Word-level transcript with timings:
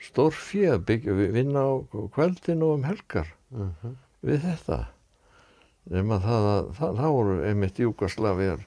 stór 0.00 0.32
fjöð 0.32 0.84
byggja, 0.88 1.16
vinna 1.34 1.64
á 1.66 1.72
kveldinu 2.14 2.74
um 2.76 2.86
helgar. 2.88 3.28
Mhm. 3.50 3.98
við 4.20 4.42
þetta. 4.44 4.78
Nema 5.90 6.20
það 6.20 6.46
að 6.46 6.66
það, 6.76 6.96
það 7.00 7.14
voru 7.16 7.36
einmitt 7.48 7.78
Júkoslavir 7.80 8.64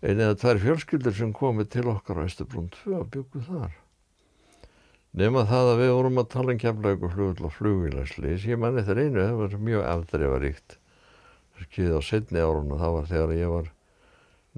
einu 0.00 0.24
eða 0.24 0.36
tvær 0.40 0.60
fjölskyldur 0.62 1.16
sem 1.16 1.32
komið 1.36 1.70
til 1.74 1.86
okkar 1.90 2.22
á 2.22 2.26
Östubrún 2.28 2.70
2 2.70 2.94
og 3.00 3.08
byggu 3.10 3.42
þar. 3.48 3.72
Nema 5.10 5.42
það 5.50 5.72
að 5.72 5.80
við 5.82 5.92
vorum 5.96 6.22
að 6.22 6.30
tala 6.36 6.54
um 6.54 6.62
kemlaug 6.62 7.02
og 7.02 7.12
flugvill 7.16 7.48
og 7.48 7.56
flugvillarslis 7.56 8.46
ég 8.46 8.62
manni 8.62 8.86
þetta 8.86 9.08
einu, 9.08 9.24
það 9.26 9.40
var 9.42 9.58
mjög 9.68 9.86
afdreifaríkt 9.90 10.76
skýðið 11.60 11.98
á 11.98 12.02
setni 12.06 12.40
árun 12.40 12.72
og 12.72 12.80
það 12.80 12.94
var 12.96 13.08
þegar 13.10 13.32
ég 13.36 13.50
var 13.52 13.66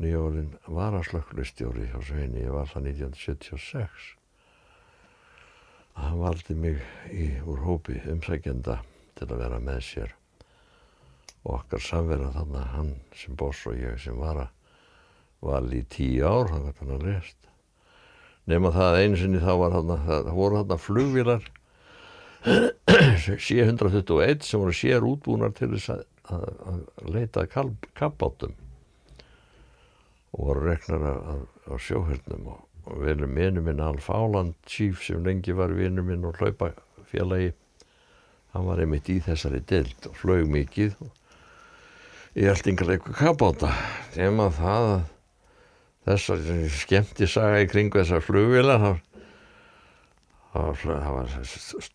nýjólinn 0.03 0.53
varaslökklustjóri 0.71 1.89
hjá 1.89 1.99
Sveini, 2.05 2.45
ég 2.45 2.55
var 2.55 2.69
það 2.71 2.93
1976 2.93 4.22
hann 5.99 6.23
valdi 6.23 6.57
mig 6.57 6.81
í, 7.11 7.29
úr 7.45 7.63
hópi 7.67 7.99
umsækjenda 8.13 8.81
til 9.19 9.29
að 9.29 9.45
vera 9.45 9.61
með 9.63 9.85
sér. 9.87 10.17
Og 11.43 11.59
okkar 11.59 11.83
samverða 11.83 12.33
þannig 12.37 12.61
að 12.63 12.75
hann 12.77 12.93
sem 13.19 13.39
boss 13.39 13.67
og 13.67 13.79
ég 13.81 13.99
sem 14.01 14.19
var 14.19 14.47
að 14.47 14.59
var 15.43 15.73
í 15.75 15.81
tíu 15.91 16.23
ár, 16.23 16.53
hann 16.53 16.69
gæti 16.69 16.85
hann 16.85 16.99
að 17.01 17.09
lest 17.09 17.43
nema 18.51 18.73
það 18.75 18.89
að 18.89 19.01
einu 19.03 19.19
sinni 19.19 19.43
þá 19.43 19.53
var 19.61 19.77
hann 19.77 19.93
það 20.07 20.31
voru 20.37 20.61
hann 20.61 20.83
flugvílar 20.83 21.51
C-121 22.43 24.47
sem 24.47 24.63
voru 24.63 24.75
sér 24.75 25.07
útbúnar 25.07 25.55
til 25.55 25.71
þess 25.77 25.93
að, 25.95 26.03
að, 26.27 26.49
að 26.73 27.13
leita 27.15 27.47
kappátum 27.53 28.57
og 30.33 30.49
voru 30.49 30.67
reknar 30.67 31.07
á 31.07 31.75
sjóhörnum 31.79 32.51
og, 32.55 32.65
og 32.87 33.03
vinur 33.05 33.31
minn 33.31 33.63
minn 33.63 33.81
Alf 33.83 34.11
Áland 34.11 34.55
Chief 34.67 35.03
sem 35.05 35.23
lengi 35.25 35.55
var 35.55 35.75
vinur 35.77 36.07
minn 36.07 36.25
og 36.27 36.39
hlaupa 36.41 36.73
félagi 37.11 37.53
hann 38.53 38.67
var 38.69 38.83
einmitt 38.83 39.09
í 39.09 39.19
þessari 39.25 39.63
dild 39.69 40.09
og 40.09 40.17
flög 40.19 40.49
mikið. 40.53 40.97
Og 41.01 41.13
í 42.37 42.49
eldingarleiku 42.49 43.15
kappáta. 43.17 43.73
Nema 44.17 44.51
það 44.57 44.89
að 44.91 45.09
þessar 46.09 46.45
skemmti 46.83 47.29
saga 47.31 47.63
í 47.63 47.71
kringu 47.71 48.01
þessar 48.01 48.25
flugvila 48.27 48.79
það 48.83 49.01
það 50.53 51.11
var 51.15 51.31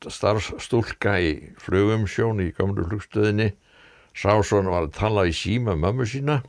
starfstúlka 0.09 1.17
í 1.21 1.33
flugumsjón 1.61 2.41
í 2.41 2.51
gamlu 2.57 2.87
flugstöðinni. 2.87 3.51
Sá 4.17 4.31
svona 4.41 4.73
var 4.73 4.87
að 4.87 4.95
tala 4.97 5.27
í 5.29 5.33
síma 5.35 5.75
mömmu 5.77 6.07
sína 6.09 6.39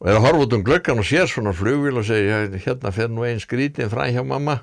og 0.00 0.08
er 0.08 0.16
að 0.16 0.26
horfa 0.26 0.44
út 0.46 0.56
um 0.56 0.64
glöggan 0.64 1.00
og 1.02 1.06
sér 1.06 1.28
svona 1.28 1.52
flugvil 1.56 2.00
og 2.00 2.08
segir 2.08 2.50
hérna 2.64 2.92
fer 2.96 3.12
nú 3.12 3.26
einn 3.28 3.40
skrítin 3.42 3.92
fræ 3.92 4.10
hjá 4.14 4.24
mamma. 4.24 4.62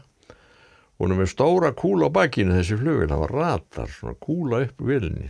Hún 0.97 1.13
er 1.13 1.21
með 1.21 1.33
stóra 1.35 1.71
kúla 1.77 2.09
á 2.09 2.15
bakkinu 2.15 2.57
þessi 2.57 2.79
flugvil, 2.79 3.11
það 3.11 3.23
var 3.23 3.35
ratar 3.37 3.91
svona 3.93 4.17
kúla 4.17 4.63
upp 4.65 4.81
vilinni 4.81 5.29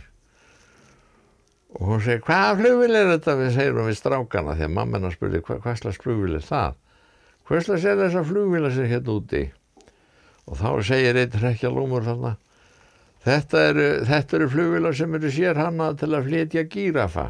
og 1.76 1.84
hún 1.84 2.00
segir 2.00 2.24
hvaða 2.24 2.56
flugvil 2.58 2.96
er 2.96 3.10
þetta? 3.12 3.36
Við 3.38 3.54
segjum 3.56 3.86
við 3.86 3.96
strákana 3.98 4.56
því 4.56 4.66
að 4.66 4.74
mamma 4.78 5.12
spurði 5.12 5.40
hvað, 5.44 5.62
hvað 5.64 5.80
slags 5.82 6.00
flugvil 6.02 6.38
er 6.38 6.44
það? 6.46 6.76
Hvað 7.48 7.64
slags 7.66 7.84
er 7.84 7.98
þessa 8.02 8.24
flugvila 8.28 8.70
sem 8.72 8.88
hérna 8.88 9.14
úti? 9.14 9.42
Og 10.48 10.56
þá 10.56 10.68
segir 10.88 11.20
einn 11.20 11.40
hrekkja 11.42 11.72
lúmur 11.72 12.06
þarna 12.06 12.36
þetta 13.28 13.64
eru, 13.70 13.88
eru 14.08 14.48
flugvila 14.48 14.94
sem 14.96 15.14
eru 15.18 15.32
sér 15.32 15.60
hana 15.60 15.92
til 15.98 16.10
að 16.14 16.30
flytja 16.30 16.64
gírafa 16.72 17.28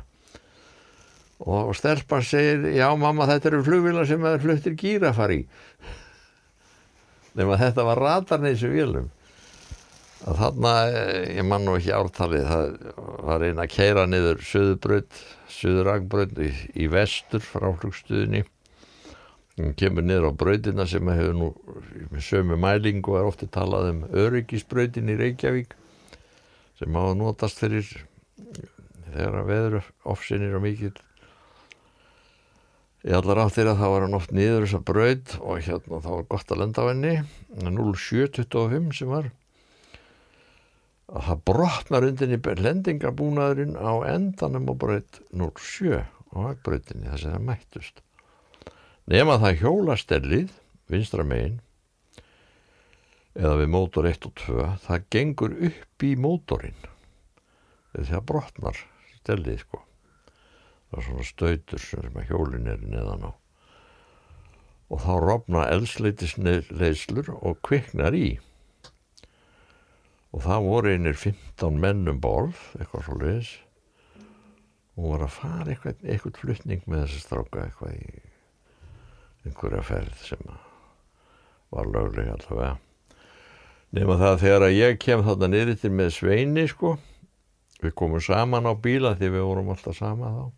og 1.38 1.76
stelpa 1.78 2.18
segir 2.24 2.66
já 2.74 2.88
mamma 2.98 3.28
þetta 3.28 3.52
eru 3.52 3.62
flugvila 3.66 4.06
sem 4.06 4.24
er 4.26 4.42
fluttir 4.42 4.74
gírafar 4.78 5.34
í. 5.34 5.44
Nema 7.38 7.58
þetta 7.60 7.84
var 7.86 8.02
ratarni 8.02 8.54
þessu 8.54 8.72
vilum 8.72 9.08
að 10.26 10.40
þarna, 10.40 10.72
ég 11.30 11.46
man 11.46 11.62
nú 11.64 11.76
ekki 11.78 11.94
ártalið 11.94 12.46
það 12.48 12.70
var 13.28 13.44
einn 13.46 13.62
að 13.62 13.70
keira 13.70 14.06
niður 14.08 14.40
söðubraut, 14.42 15.20
söðuragbraut 15.52 16.34
í, 16.42 16.48
í 16.74 16.88
vestur 16.90 17.44
frá 17.44 17.68
flugstuðinni. 17.78 18.42
Hún 19.58 19.74
kemur 19.78 20.06
niður 20.06 20.30
á 20.30 20.38
brautina 20.38 20.86
sem 20.90 21.06
hefur 21.10 21.38
nú 21.38 21.48
með 22.10 22.24
sömu 22.26 22.58
mælingu 22.58 23.16
er 23.18 23.30
ofti 23.30 23.48
talað 23.50 23.92
um 23.92 24.04
öryggisbrautin 24.10 25.10
í 25.10 25.18
Reykjavík 25.18 25.74
sem 26.78 26.94
hafa 26.94 27.14
notast 27.18 27.58
fyrir 27.58 27.86
þegar 29.08 29.40
að 29.40 29.48
veður 29.50 29.78
ofsinir 30.06 30.54
og 30.54 30.62
mikil 30.66 30.94
í 33.06 33.14
allar 33.14 33.44
áttir 33.44 33.68
að 33.70 33.78
það 33.78 33.92
var 33.92 34.04
hann 34.04 34.16
oft 34.18 34.32
niður 34.34 34.64
þessa 34.64 34.80
braut 34.90 35.34
og 35.38 35.60
hérna 35.62 36.00
þá 36.02 36.08
var 36.10 36.24
gott 36.32 36.50
að 36.50 36.62
lenda 36.62 36.82
á 36.82 36.90
henni. 36.90 37.12
0725 37.62 38.90
sem 38.98 39.12
var. 39.12 39.30
Að 41.08 41.28
það 41.28 41.44
brotnar 41.50 42.08
undir 42.08 42.34
í 42.34 42.40
lendingabúnaðurinn 42.66 43.78
á 43.78 43.92
endanum 44.10 44.68
á 44.68 44.74
braut 44.82 45.22
07 45.30 46.02
á 46.02 46.36
vagbrautinni 46.36 47.08
þess 47.08 47.28
að 47.28 47.36
það 47.36 47.48
mættust. 47.48 48.04
Nema 49.08 49.38
það 49.40 49.62
hjólastellið 49.62 50.52
vinstra 50.92 51.24
megin 51.24 51.58
eða 53.38 53.56
við 53.62 53.72
mótor 53.72 54.08
1 54.10 54.26
og 54.26 54.38
2 54.42 54.70
það 54.84 55.10
gengur 55.14 55.58
upp 55.70 56.04
í 56.04 56.14
mótorinn. 56.18 56.88
Þegar 57.94 58.10
það 58.10 58.26
brotnar 58.32 58.86
stellið 59.22 59.62
sko 59.62 59.87
það 60.88 60.98
er 60.98 61.06
svona 61.06 61.26
stautur 61.28 61.82
sem 61.84 62.16
að 62.16 62.30
hjólin 62.30 62.70
er 62.72 62.84
neðan 62.84 63.28
á. 63.28 63.32
Og 64.88 65.02
þá 65.04 65.12
rofna 65.20 65.66
eldsleitisleislur 65.68 67.32
og 67.36 67.58
kviknar 67.66 68.16
í. 68.16 68.38
Og 70.32 70.44
það 70.44 70.68
voru 70.68 70.92
einir 70.94 71.16
15 71.16 71.80
mennum 71.82 72.20
borð 72.24 72.56
eitthvað 72.78 73.04
svo 73.04 73.18
leiðis 73.20 73.52
og 74.98 75.12
var 75.12 75.24
að 75.24 75.36
fara 75.36 75.72
eitthvað, 75.72 76.00
eitthvað 76.02 76.40
flutning 76.42 76.82
með 76.90 77.04
þessi 77.04 77.20
stráka 77.22 77.64
eitthvað 77.64 77.94
í 77.94 78.22
einhverja 79.46 79.84
ferð 79.86 80.24
sem 80.24 80.48
var 81.72 81.88
lögleg 81.92 82.32
allavega. 82.32 82.78
Nema 83.94 84.18
það 84.20 84.40
þegar 84.42 84.64
að 84.66 84.76
ég 84.76 84.98
kem 85.00 85.22
þarna 85.24 85.48
niður 85.52 85.78
til 85.80 85.92
með 85.96 86.10
Sveini 86.16 86.64
sko. 86.68 86.96
Við 87.78 87.94
komum 87.96 88.20
saman 88.24 88.68
á 88.68 88.72
bíla 88.74 89.14
því 89.16 89.30
við 89.36 89.46
vorum 89.46 89.70
alltaf 89.72 89.96
sama 89.96 90.32
þá 90.34 90.57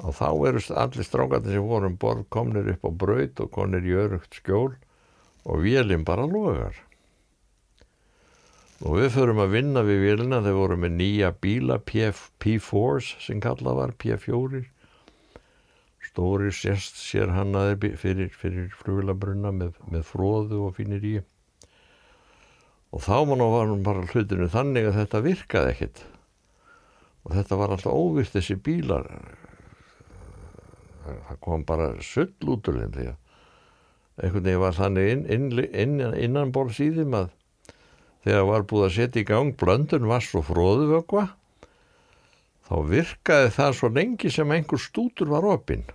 og 0.00 0.14
þá 0.16 0.28
eru 0.48 0.62
allir 0.80 1.06
strákarnir 1.06 1.56
sem 1.56 1.66
vorum 1.66 1.96
borð 2.00 2.26
komnir 2.32 2.70
upp 2.72 2.86
á 2.88 2.90
braut 3.02 3.42
og 3.44 3.50
konir 3.52 3.84
í 3.84 3.96
örugt 4.00 4.40
skjól 4.40 4.72
og 5.44 5.64
vélinn 5.64 6.06
bara 6.08 6.26
logar. 6.28 6.76
Og 8.80 8.96
við 8.96 9.10
förum 9.12 9.42
að 9.44 9.54
vinna 9.58 9.84
við 9.84 10.04
vélina. 10.06 10.40
Þegar 10.40 10.56
vorum 10.56 10.84
með 10.86 10.94
nýja 10.96 11.32
bíla 11.36 11.76
P4s 11.84 13.10
sem 13.26 13.40
kallað 13.44 13.80
var 13.82 13.96
P4 14.00 14.62
stóri 16.10 16.50
sérst 16.50 16.96
sér 16.98 17.30
hannaðir 17.36 17.94
fyrir, 18.00 18.30
fyrir 18.34 18.70
flugilabrunna 18.80 19.52
með, 19.54 19.76
með 19.92 20.06
fróðu 20.08 20.64
og 20.66 20.78
fínir 20.78 21.04
í. 21.06 21.18
Og 22.90 23.04
þá 23.04 23.20
mann 23.28 23.44
var 23.52 23.68
hann 23.68 23.84
bara 23.86 24.08
hlutinu 24.10 24.48
þannig 24.50 24.88
að 24.88 24.98
þetta 24.98 25.22
virkaði 25.28 25.74
ekkit 25.74 26.02
og 27.20 27.34
þetta 27.36 27.58
var 27.60 27.74
alltaf 27.74 27.94
óvirt 27.94 28.32
þessi 28.34 28.56
bílar 28.64 29.06
það 31.04 31.40
kom 31.44 31.66
bara 31.68 31.90
sull 32.04 32.52
út 32.52 32.70
úr 32.70 32.80
þeim 32.82 32.94
því 32.96 33.08
að 33.10 33.18
einhvern 34.20 34.44
veginn 34.44 34.62
var 34.62 34.76
þannig 34.76 35.12
inn, 35.14 35.26
inn, 35.32 35.46
inn, 35.72 36.00
innan 36.26 36.52
ból 36.52 36.68
síðum 36.76 37.16
að 37.16 37.30
þegar 38.26 38.48
var 38.50 38.66
búið 38.68 38.86
að 38.86 38.96
setja 38.96 39.22
í 39.22 39.28
gang 39.28 39.54
blöndun 39.60 40.08
vass 40.10 40.34
og 40.36 40.44
fróðuvögva 40.50 41.24
þá 42.68 42.74
virkaði 42.90 43.50
það 43.56 43.72
svo 43.78 43.90
lengi 43.96 44.30
sem 44.30 44.52
einhver 44.54 44.82
stútur 44.82 45.32
var 45.32 45.48
opinn. 45.48 45.86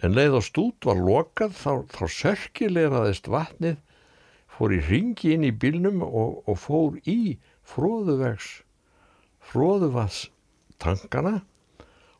En 0.00 0.14
leið 0.16 0.38
og 0.38 0.46
stút 0.46 0.86
var 0.88 0.96
lokað 0.96 1.52
þá, 1.58 1.72
þá 1.92 2.04
sörkilegraðist 2.14 3.28
vatnið 3.28 3.76
fór 4.48 4.72
í 4.76 4.80
ringi 4.86 5.34
inn 5.34 5.44
í 5.44 5.52
bílnum 5.52 6.00
og, 6.06 6.40
og 6.48 6.56
fór 6.56 6.96
í 7.04 7.36
fróðuvegs 7.68 8.62
fróðuvastangana 9.50 11.40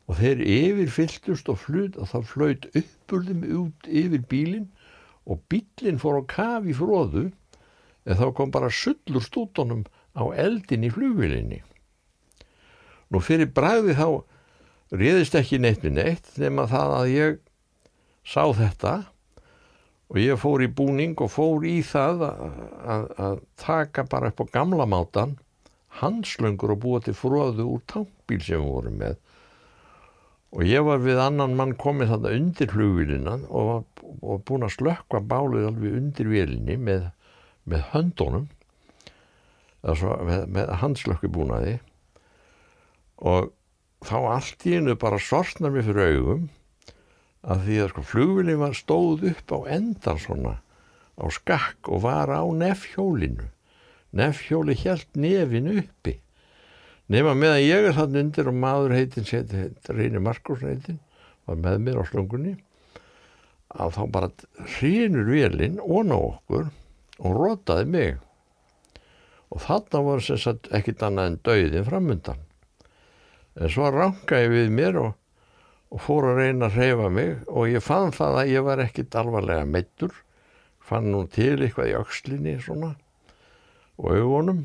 og 0.09 0.17
þeir 0.19 0.41
yfirfylltust 0.43 1.49
og 1.51 1.59
flut 1.61 1.97
og 1.97 2.09
það 2.11 2.29
flöut 2.31 2.67
uppurðum 2.71 3.43
út 3.61 3.87
yfir 3.87 4.25
bílinn 4.31 4.67
og 5.29 5.43
bílinn 5.51 6.01
fór 6.01 6.21
á 6.21 6.23
kaf 6.29 6.67
í 6.67 6.75
fróðu 6.75 7.29
en 8.05 8.17
þá 8.17 8.27
kom 8.35 8.51
bara 8.53 8.71
sullur 8.73 9.23
stútonum 9.23 9.85
á 10.17 10.23
eldin 10.33 10.87
í 10.87 10.91
flugvilinni. 10.91 11.61
Nú 13.11 13.21
fyrir 13.23 13.51
bræði 13.53 13.95
þá 13.99 14.07
réðist 14.91 15.37
ekki 15.39 15.61
neitt 15.61 15.85
við 15.85 15.95
neitt 15.99 16.33
nema 16.41 16.67
það 16.71 16.95
að 16.97 17.13
ég 17.13 17.39
sá 18.27 18.43
þetta 18.55 18.95
og 20.11 20.19
ég 20.19 20.39
fór 20.39 20.63
í 20.65 20.71
búning 20.71 21.15
og 21.23 21.31
fór 21.31 21.63
í 21.67 21.77
það 21.87 22.25
að, 22.27 22.41
að, 22.83 23.05
að 23.27 23.37
taka 23.61 24.05
bara 24.11 24.31
upp 24.31 24.43
á 24.43 24.45
gamla 24.57 24.87
mátan 24.89 25.37
hanslöngur 26.01 26.73
og 26.75 26.81
búa 26.83 27.01
til 27.03 27.15
fróðu 27.15 27.67
úr 27.75 27.83
tankbíl 27.87 28.41
sem 28.43 28.59
við 28.59 28.73
vorum 28.73 28.99
með 28.99 29.19
og 30.51 30.67
ég 30.67 30.83
var 30.83 30.99
við 31.03 31.19
annan 31.23 31.55
mann 31.55 31.77
komið 31.79 32.13
þarna 32.15 32.35
undir 32.37 32.71
flugvílina 32.71 33.37
og 33.49 33.85
og 34.19 34.43
búin 34.45 34.65
að 34.65 34.75
slökka 34.75 35.21
bálið 35.25 35.67
alveg 35.69 35.95
undir 35.97 36.29
vélinni 36.31 36.77
með, 36.77 37.07
með 37.69 37.85
höndunum. 37.93 38.49
Svo, 39.81 40.15
með, 40.27 40.45
með 40.53 40.73
handslökkubúnaði. 40.81 41.77
Og 43.25 43.49
þá 44.05 44.17
allt 44.35 44.65
í 44.69 44.75
hennu 44.77 44.97
bara 45.01 45.21
sortnar 45.21 45.73
mér 45.73 45.87
fyrir 45.87 46.17
augum 46.17 46.49
að 47.41 47.63
því 47.65 47.77
að 47.81 47.89
sko 47.93 48.03
flugvinni 48.05 48.57
var 48.59 48.77
stóð 48.77 49.25
upp 49.31 49.55
á 49.57 49.59
endan 49.77 50.21
svona 50.21 50.55
á 51.17 51.25
skakk 51.33 51.89
og 51.89 52.03
var 52.05 52.29
á 52.29 52.45
nefhjólinu. 52.45 53.49
Nefhjóli 54.17 54.75
helt 54.83 55.07
nefin 55.15 55.69
uppi 55.71 56.19
nema 57.11 57.35
meðan 57.37 57.63
ég 57.63 57.87
er 57.89 57.95
þann 57.97 58.19
undir 58.23 58.49
og 58.51 58.57
maður 58.57 58.95
heitin 58.95 59.27
Reynir 59.91 60.23
Markurs 60.23 60.63
heitin 60.65 60.99
var 61.47 61.59
með 61.59 61.81
mér 61.85 62.01
á 62.01 62.03
slungunni 62.07 62.57
að 63.71 63.95
þá 63.95 64.01
bara 64.11 64.29
hrýnur 64.77 65.31
velin 65.31 65.79
ón 65.79 66.11
á 66.11 66.19
okkur 66.19 66.69
og 67.21 67.37
rótaði 67.37 67.87
mig. 67.87 68.17
Og 69.51 69.63
þarna 69.65 70.01
var 70.05 70.23
sem 70.23 70.39
sagt 70.39 70.69
ekkit 70.75 71.03
annað 71.03 71.29
en 71.29 71.39
dauðin 71.45 71.87
framundan. 71.87 72.43
En 73.59 73.71
svo 73.71 73.89
rangaði 73.91 74.51
við 74.51 74.75
mér 74.75 74.99
og, 75.01 75.13
og 75.91 76.03
fór 76.05 76.29
að 76.31 76.41
reyna 76.41 76.69
að 76.69 76.77
reyfa 76.79 77.09
mig 77.11 77.31
og 77.47 77.71
ég 77.71 77.83
fann 77.83 78.13
það 78.15 78.41
að 78.41 78.51
ég 78.53 78.67
var 78.67 78.83
ekkit 78.83 79.17
alvarlega 79.19 79.67
meittur 79.67 80.13
fann 80.91 81.11
nú 81.11 81.25
til 81.31 81.57
eitthvað 81.59 81.91
í 81.91 81.97
aukslinni 81.99 82.57
svona 82.63 82.93
og 83.99 84.15
augunum 84.15 84.63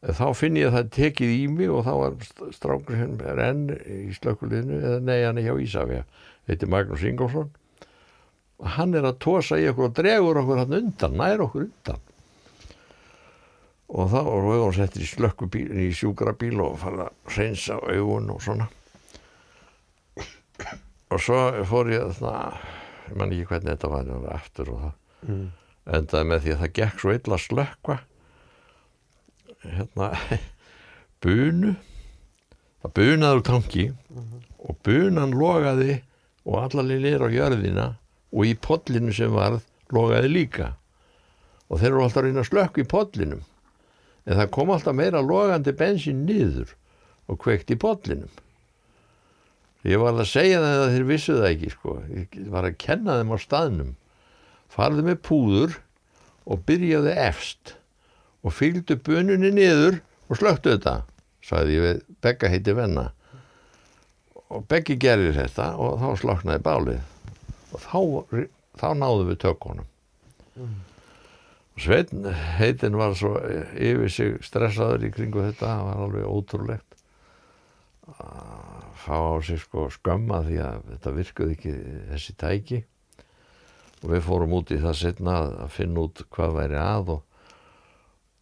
þá 0.00 0.26
finn 0.36 0.56
ég 0.56 0.70
að 0.70 0.76
það 0.78 0.92
tekið 0.96 1.32
í 1.36 1.46
mig 1.52 1.70
og 1.70 1.84
þá 1.84 1.92
var 2.00 2.52
strákur 2.56 2.96
sem 2.96 3.16
er 3.28 3.42
enn 3.50 3.66
í 3.76 4.14
slökkulinu 4.16 4.80
eða 4.80 5.00
nei 5.04 5.18
hann 5.20 5.40
er 5.40 5.50
hjá 5.50 5.56
Ísafja 5.60 6.04
heiti 6.48 6.68
Magnús 6.70 7.04
Ingolfsson 7.04 7.50
hann 8.60 8.94
er 8.96 9.06
að 9.08 9.20
tósa 9.24 9.58
í 9.60 9.68
okkur 9.70 9.88
og 9.88 9.96
dregur 9.96 10.40
okkur 10.42 10.62
hann 10.62 10.76
undan, 10.80 11.16
nær 11.16 11.44
okkur 11.46 11.66
undan. 11.66 12.02
Og 13.90 14.10
þá 14.12 14.18
var 14.22 14.44
auðvun 14.46 14.76
settir 14.76 15.02
í 15.02 15.08
slökkubíl 15.10 15.70
í 15.82 15.88
sjúkrabíl 15.96 16.60
og 16.62 16.76
fara 16.82 17.08
að 17.08 17.38
reynsa 17.38 17.78
auðvun 17.80 18.30
og 18.34 18.44
svona. 18.44 18.68
Og 21.10 21.18
svo 21.18 21.40
fór 21.66 21.90
ég 21.90 22.04
að 22.06 22.20
ég 23.10 23.16
man 23.18 23.32
ekki 23.34 23.48
hvernig 23.50 23.74
þetta 23.74 23.90
var, 23.90 24.12
aftur 24.36 24.74
og 24.74 24.84
það. 24.84 24.96
Mm. 25.20 25.48
endaði 25.90 26.26
með 26.30 26.38
því 26.44 26.52
að 26.52 26.60
það 26.60 26.70
gekk 26.78 27.00
svo 27.02 27.10
illa 27.12 27.36
slökkva 27.36 27.96
hérna 29.64 30.10
bunu. 31.24 31.74
Það 32.80 32.94
bunaður 32.96 33.42
tanki 33.44 33.86
mm 33.90 34.18
-hmm. 34.18 34.42
og 34.58 34.76
bunan 34.84 35.36
logaði 35.36 36.02
og 36.44 36.62
allalinn 36.62 37.04
er 37.04 37.20
á 37.20 37.28
jörðina 37.28 37.86
og 38.32 38.46
í 38.46 38.54
podlinu 38.54 39.12
sem 39.12 39.32
varð 39.32 39.62
logaði 39.92 40.28
líka. 40.28 40.74
Og 41.68 41.80
þeir 41.80 41.92
eru 41.92 42.02
alltaf 42.02 42.22
að 42.22 42.24
reyna 42.24 42.40
að 42.40 42.50
slökk 42.50 42.78
í 42.78 42.88
podlinum 42.88 43.42
en 44.26 44.36
það 44.36 44.50
kom 44.50 44.70
alltaf 44.70 44.94
meira 44.94 45.20
logandi 45.20 45.72
bensin 45.72 46.26
niður 46.26 46.76
og 47.26 47.38
kveikt 47.38 47.70
í 47.70 47.76
podlinum 47.76 48.30
ég 49.86 50.00
var 50.00 50.16
að 50.16 50.28
segja 50.28 50.60
það 50.60 50.82
að 50.82 50.94
þeir 50.94 51.06
vissu 51.08 51.36
það 51.38 51.50
ekki 51.50 51.72
sko. 51.72 51.96
ég 52.12 52.38
var 52.52 52.68
að 52.68 52.78
kenna 52.82 53.18
þeim 53.20 53.32
á 53.32 53.38
staðnum. 53.40 53.92
Farðu 54.70 55.04
með 55.06 55.20
púður 55.26 55.78
og 56.44 56.64
byrjaði 56.68 57.14
efst 57.26 57.74
og 58.40 58.54
fylgdu 58.56 58.96
bununni 59.04 59.52
niður 59.54 60.00
og 60.30 60.38
slöktu 60.40 60.74
þetta 60.74 61.00
sagði 61.44 61.78
ég 61.78 61.86
við 61.86 62.04
Begga 62.20 62.50
heiti 62.52 62.74
venna. 62.76 63.06
Og 64.50 64.66
Beggi 64.68 64.98
gerir 65.00 65.34
þetta 65.36 65.72
og 65.80 65.98
þá 66.02 66.08
sloknaði 66.20 66.62
bálið. 66.66 67.00
Og 67.70 67.82
þá, 67.84 68.46
þá 68.80 68.88
náðum 68.98 69.30
við 69.30 69.40
tökunum. 69.46 69.90
Mm. 70.58 70.78
og 71.70 71.84
Svein 71.84 72.26
heitin 72.58 72.98
var 72.98 73.14
svo 73.16 73.36
yfir 73.40 74.12
sig 74.12 74.38
stressaður 74.44 75.06
í 75.06 75.12
kringu 75.14 75.46
þetta 75.46 75.70
það 75.70 75.84
var 75.86 76.04
alveg 76.06 76.28
ótrúlegt. 76.28 76.86
Að 78.10 78.84
fá 79.00 79.16
á 79.16 79.34
sig 79.46 79.62
sko 79.62 79.86
skömma 79.94 80.42
því 80.44 80.60
að 80.66 80.80
þetta 80.90 81.14
virkuði 81.16 81.56
ekki 81.56 81.74
þessi 82.10 82.36
tæki. 82.42 82.82
Og 84.00 84.12
við 84.12 84.26
fórum 84.26 84.56
út 84.58 84.72
í 84.74 84.80
það 84.82 84.98
setna 84.98 85.38
að 85.64 85.72
finna 85.76 86.04
út 86.08 86.24
hvað 86.34 86.56
væri 86.56 86.80
að 86.80 87.14
og, 87.14 87.24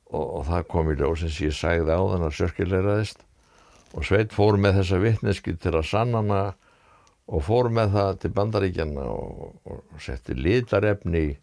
og, 0.08 0.24
og 0.24 0.46
það 0.48 0.68
kom 0.72 0.92
í 0.92 0.96
eins 0.96 1.24
og 1.26 1.42
ég 1.44 1.56
sæði 1.56 1.92
á 1.94 2.00
þannig 2.00 2.28
að 2.28 2.38
sörkileiraðist 2.38 3.24
og 3.96 4.04
Sveit 4.04 4.34
fór 4.36 4.58
með 4.60 4.80
þessa 4.82 5.00
vittneski 5.02 5.54
til 5.60 5.74
að 5.74 5.86
sannana 5.88 6.42
og 7.28 7.44
fór 7.44 7.68
með 7.72 7.94
það 7.96 8.10
til 8.22 8.32
bandaríkjana 8.36 9.04
og, 9.12 9.54
og 9.68 10.02
setti 10.02 10.36
litarefni 10.36 11.24
í 11.30 11.36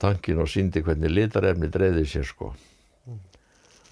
tankin 0.00 0.40
og 0.42 0.50
síndi 0.50 0.82
hvernig 0.84 1.12
litarefni 1.12 1.70
dreyði 1.72 2.04
sér 2.06 2.26
sko. 2.28 2.52
Mm. 3.08 3.20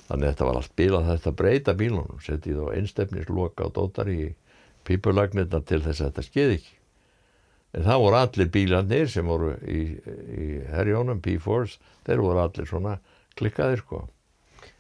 þannig 0.07 0.23
að 0.23 0.31
þetta 0.31 0.49
var 0.49 0.59
allt 0.61 0.75
bílað 0.79 1.11
þetta 1.11 1.35
breyta 1.41 1.75
bílunum, 1.75 2.21
setti 2.23 2.55
þá 2.55 2.67
einnstefnisloka 2.77 3.67
og 3.67 3.75
dótar 3.75 4.11
í 4.13 4.35
pípulagnirna 4.87 5.63
til 5.67 5.81
þess 5.83 6.01
að 6.01 6.11
þetta 6.11 6.27
skeði 6.29 6.59
ekki. 6.61 6.75
En 7.77 7.85
það 7.85 8.03
voru 8.05 8.19
allir 8.21 8.53
bílanir 8.53 9.11
sem 9.11 9.27
voru 9.27 9.51
í, 9.67 9.81
í 9.99 10.47
herjónum, 10.71 11.21
P-Force 11.21 11.81
þeir 12.07 12.23
voru 12.23 12.45
allir 12.45 12.69
svona 12.71 12.95
klikkaðir 13.39 13.85
sko. 13.85 14.03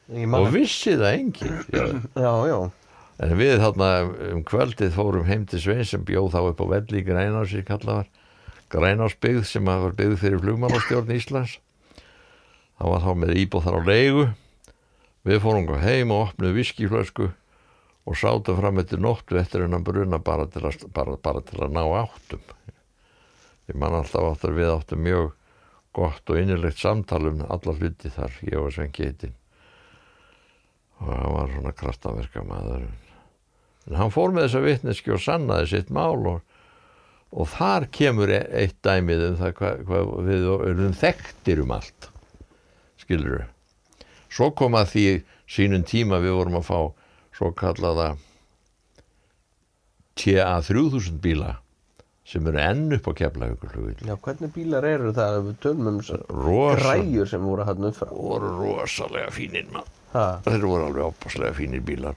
Og 0.08 0.50
vissi 0.54 0.96
það 0.96 1.12
enginn. 1.12 1.62
Já, 2.26 2.32
já 2.46 2.58
en 3.16 3.32
við 3.38 3.54
þarna 3.62 3.90
um 4.34 4.42
kvöldið 4.44 4.92
fórum 4.92 5.26
heim 5.28 5.46
til 5.48 5.60
Svein 5.62 5.86
sem 5.88 6.04
bjóð 6.04 6.34
þá 6.34 6.40
upp 6.50 6.58
á 6.60 6.66
velli 6.74 7.00
í 7.00 7.06
Grænásir 7.06 7.64
kallaðar 7.64 8.10
Grænásbyggð 8.72 9.46
sem 9.48 9.68
var 9.68 9.94
byggð 9.96 10.18
fyrir 10.20 10.42
flugmannastjórn 10.42 11.14
Íslands. 11.14 11.60
Það 12.76 12.92
var 12.92 13.04
þá 13.04 13.10
með 13.22 13.32
íbúð 13.40 13.64
þar 13.64 13.78
á 13.78 13.82
leigu. 13.86 14.24
Við 15.26 15.42
fórum 15.44 15.70
heim 15.80 16.12
og 16.12 16.24
opnuð 16.26 16.56
viskiflösku 16.58 17.28
og 18.06 18.18
sátum 18.18 18.58
fram 18.58 18.82
eftir 18.82 19.00
nóttu 19.02 19.38
eftir 19.38 19.64
hennan 19.64 19.86
bruna 19.86 20.18
bara 20.18 20.48
til 20.50 20.66
að, 20.66 20.82
bara, 20.94 21.16
bara 21.16 21.42
til 21.46 21.62
að 21.62 21.78
ná 21.78 21.82
áttum. 22.02 22.42
Ég 23.70 23.78
man 23.78 23.96
alltaf 23.96 24.34
áttur 24.34 24.54
við 24.58 24.74
áttum 24.74 25.02
mjög 25.06 25.32
gott 25.96 26.30
og 26.30 26.38
innilegt 26.40 26.80
samtalum 26.80 27.42
alla 27.48 27.74
hluti 27.78 28.12
þar, 28.12 28.34
ég 28.44 28.60
og 28.60 28.72
Svein 28.74 28.92
Geitin 28.94 29.34
og 31.00 31.08
það 31.08 31.32
var 31.36 31.54
svona 31.54 31.72
kraftaverka 31.76 32.44
maður 32.46 32.84
en 33.86 33.96
hann 34.00 34.12
fór 34.12 34.34
með 34.34 34.48
þessa 34.48 34.62
vittneski 34.64 35.14
og 35.14 35.22
sannaði 35.22 35.70
sitt 35.72 35.90
mál 35.94 36.28
og, 36.28 36.38
og 37.32 37.50
þar 37.52 37.88
kemur 37.94 38.32
e- 38.32 38.46
eitt 38.62 38.78
dæmið 38.84 39.26
um 39.30 39.40
það 39.40 39.56
hvað 39.60 39.82
hva, 39.88 40.04
við 40.26 40.46
erum 40.70 40.96
þekktir 40.96 41.62
um 41.64 41.74
allt 41.76 42.08
skilur 43.02 43.46
svo 44.32 44.50
kom 44.58 44.76
að 44.78 44.92
því 44.94 45.06
sínum 45.56 45.84
tíma 45.86 46.20
við 46.24 46.36
vorum 46.38 46.58
að 46.60 46.68
fá 46.70 46.80
svo 47.36 47.52
kallaða 47.56 48.14
TA 50.16 50.56
3000 50.64 51.20
bíla 51.22 51.58
sem 52.26 52.46
eru 52.50 52.58
enn 52.58 52.96
upp 52.96 53.06
á 53.06 53.12
keflahaukurflugil 53.20 54.08
Já, 54.08 54.16
hvernig 54.18 54.50
bílar 54.54 54.86
eru 54.88 55.12
það? 55.14 55.36
Við 55.46 55.60
tölmum 55.62 56.00
græjur 56.02 57.30
sem 57.30 57.44
voru 57.46 57.66
hann 57.68 57.90
upp 57.90 58.00
frá? 58.00 58.10
voru 58.10 58.50
rosalega 58.58 59.30
fínir 59.34 59.68
maður 59.70 59.92
þeir 60.46 60.64
voru 60.64 60.86
alveg 60.88 61.04
opaslega 61.10 61.54
fínir 61.56 61.84
bílar. 61.84 62.16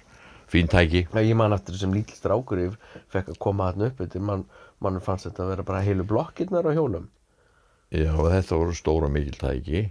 Fíntæki 0.50 1.04
Já, 1.12 1.20
ég 1.22 1.36
man 1.38 1.54
eftir 1.54 1.76
þessum 1.76 1.94
lítil 1.94 2.18
strákur 2.18 2.62
ég 2.64 2.78
fekk 3.14 3.34
að 3.36 3.40
koma 3.44 3.70
hann 3.70 3.86
upp 3.90 4.02
mann 4.18 4.46
man 4.80 5.02
fannst 5.04 5.28
þetta 5.28 5.44
að 5.44 5.52
vera 5.54 5.68
bara 5.68 5.84
heilu 5.84 6.06
blokkirnar 6.08 6.66
á 6.66 6.72
hjólum. 6.74 7.10
Já, 7.92 8.14
þetta 8.16 8.60
voru 8.62 8.74
stóra 8.78 9.10
mikil 9.12 9.36
tæki. 9.36 9.84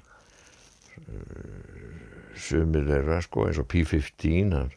Sumir 2.39 2.89
er 2.91 3.23
sko 3.23 3.47
eins 3.47 3.61
og 3.61 3.69
P15 3.69 4.73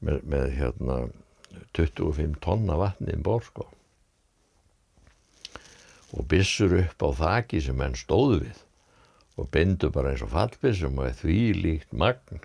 með, 0.00 0.20
með 0.24 0.50
hérna 0.56 0.98
25 1.76 2.40
tonna 2.40 2.78
vatni 2.80 3.14
í 3.14 3.22
bór 3.22 3.44
sko 3.44 3.68
og 6.14 6.28
bissur 6.30 6.76
upp 6.78 7.02
á 7.02 7.10
þaki 7.18 7.62
sem 7.64 7.80
henn 7.82 7.96
stóðu 7.98 8.42
við 8.44 8.62
og 9.36 9.48
bindu 9.52 9.90
bara 9.92 10.12
eins 10.12 10.24
og 10.24 10.32
fallbissum 10.32 11.00
og 11.02 11.16
því 11.18 11.40
líkt 11.60 11.90
magn. 11.92 12.40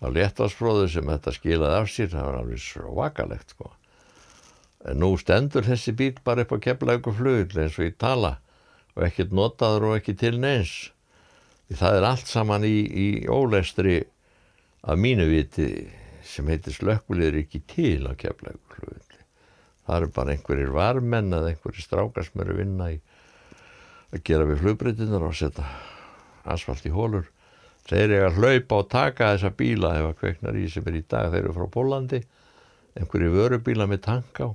Á 0.00 0.06
léttasfróðu 0.10 0.88
sem 0.90 1.06
þetta 1.06 1.34
skilaði 1.36 1.76
af 1.76 1.90
sér 1.92 2.10
það 2.14 2.26
var 2.26 2.38
alveg 2.40 2.62
svakalegt 2.64 3.54
sko. 3.54 3.68
En 4.88 5.02
nú 5.02 5.12
stendur 5.20 5.66
þessi 5.66 5.92
bíl 5.94 6.16
bara 6.24 6.46
upp 6.46 6.56
á 6.56 6.58
kemlaug 6.66 7.10
og 7.12 7.18
flugil 7.18 7.60
eins 7.62 7.76
og 7.78 7.86
ég 7.86 7.98
tala 8.00 8.38
og 8.96 9.04
ekkert 9.06 9.36
notaður 9.36 9.90
og 9.90 10.00
ekki 10.00 10.16
til 10.18 10.40
neins. 10.40 10.90
Það 11.70 12.00
er 12.00 12.08
allt 12.08 12.26
saman 12.26 12.66
í, 12.66 12.76
í 12.82 13.08
ólestri 13.30 14.00
af 14.82 14.98
mínu 14.98 15.28
viti 15.30 15.68
sem 16.26 16.48
heitir 16.50 16.74
slökkulegur 16.74 17.44
ekki 17.44 17.62
til 17.70 18.08
á 18.08 18.16
kemlaug 18.18 18.56
og 18.56 18.80
flugil 18.80 19.09
það 19.86 19.96
eru 20.00 20.10
bara 20.16 20.34
einhverjir 20.34 20.72
varmenn 20.74 21.32
eða 21.36 21.52
einhverjir 21.54 21.86
strákar 21.86 22.26
sem 22.26 22.42
eru 22.44 22.56
vinna 22.60 22.90
í 22.94 22.98
að 24.10 24.24
gera 24.26 24.46
við 24.48 24.62
flugbreytinar 24.64 25.22
og 25.26 25.36
setja 25.38 25.66
asfalt 26.50 26.86
í 26.88 26.92
hólur 26.94 27.28
þeir 27.90 28.06
eru 28.10 28.26
að 28.28 28.38
hlaupa 28.40 28.80
og 28.82 28.88
taka 28.92 29.32
þessa 29.34 29.50
bíla 29.56 29.92
ef 29.98 30.08
að 30.10 30.18
kveiknar 30.22 30.58
í 30.60 30.66
sem 30.70 30.86
er 30.86 30.98
í 31.00 31.04
dag. 31.10 31.30
Þeir 31.32 31.44
eru 31.44 31.54
frá 31.56 31.66
Pólandi 31.74 32.20
einhverju 32.98 33.30
vörubíla 33.34 33.86
með 33.90 34.02
tank 34.06 34.42
á. 34.44 34.48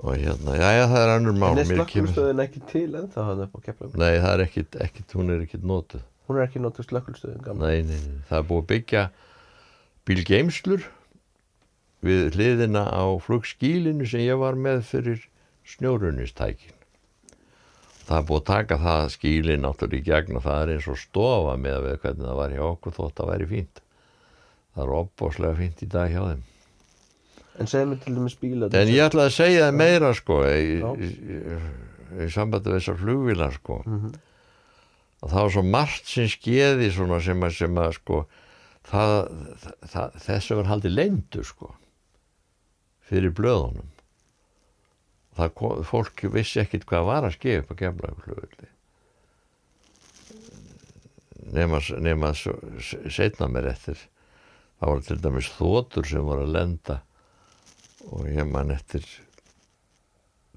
Og 0.00 0.14
hérna, 0.16 0.54
já 0.56 0.68
já 0.72 0.84
það 0.88 1.02
er 1.02 1.10
annur 1.18 1.34
mál 1.36 1.50
En 1.52 1.58
er 1.60 1.68
slökkulstöðin 1.68 2.40
ekki 2.46 2.62
til 2.70 2.86
ennþá 2.96 3.24
hann 3.26 3.42
upp 3.44 3.56
á 3.56 3.60
Keflavík? 3.66 3.96
nei 4.00 4.14
það 4.22 4.32
er 4.32 4.42
ekkit, 4.46 4.78
ekkit 4.86 5.12
hún 5.18 5.32
er 5.34 5.42
ekkit 5.44 5.66
notuð. 5.68 6.04
Hún 6.28 6.38
er 6.38 6.46
ekki 6.46 6.62
notuð 6.64 6.86
slökkulstöðin 6.88 7.42
gamla. 7.44 7.68
nei, 7.68 7.82
nei, 7.84 7.98
nei, 8.06 8.22
það 8.30 8.38
er 8.38 8.46
búið 8.48 8.64
byggja 8.70 9.02
bílgeimslur 10.08 10.86
við 12.02 12.36
hliðina 12.36 12.86
á 12.90 13.04
flugskílinu 13.22 14.06
sem 14.08 14.24
ég 14.26 14.40
var 14.40 14.58
með 14.58 14.84
fyrir 14.90 15.26
snjórunistækin 15.74 16.78
það 18.06 18.18
er 18.18 18.26
búið 18.28 18.40
að 18.40 18.48
taka 18.50 18.78
það 18.82 19.04
skílin 19.14 19.62
náttúrulega 19.64 20.00
í 20.00 20.06
gegn 20.08 20.38
og 20.38 20.44
það 20.46 20.62
er 20.62 20.72
eins 20.74 20.88
og 20.90 20.98
stofa 21.00 21.54
með 21.60 21.76
að 21.76 21.86
við 21.86 22.00
hvernig 22.02 22.26
það 22.28 22.40
var 22.40 22.56
hjá 22.56 22.64
okkur 22.68 22.96
þótt 22.98 23.22
að 23.22 23.30
væri 23.32 23.48
fínt. 23.52 23.82
Það 24.72 24.82
er 24.84 24.92
opbáslega 24.98 25.58
fínt 25.60 25.84
í 25.84 25.88
dag 25.92 26.12
hjá 26.12 26.20
þeim. 26.26 26.42
En 27.60 27.68
segðu 27.68 27.88
mér 27.90 28.02
til 28.02 28.14
dæmis 28.16 28.36
bíla. 28.40 28.70
En 28.72 28.92
ég 28.92 29.06
ætla 29.06 29.26
að 29.28 29.34
segja 29.36 29.64
það 29.66 29.78
meira 29.78 30.12
sko 30.16 30.38
í, 30.48 30.76
í, 30.80 31.10
í, 32.24 32.28
sambandi 32.32 32.72
við 32.72 32.78
þessar 32.78 33.00
flugvilar 33.02 33.58
sko. 33.58 33.80
Mhm. 33.86 34.14
að 35.22 35.30
það 35.30 35.44
var 35.44 35.52
svo 35.54 35.62
margt 35.62 36.08
sem 36.10 36.26
skeði 36.26 36.88
svona 36.90 37.20
sem 37.22 37.44
að, 37.46 37.52
sem 37.54 37.76
að 37.78 37.92
sko 37.94 38.24
það, 38.90 39.12
það, 39.92 40.16
þessu 40.24 40.56
var 40.58 40.70
haldið 40.72 40.96
leyndu 40.96 41.44
sko 41.46 41.68
fyrir 43.12 43.36
blöðunum. 43.36 43.88
Kom, 45.56 45.80
fólk 45.88 46.26
vissi 46.32 46.60
ekkit 46.60 46.88
hvað 46.88 47.08
var 47.08 47.28
að 47.28 47.36
skeið 47.38 47.62
upp 47.62 47.74
að 47.76 47.82
gemla 47.86 48.14
flugvilli 48.24 48.72
nema, 51.52 51.80
nema 51.98 52.32
setna 52.34 53.48
mér 53.48 53.70
eftir. 53.72 53.98
Það 54.80 54.92
var 54.92 55.02
til 55.06 55.18
dæmis 55.22 55.50
þótur 55.56 56.08
sem 56.08 56.24
voru 56.26 56.46
að 56.46 56.54
lenda 56.56 57.02
og 58.10 58.26
ég 58.26 58.48
man 58.50 58.72
eftir 58.74 59.04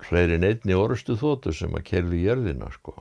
fleiri 0.02 0.40
neittni 0.42 0.74
orustu 0.78 1.18
þóttu 1.20 1.54
sem 1.54 1.76
að 1.78 1.86
kerfi 1.92 2.24
jörðina 2.24 2.72
sko. 2.74 2.96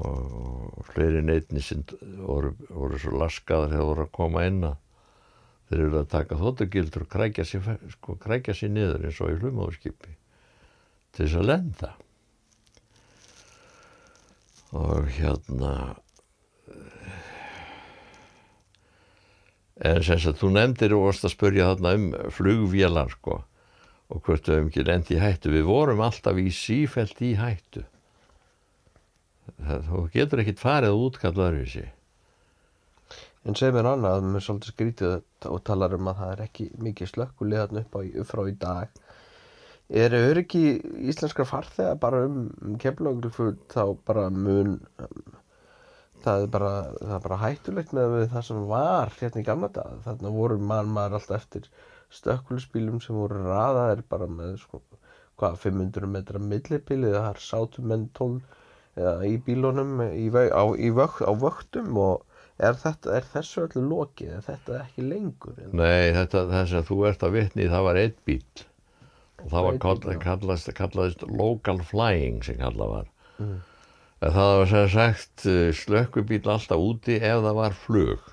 Og 0.00 0.84
fleiri 0.92 1.22
neittni 1.24 1.62
sem 1.64 1.82
voru, 2.20 2.52
voru 2.68 3.00
svo 3.00 3.16
laskaðar 3.22 3.72
þegar 3.72 3.88
voru 3.88 4.06
að 4.06 4.14
koma 4.20 4.44
inn 4.48 4.62
að 4.68 4.78
þeir 5.70 5.84
eru 5.86 6.00
að 6.00 6.10
taka 6.10 6.38
þóttugildur 6.38 7.04
og 7.06 7.10
krækja 7.12 7.46
sér, 7.46 7.66
sko, 7.94 8.16
krækja 8.18 8.56
sér 8.58 8.72
niður 8.74 9.04
eins 9.06 9.20
og 9.22 9.30
í 9.30 9.36
hlumóðskipi 9.38 10.14
til 11.14 11.26
þess 11.26 11.36
að 11.38 11.46
lenda. 11.46 11.90
Og 14.74 15.06
hérna 15.14 15.74
en 19.80 20.02
sem 20.04 20.18
að 20.18 20.42
þú 20.42 20.50
nefndir 20.56 20.96
og 20.96 21.06
varst 21.06 21.24
að 21.26 21.34
spurja 21.36 21.70
þarna 21.70 21.94
um 21.96 22.10
flugvélar 22.34 23.14
sko 23.14 23.38
og 24.10 24.26
hvort 24.26 24.48
við 24.50 24.56
hefum 24.56 24.68
ekki 24.72 24.84
lendi 24.88 25.14
í 25.14 25.22
hættu. 25.22 25.54
Við 25.54 25.68
vorum 25.70 26.02
alltaf 26.02 26.38
í 26.42 26.50
sífælt 26.50 27.22
í 27.22 27.36
hættu. 27.38 27.84
Þú 29.86 30.02
getur 30.10 30.42
ekkit 30.42 30.62
farið 30.62 30.90
að 30.90 31.02
útkalla 31.06 31.46
öðruvísi 31.46 31.86
En 33.48 33.56
segðu 33.56 33.78
mér 33.78 33.86
annað, 33.94 34.24
mér 34.26 34.36
er 34.36 34.44
svolítið 34.44 34.72
skrítið 34.74 35.12
og 35.48 35.60
talar 35.64 35.94
um 35.96 36.08
að 36.10 36.18
það 36.18 36.32
er 36.34 36.40
ekki 36.44 36.66
mikið 36.84 37.08
slökkulið 37.08 37.78
upp, 37.80 37.94
á, 37.96 38.00
frá 38.28 38.42
í 38.50 38.52
dag. 38.60 39.00
Er 40.02 40.14
öryggi 40.14 40.64
íslenskar 41.10 41.48
farþega 41.48 41.94
bara 42.02 42.20
um, 42.28 42.42
um 42.60 42.74
keflaglufull 42.82 43.54
þá 43.72 43.96
bara 44.06 44.26
mun, 44.30 44.76
um, 45.00 45.38
það 46.26 46.44
er 46.44 46.52
bara, 46.58 46.74
það 47.00 47.16
er 47.16 47.24
bara 47.24 47.40
hættulegt 47.46 47.96
með 47.96 48.18
það 48.34 48.46
sem 48.50 48.62
var 48.74 49.16
hérna 49.16 49.42
í 49.42 49.48
gamla 49.48 49.72
dag. 49.80 49.98
Þarna 50.04 50.36
voru 50.36 50.60
mann 50.60 50.92
maður 50.94 51.18
alltaf 51.18 51.40
eftir 51.40 51.70
stökkulisbílum 52.20 53.00
sem 53.00 53.16
voru 53.16 53.40
raðaðir 53.48 54.04
bara 54.12 54.28
með 54.28 54.58
sko, 54.66 54.82
hvað, 55.40 55.58
500 55.64 56.12
metra 56.12 56.44
millibílið, 56.44 57.16
það 57.16 57.32
er 57.32 57.46
sátum 57.48 57.88
menn 57.88 58.10
12 58.20 58.44
eða 59.00 59.16
í 59.24 59.36
bílunum 59.48 60.02
í, 60.10 60.28
á, 60.28 60.64
í 60.76 60.92
vök, 60.92 61.22
á 61.24 61.32
vöktum 61.40 61.96
og 62.04 62.26
er, 62.60 62.76
þetta, 62.80 63.14
er 63.16 63.28
þessu 63.32 63.64
öllu 63.66 63.84
lokið, 63.88 64.34
er 64.36 64.44
þetta 64.46 64.80
ekki 64.84 65.06
lengur? 65.06 65.56
Nei, 65.72 66.12
þetta, 66.16 66.44
þess 66.50 66.76
að 66.80 66.90
þú 66.90 66.98
ert 67.10 67.24
að 67.26 67.36
vitni 67.38 67.70
það 67.72 67.86
var 67.88 68.00
einn 68.02 68.18
bíl 68.28 68.66
og 69.40 69.48
það 69.48 69.66
var 69.66 69.80
kall, 69.80 70.00
kallast, 70.20 70.72
kallaðist 70.76 71.22
local 71.32 71.78
flying 71.88 72.42
sem 72.44 72.58
kallað 72.60 72.94
var. 72.94 73.12
Mm. 73.40 73.54
En 74.20 74.34
það 74.36 74.50
var 74.58 74.70
sem 74.74 74.90
sagt 74.92 75.46
eh, 75.48 75.70
slökkubíl 75.72 76.42
alltaf 76.44 76.82
úti 76.84 77.16
ef 77.16 77.40
það 77.46 77.56
var 77.56 77.78
flug. 77.86 78.26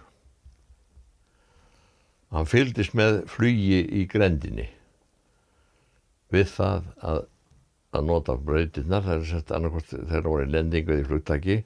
Hann 2.35 2.49
fylgdist 2.49 2.97
með 2.97 3.21
flugi 3.31 3.85
í 3.95 4.03
grendinni 4.11 4.67
við 6.33 6.49
það 6.57 6.89
að, 7.07 7.21
að 7.95 8.07
nota 8.09 8.35
brautirnar 8.35 9.05
það 9.05 9.21
er 9.21 9.29
sett 9.29 9.53
annarkvort 9.55 9.93
þegar 9.93 10.27
voru 10.27 10.47
í 10.47 10.51
lendingu 10.51 10.97
í 10.99 11.05
flugtaki 11.07 11.57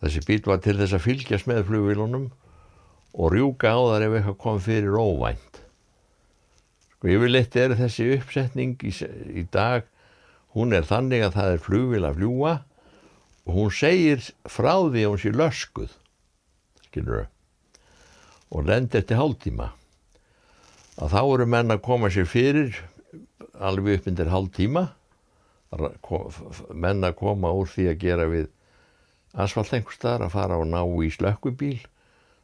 þessi 0.00 0.22
bíl 0.26 0.42
var 0.48 0.60
til 0.64 0.76
þess 0.78 0.96
að 0.96 1.06
fylgjast 1.06 1.48
með 1.50 1.66
flugvílunum 1.68 2.28
og 3.12 3.32
rjúka 3.34 3.72
á 3.74 3.80
þar 3.90 4.06
ef 4.06 4.16
eitthvað 4.18 4.38
kom 4.44 4.60
fyrir 4.64 4.96
óvænt. 4.96 5.62
Sko 6.94 7.10
yfirleitt 7.10 7.56
er 7.56 7.76
þessi 7.78 8.10
uppsetning 8.16 8.76
í, 8.86 8.92
í 9.40 9.44
dag 9.52 9.88
hún 10.56 10.74
er 10.76 10.86
þannig 10.88 11.24
að 11.26 11.36
það 11.38 11.54
er 11.54 11.64
flugvíl 11.64 12.06
að 12.06 12.20
fljúa 12.20 12.54
og 13.46 13.52
hún 13.56 13.74
segir 13.74 14.24
frá 14.48 14.74
því 14.76 15.04
að 15.04 15.10
hún 15.12 15.22
sé 15.22 15.34
löskuð 15.34 15.92
skilur 16.86 17.28
og 18.50 18.66
lendi 18.66 18.98
eftir 18.98 19.20
hálftíma. 19.20 19.70
Að 21.00 21.12
þá 21.14 21.20
eru 21.22 21.46
menn 21.48 21.72
að 21.72 21.84
koma 21.86 22.10
sér 22.12 22.26
fyrir 22.28 22.80
alveg 23.60 24.00
upp 24.00 24.08
undir 24.10 24.32
hálftíma 24.32 24.88
menn 26.74 27.06
að 27.06 27.14
koma 27.20 27.52
úr 27.54 27.68
því 27.70 27.86
að 27.92 28.00
gera 28.02 28.26
við 28.30 28.48
asfalt 29.34 29.74
einhver 29.74 29.94
staðar 29.94 30.26
að 30.26 30.34
fara 30.36 30.58
og 30.60 30.68
ná 30.70 30.80
í 30.82 31.10
slökkubíl 31.14 31.78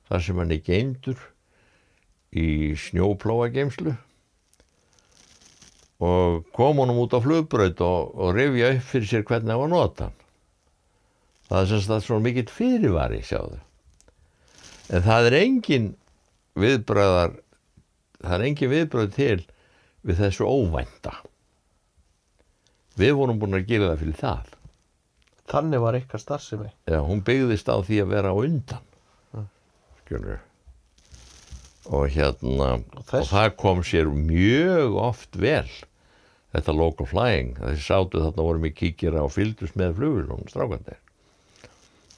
þar 0.08 0.22
sem 0.22 0.42
hann 0.42 0.54
er 0.54 0.62
geimdur 0.66 1.22
í 2.36 2.74
snjóplóa 2.78 3.48
geimslu 3.54 3.96
og 6.06 6.44
kom 6.52 6.82
honum 6.82 7.00
út 7.00 7.16
á 7.16 7.20
flugbraut 7.24 7.80
og, 7.80 8.12
og 8.14 8.36
rifja 8.36 8.74
upp 8.76 8.88
fyrir 8.90 9.10
sér 9.10 9.26
hvernig 9.26 9.52
það 9.52 9.62
var 9.62 9.72
nota 9.72 10.08
hann. 10.08 10.22
Það 11.46 11.60
er 11.60 11.68
sem 11.70 11.82
sagt 11.84 12.06
svona 12.06 12.24
mikill 12.24 12.50
fyrirvari, 12.50 13.20
sjáðu. 13.22 13.60
En 14.90 15.04
það 15.06 15.28
er 15.28 15.36
engin 15.38 15.86
viðbröðar, 16.58 17.36
það 18.24 18.34
er 18.36 18.46
engin 18.48 18.72
viðbröð 18.72 19.14
til 19.14 19.38
við 20.06 20.20
þessu 20.24 20.48
óvænta. 20.50 21.14
Við 22.98 23.14
vorum 23.18 23.38
búin 23.38 23.58
að 23.58 23.68
gera 23.70 23.92
það 23.92 24.02
fyrir 24.02 24.20
það. 24.20 24.55
Þannig 25.50 25.82
var 25.82 25.98
ykkar 25.98 26.22
starfsemi. 26.22 26.72
Já, 26.90 26.98
hún 27.06 27.22
byggðist 27.26 27.70
á 27.70 27.78
því 27.78 28.00
að 28.02 28.12
vera 28.12 28.32
á 28.34 28.36
undan. 28.36 28.86
Mm. 29.32 29.48
Skjörnur. 30.02 30.40
Og 31.86 32.08
hérna, 32.10 32.70
Og 32.98 33.12
og, 33.14 33.28
það 33.30 33.52
kom 33.62 33.82
sér 33.86 34.10
mjög 34.10 34.96
oft 34.98 35.38
vel, 35.38 35.68
þetta 36.56 36.74
local 36.74 37.06
flying. 37.06 37.54
Þessi 37.60 37.84
sátu 37.84 38.24
þarna 38.24 38.48
vorum 38.48 38.66
í 38.66 38.74
kíkjara 38.74 39.22
og 39.22 39.36
fylgdust 39.36 39.78
með 39.78 39.94
flugvílunum, 40.00 40.48
strákandir. 40.50 40.98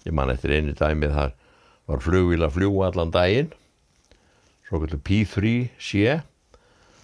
Ég 0.07 0.17
man 0.17 0.33
eftir 0.33 0.57
einu 0.57 0.73
dæmið 0.73 1.13
þar 1.19 1.37
var 1.89 2.05
flugvíl 2.05 2.45
að 2.45 2.57
fljúa 2.57 2.89
allan 2.89 3.13
daginn, 3.13 3.53
svo 4.69 4.81
kallar 4.81 5.01
P3C, 5.05 6.19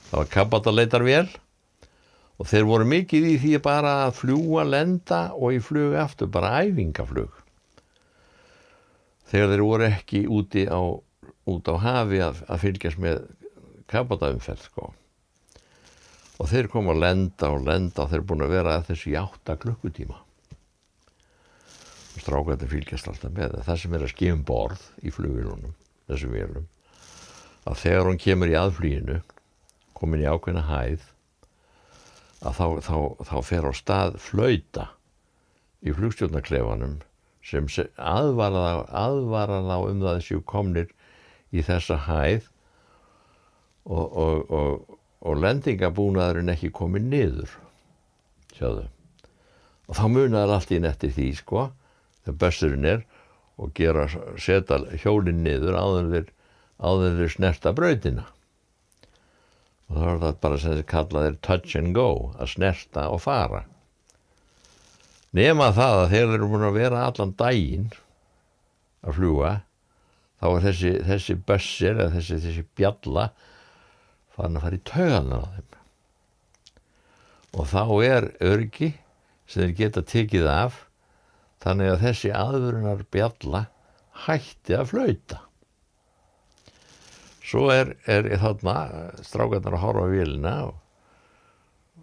það 0.08 0.18
var 0.20 0.30
kabbataleitarvél 0.32 1.28
og 2.38 2.48
þeir 2.50 2.66
voru 2.66 2.86
mikið 2.88 3.28
í 3.30 3.34
því 3.42 3.54
bara 3.62 3.94
að 4.08 4.18
fljúa, 4.18 4.64
lenda 4.66 5.20
og 5.36 5.54
í 5.54 5.60
flug 5.62 5.94
aftur, 5.98 6.30
bara 6.34 6.56
æfingaflug. 6.64 7.30
Þegar 9.30 9.52
þeir 9.52 9.64
voru 9.64 9.86
ekki 9.88 10.24
úti 10.30 10.66
á, 10.66 10.82
út 11.50 11.70
á 11.70 11.74
hafi 11.80 12.20
að, 12.24 12.42
að 12.50 12.62
fylgjast 12.66 13.00
með 13.02 13.22
kabbataumferð, 13.90 14.66
sko. 14.66 14.90
Og 16.42 16.50
þeir 16.50 16.68
komu 16.72 16.90
að 16.94 17.02
lenda 17.04 17.52
og 17.54 17.62
lenda 17.68 18.04
og 18.04 18.10
þeir 18.10 18.26
búin 18.26 18.44
að 18.44 18.54
vera 18.56 18.76
að 18.78 18.90
þessu 18.90 19.12
í 19.12 19.18
átta 19.20 19.56
klukkutíma. 19.62 20.18
Strákandi 22.18 22.66
fylgjast 22.70 23.08
alltaf 23.10 23.32
með. 23.34 23.56
Það 23.66 23.80
sem 23.82 23.94
er 23.94 24.04
að 24.06 24.12
skifum 24.14 24.44
borð 24.46 24.82
í 25.02 25.14
flugilunum, 25.14 25.74
þessum 26.10 26.34
vélum, 26.34 26.66
að 27.64 27.80
þegar 27.80 28.10
hún 28.10 28.20
kemur 28.22 28.50
í 28.50 28.58
aðflýinu, 28.58 29.18
komin 29.94 30.22
í 30.22 30.28
ákveðna 30.30 30.66
hæð, 30.68 31.06
að 32.44 32.58
þá, 32.58 32.66
þá, 32.86 32.96
þá 33.28 33.36
fer 33.48 33.66
á 33.68 33.72
stað 33.76 34.18
flauta 34.22 34.86
í 35.84 35.92
flugstjórnarklefanum 35.96 36.98
sem 37.44 37.68
se- 37.68 37.90
aðvarar 38.00 38.86
þá, 38.88 39.76
um 39.90 40.00
það 40.02 40.18
þessu 40.18 40.40
komnir 40.48 40.90
í 41.54 41.64
þessa 41.64 41.98
hæð 42.06 42.48
og, 43.84 44.06
og, 44.08 44.50
og, 44.50 44.98
og 45.24 45.40
lendingabúnaðurinn 45.44 46.52
ekki 46.54 46.72
komið 46.74 47.08
niður 47.12 47.56
sjáðu. 48.56 48.86
Og 49.84 49.98
þá 49.98 50.04
munaður 50.08 50.54
allt 50.56 50.72
í 50.72 50.80
eftir 50.88 51.12
því 51.12 51.28
sko 51.40 51.66
þegar 52.24 52.38
besturinn 52.40 52.88
er 52.88 53.02
og 53.60 53.74
gera, 53.76 54.06
setja 54.40 54.80
hjólinn 55.02 55.44
niður 55.44 55.76
áður 55.78 56.08
þeir 57.20 57.34
snerta 57.36 57.74
brautina 57.76 58.24
og 59.90 59.98
þá 59.98 60.06
er 60.10 60.20
það 60.22 60.40
bara 60.46 60.58
sem 60.60 60.74
þið 60.78 60.86
kallað 60.90 61.28
er 61.28 61.38
touch 61.44 61.76
and 61.78 61.94
go 61.96 62.08
að 62.38 62.52
snerta 62.54 63.06
og 63.12 63.22
fara. 63.24 63.64
Nema 65.34 65.72
það 65.74 66.00
að 66.00 66.10
þeir 66.14 66.34
eru 66.36 66.48
búin 66.52 66.66
að 66.68 66.78
vera 66.78 67.04
allan 67.08 67.34
daginn 67.38 67.88
að 69.04 69.18
fljúa 69.18 69.52
þá 70.40 70.46
er 70.50 70.66
þessi, 70.68 70.92
þessi 71.08 71.36
bössir 71.48 71.98
eða 71.98 72.12
þessi, 72.14 72.40
þessi 72.44 72.66
bjalla 72.78 73.28
farin 74.34 74.58
að 74.58 74.66
fara 74.66 74.78
í 74.78 74.84
tauganar 74.90 75.44
á 75.44 75.48
þeim. 75.54 75.80
Og 77.54 77.70
þá 77.70 77.82
er 78.06 78.28
örgi 78.42 78.90
sem 79.46 79.64
þeir 79.64 79.76
geta 79.78 80.04
tekið 80.14 80.50
af 80.50 80.80
þannig 81.64 81.92
að 81.92 82.04
þessi 82.08 82.32
aðvörunar 82.34 83.04
bjalla 83.14 83.66
hætti 84.24 84.76
að 84.78 84.90
flauta 84.92 85.40
svo 87.54 87.68
er, 87.70 87.94
er 88.10 88.26
þarna 88.42 88.76
strákarnar 89.22 89.78
að 89.78 89.84
horfa 89.86 90.08
á 90.10 90.10
vélina 90.10 90.54
og 90.66 90.80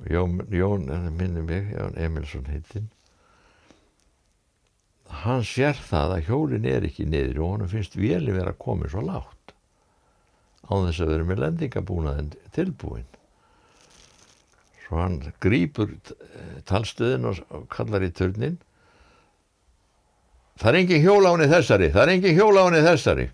Jón, 0.09 0.39
Jón 0.49 0.87
minnum 1.13 1.45
mig, 1.45 1.67
Jón 1.75 1.97
Emilsson 1.99 2.47
heitinn. 2.49 2.87
Hann 5.21 5.43
sér 5.45 5.75
það 5.75 6.15
að 6.15 6.29
hjólinn 6.29 6.65
er 6.65 6.87
ekki 6.87 7.05
niður 7.05 7.43
og 7.43 7.51
hann 7.57 7.69
finnst 7.75 7.99
vélinn 7.99 8.39
vera 8.39 8.55
að 8.55 8.61
koma 8.63 8.89
svo 8.89 9.03
látt 9.05 9.53
á 10.71 10.73
þess 10.87 11.03
að 11.03 11.11
vera 11.11 11.27
með 11.27 11.41
lendingabúnaðin 11.43 12.31
tilbúin 12.55 13.09
svo 14.85 15.01
hann 15.01 15.19
grýpur 15.43 15.91
talstöðin 16.69 17.27
og, 17.27 17.41
kallar 17.73 18.05
í 18.07 18.11
törnin 18.15 18.57
það 20.61 20.71
er 20.71 20.79
engin 20.81 21.05
henni 21.05 21.51
þessari 21.51 21.91
það 21.91 22.03
er 22.05 22.13
engin 22.15 22.39
henni 22.39 22.83
þessari 22.87 23.27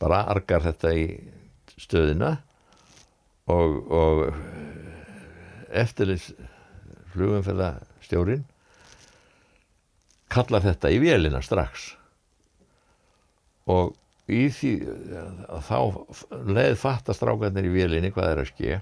bara 0.00 0.24
argar 0.32 0.64
þetta 0.64 0.92
í 0.96 1.06
stöðina 1.80 2.36
og, 3.52 3.76
og 3.92 4.22
eftirlis 5.70 6.30
flugumfæðastjórin 7.14 8.44
kallar 10.32 10.64
þetta 10.64 10.90
í 10.92 10.98
vélina 11.00 11.40
strax. 11.44 11.92
Og 13.70 13.94
í 14.30 14.46
því 14.50 14.72
að 15.46 15.62
þá 15.68 15.78
leið 16.50 16.78
fattastrákarnir 16.82 17.68
í 17.68 17.74
vélinni 17.74 18.12
hvað 18.14 18.32
er 18.32 18.42
að 18.42 18.50
ske 18.50 18.78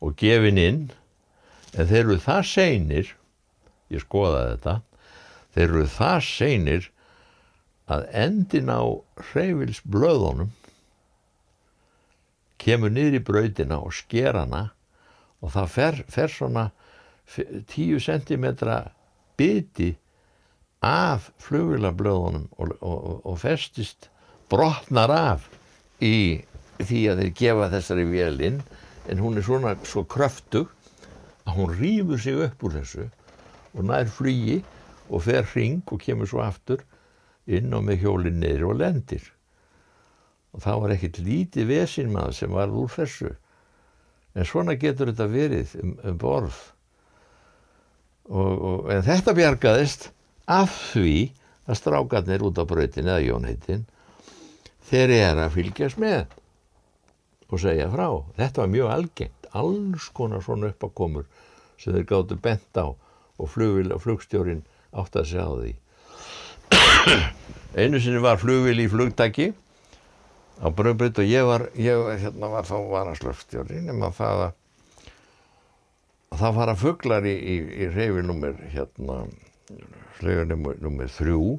og 0.00 0.16
gefin 0.18 0.58
inn 0.58 0.80
en 1.76 1.86
þeir 1.86 2.02
eru 2.02 2.18
það 2.22 2.40
seinir 2.50 3.12
ég 3.92 4.02
skoðaði 4.02 4.56
þetta 4.56 4.74
þeir 5.54 5.66
eru 5.68 5.84
það 5.94 6.18
seinir 6.26 6.88
að 7.90 8.06
endin 8.14 8.70
á 8.70 8.82
hreyfils 9.30 9.80
blöðunum 9.82 10.52
kemur 12.60 12.92
niður 12.92 13.18
í 13.18 13.24
brautina 13.24 13.80
og 13.80 13.94
sker 13.96 14.36
hana 14.36 14.68
og 15.40 15.54
það 15.54 15.72
fer, 15.74 16.00
fer 16.12 16.32
svona 16.32 16.68
10 17.30 18.00
cm 18.04 18.46
biti 19.40 19.90
af 20.84 21.30
flugvilablöðunum 21.44 22.48
og, 22.56 22.74
og, 22.80 23.20
og 23.26 23.38
festist 23.40 24.10
brotnar 24.52 25.12
af 25.12 25.48
í 26.00 26.40
því 26.80 27.00
að 27.12 27.22
þeir 27.22 27.32
gefa 27.40 27.70
þessari 27.74 28.06
vélinn 28.08 28.60
en 29.10 29.20
hún 29.20 29.36
er 29.36 29.44
svona 29.44 29.74
svo 29.84 30.04
kröftug 30.08 30.70
að 31.44 31.56
hún 31.56 31.74
rýfur 31.76 32.20
sig 32.20 32.38
upp 32.46 32.64
úr 32.64 32.78
þessu 32.78 33.08
og 33.74 33.82
nær 33.88 34.08
flugi 34.12 34.60
og 35.10 35.24
fer 35.26 35.48
hring 35.52 35.82
og 35.92 36.00
kemur 36.02 36.28
svo 36.30 36.42
aftur 36.44 36.84
inn 37.58 37.74
og 37.74 37.84
með 37.86 38.04
hjólinn 38.04 38.40
niður 38.42 38.70
og 38.70 38.80
lendir. 38.80 39.24
Og 40.54 40.62
það 40.64 40.82
var 40.82 40.94
ekkert 40.94 41.20
lítið 41.24 41.70
vesinn 41.70 42.12
maður 42.14 42.36
sem 42.38 42.54
var 42.54 42.74
úr 42.74 42.90
þessu. 42.90 43.32
En 44.34 44.46
svona 44.46 44.76
getur 44.78 45.10
þetta 45.10 45.26
verið 45.30 45.74
um, 45.82 45.94
um 46.06 46.18
borð. 46.18 46.58
Og, 48.30 48.50
og, 48.54 48.90
en 48.94 49.02
þetta 49.06 49.34
bjargaðist 49.34 50.10
af 50.50 50.74
því 50.92 51.14
að 51.70 51.78
strákarnir 51.78 52.44
út 52.46 52.58
á 52.58 52.64
brautin 52.66 53.10
eða 53.10 53.24
jónheitin 53.26 53.86
þeir 54.90 55.14
eru 55.16 55.44
að 55.44 55.56
fylgjast 55.56 55.98
með 56.02 56.36
og 57.50 57.62
segja 57.62 57.90
frá. 57.90 58.08
Þetta 58.38 58.62
var 58.62 58.72
mjög 58.74 58.94
algengt. 58.94 59.46
Alls 59.50 60.06
konar 60.14 60.42
svona 60.46 60.70
uppakomur 60.70 61.26
sem 61.78 61.94
þeir 61.94 62.06
gáttu 62.06 62.38
bent 62.38 62.78
á 62.78 62.86
og 63.40 63.50
flugstjórin 63.50 64.62
átt 64.94 65.16
að 65.18 65.30
segja 65.32 65.46
á 65.50 65.54
því 65.58 65.72
einu 67.80 68.00
sinni 68.00 68.20
var 68.22 68.40
flugvil 68.40 68.82
í 68.82 68.88
flugtæki 68.90 69.50
á 70.60 70.66
Brömbrut 70.76 71.20
og 71.22 71.28
ég 71.28 71.46
var, 71.48 71.68
ég 71.78 72.08
hérna 72.24 72.50
var 72.52 72.68
þá 72.68 72.76
var 72.90 73.10
að 73.10 73.20
slöfstjóri 73.22 73.80
nema 73.86 74.10
það 74.16 74.44
að 74.46 74.56
það 76.40 76.58
fara 76.60 76.76
fugglar 76.78 77.26
í, 77.26 77.34
í, 77.34 77.56
í 77.84 77.90
reyfinumir 77.90 78.60
hérna 78.74 79.24
reyfinumir 80.20 81.10
þrjú. 81.12 81.58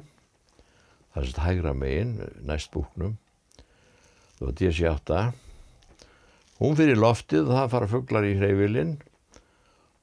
Það 1.12 1.22
er 1.22 1.30
svona 1.30 1.46
hægra 1.46 1.72
megin 1.76 2.14
næst 2.46 2.72
búknum. 2.72 3.18
Það 4.38 4.46
var 4.46 4.58
DC-8 4.60 5.22
hún 6.62 6.78
fyrir 6.78 7.00
loftið 7.00 7.50
það 7.50 7.72
fara 7.74 7.90
fugglar 7.90 8.26
í 8.28 8.36
reyfilinn 8.38 8.94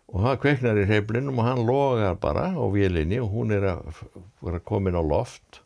og 0.10 0.24
það 0.26 0.40
kveiknar 0.44 0.82
í 0.82 0.88
reyflinum 0.90 1.40
og 1.40 1.46
hann 1.46 1.64
logar 1.68 2.18
bara 2.22 2.50
á 2.58 2.64
vélinni 2.74 3.20
og 3.22 3.30
hún 3.34 3.54
er 3.54 3.68
að, 3.76 4.04
að 4.42 4.60
komin 4.66 4.98
á 4.98 5.04
loft 5.06 5.62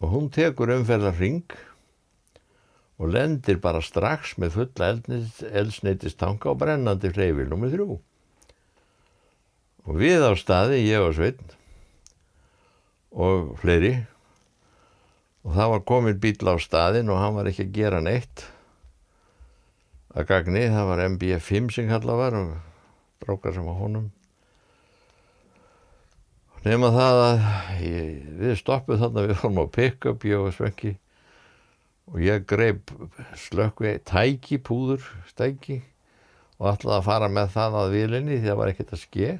og 0.00 0.12
hún 0.12 0.28
tekur 0.32 0.72
umferðar 0.76 1.16
ring 1.20 1.56
og 3.00 3.14
lendir 3.14 3.56
bara 3.64 3.80
strax 3.80 4.36
með 4.40 4.58
fulla 4.58 4.90
eldsneitistanga 4.92 6.52
og 6.52 6.60
brennandi 6.60 7.08
hreyfilnum 7.14 7.62
með 7.64 7.76
þrjú. 7.78 7.96
Og 9.88 9.96
við 9.96 10.20
á 10.20 10.32
staði, 10.36 10.82
ég 10.84 11.00
og 11.00 11.14
Sveinn 11.16 11.56
og 13.10 13.54
fleiri 13.62 13.94
og 15.40 15.56
það 15.56 15.72
var 15.72 15.86
komin 15.88 16.20
bíl 16.20 16.36
á 16.44 16.54
staðin 16.60 17.08
og 17.10 17.18
hann 17.22 17.38
var 17.38 17.48
ekki 17.48 17.64
að 17.66 17.76
gera 17.78 18.02
neitt 18.04 18.44
að 20.10 20.26
gagni, 20.26 20.64
það 20.70 20.88
var 20.88 21.04
MBF5 21.06 21.68
sem 21.74 21.90
kallað 21.90 22.18
var 22.20 22.38
og 22.38 22.56
brókar 23.22 23.54
sem 23.54 23.68
á 23.68 23.74
honum. 23.78 24.08
Nema 26.64 26.90
það 26.92 27.18
að 27.24 27.44
ég, 27.86 28.08
við 28.40 28.56
stoppum 28.60 28.98
þarna 29.00 29.24
við 29.28 29.38
fórum 29.40 29.62
á 29.64 29.66
pick-up 29.76 30.26
ég 30.28 30.42
og 30.42 30.52
Svenki. 30.56 30.96
Og 32.10 32.18
ég 32.24 32.42
greip 32.50 32.90
slökku 33.38 33.86
tæki, 34.04 34.58
púður, 34.58 35.04
stæki 35.30 35.78
og 36.60 36.74
ætlaði 36.74 36.98
að 36.98 37.06
fara 37.06 37.30
með 37.32 37.54
það 37.54 37.78
að 37.80 37.94
vilinni 37.94 38.36
því 38.36 38.50
það 38.50 38.60
var 38.60 38.72
ekkert 38.72 38.92
að 38.96 39.02
ske. 39.06 39.30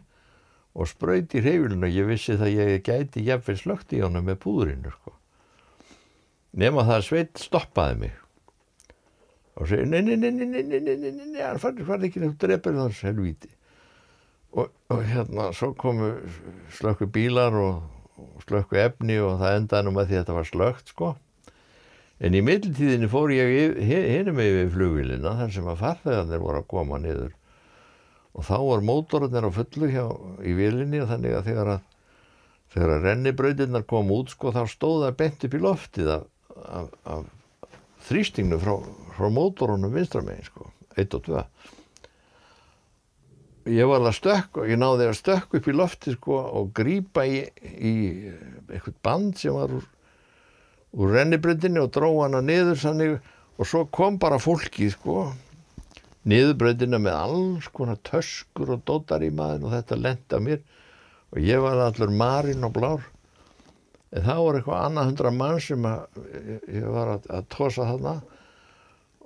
Og 0.71 0.87
spröyti 0.89 1.43
hreyfilinu 1.43 1.89
og 1.89 1.97
ég 1.99 2.09
vissi 2.09 2.39
það 2.39 2.55
ég 2.55 2.85
gæti 2.87 3.27
jafnveg 3.27 3.59
slökt 3.59 3.93
í 3.93 4.05
honum 4.05 4.29
með 4.31 4.39
púðurinu 4.47 4.95
sko. 4.95 5.17
nema 6.53 6.83
það 6.87 7.05
sveit 7.07 7.39
stoppaði 7.39 7.99
mig 7.99 8.20
og 9.61 9.69
segir 9.69 9.89
nei, 9.89 10.01
nei, 10.01 10.17
nei, 10.17 10.33
nei, 10.33 10.63
nei, 10.65 10.81
nei, 10.81 11.13
nei, 11.13 11.41
hann 11.45 11.61
farið 11.61 11.89
farið 11.89 12.09
ekki 12.09 12.23
nefn 12.23 12.37
drefur 12.41 12.79
þans 12.79 13.01
helvíti. 13.05 13.51
Og, 14.57 14.71
og 14.91 15.03
hérna 15.07 15.51
svo 15.55 15.75
komu 15.79 16.15
slökku 16.75 17.07
bílar 17.13 17.55
og, 17.61 17.83
og 18.19 18.47
slökku 18.47 18.81
efni 18.81 19.21
og 19.23 19.37
það 19.43 19.59
endaði 19.59 19.87
nú 19.87 19.93
með 19.95 20.09
því 20.09 20.17
að 20.17 20.25
þetta 20.25 20.39
var 20.39 20.49
slögt 20.49 20.95
sko. 20.95 21.11
En 22.21 22.37
í 22.37 22.41
middeltíðinni 22.45 23.09
fór 23.09 23.33
ég 23.33 23.77
hinum 23.81 24.41
yfir 24.43 24.73
flugilina 24.75 25.37
þar 25.39 25.55
sem 25.55 25.71
að 25.71 25.85
farþegarnir 25.85 26.43
voru 26.43 26.61
að 26.61 26.71
koma 26.73 26.99
niður. 27.01 27.37
Og 28.37 28.47
þá 28.47 28.57
var 28.65 28.85
mótorinn 28.87 29.49
á 29.49 29.51
fullu 29.53 29.89
hjá 29.91 30.05
í 30.47 30.57
vilinni 30.57 31.01
og 31.03 31.09
þannig 31.13 31.37
að 31.37 31.49
þegar 31.49 31.73
að 31.77 31.87
þegar 32.71 32.93
að 32.95 33.07
rennibrautinnar 33.09 33.85
kom 33.91 34.13
út 34.15 34.31
sko 34.31 34.53
þá 34.55 34.63
stóða 34.71 35.11
bent 35.19 35.45
upp 35.47 35.57
í 35.57 35.63
loftið 35.63 36.13
af, 36.15 36.27
af, 36.71 36.91
af 37.03 37.25
þrýstingnu 38.09 38.59
frá, 38.63 38.77
frá 39.17 39.29
mótorunum 39.33 39.93
vinstramegin 39.95 40.49
sko, 40.49 40.71
1 40.97 41.19
og 41.19 41.29
2 41.29 41.45
ég 43.69 43.87
var 43.87 44.01
alveg 44.01 44.17
stökk 44.17 44.61
og 44.63 44.71
ég 44.71 44.81
náði 44.81 45.09
að 45.11 45.19
stökk 45.19 45.55
upp 45.59 45.69
í 45.69 45.75
lofti 45.77 46.15
sko 46.15 46.39
og 46.61 46.71
grýpa 46.77 47.27
í, 47.29 47.43
í 47.77 47.93
eitthvað 48.71 48.97
band 49.05 49.37
sem 49.39 49.55
var 49.55 49.75
úr, 49.77 49.85
úr 50.97 51.15
rennibröndinni 51.15 51.83
og 51.83 51.93
dró 51.95 52.11
hana 52.23 52.41
niður 52.45 52.81
sannig 52.81 53.19
og 53.61 53.69
svo 53.69 53.85
kom 53.93 54.17
bara 54.21 54.41
fólki 54.41 54.89
sko. 54.93 55.31
Niðurbröndina 56.31 57.01
með 57.01 57.17
alls 57.17 57.69
konar 57.73 58.01
töskur 58.05 58.75
og 58.77 58.83
dótar 58.89 59.25
í 59.25 59.31
maður 59.33 59.69
og 59.69 59.75
þetta 59.77 60.01
lenda 60.01 60.41
mér. 60.41 60.61
Og 61.33 61.41
ég 61.45 61.63
var 61.63 61.81
allur 61.85 62.13
marinn 62.13 62.65
og 62.67 62.75
blár 62.77 63.05
en 64.11 64.27
það 64.27 64.43
voru 64.45 64.61
eitthvað 64.61 64.85
annað 64.87 65.11
hundra 65.11 65.33
mann 65.35 65.61
sem 65.65 65.89
að, 65.89 66.21
ég 66.67 66.87
var 66.91 67.13
að, 67.17 67.29
að 67.31 67.49
tósa 67.55 67.89
þarna. 67.89 68.15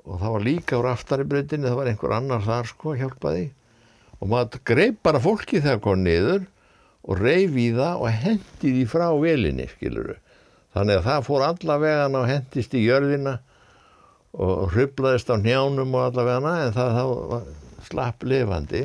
Og 0.05 0.18
það 0.20 0.35
var 0.35 0.44
líka 0.44 0.81
úr 0.81 0.90
aftari 0.90 1.29
bröndinni 1.29 1.70
það 1.70 1.79
var 1.81 1.92
einhver 1.92 2.16
annar 2.18 2.44
þar 2.44 2.68
sko 2.68 2.97
hjálpaði 2.99 3.47
og 4.20 4.29
maður 4.31 4.61
greip 4.68 5.01
bara 5.05 5.20
fólki 5.20 5.62
þegar 5.64 5.81
kom 5.85 6.05
niður 6.05 6.44
og 7.05 7.20
reyf 7.20 7.57
í 7.61 7.70
það 7.77 8.05
og 8.05 8.20
hendi 8.25 8.75
því 8.75 8.85
frá 8.88 9.07
velinni 9.20 9.66
skiluru 9.73 10.18
þannig 10.75 11.01
að 11.01 11.09
það 11.09 11.27
fór 11.29 11.44
alla 11.47 11.77
vegan 11.81 12.18
og 12.18 12.29
hendist 12.29 12.77
í 12.77 12.85
jörðina 12.85 13.35
og 14.35 14.75
hrublaðist 14.75 15.31
á 15.31 15.37
njánum 15.38 15.94
og 15.94 16.09
allavega 16.09 16.55
en 16.66 16.75
það, 16.75 16.97
það 16.99 17.51
slapp 17.87 18.25
lifandi. 18.27 18.85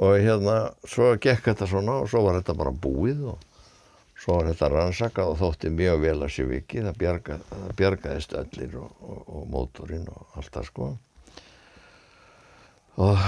Og 0.00 0.20
hérna 0.22 0.56
svo 0.88 1.12
gekk 1.20 1.50
þetta 1.50 1.66
svona 1.68 1.98
og 2.04 2.10
svo 2.10 2.22
var 2.24 2.38
þetta 2.38 2.54
bara 2.60 2.72
búið 2.72 3.24
og 3.32 3.40
svo 4.20 4.36
var 4.36 4.50
þetta 4.50 4.68
rannsakað 4.72 5.30
og 5.32 5.38
þótti 5.40 5.70
mjög 5.72 6.02
vel 6.02 6.16
að 6.18 6.32
sé 6.34 6.44
viki 6.48 6.82
það, 6.84 6.96
bjarga, 7.00 7.38
það 7.50 7.70
bjargaðist 7.78 8.34
öllir 8.40 8.74
og, 8.80 8.90
og, 9.00 9.22
og 9.36 9.46
mótorinn 9.54 10.08
og 10.12 10.36
allt 10.36 10.52
það 10.56 10.66
sko. 10.68 10.88
Og 13.00 13.22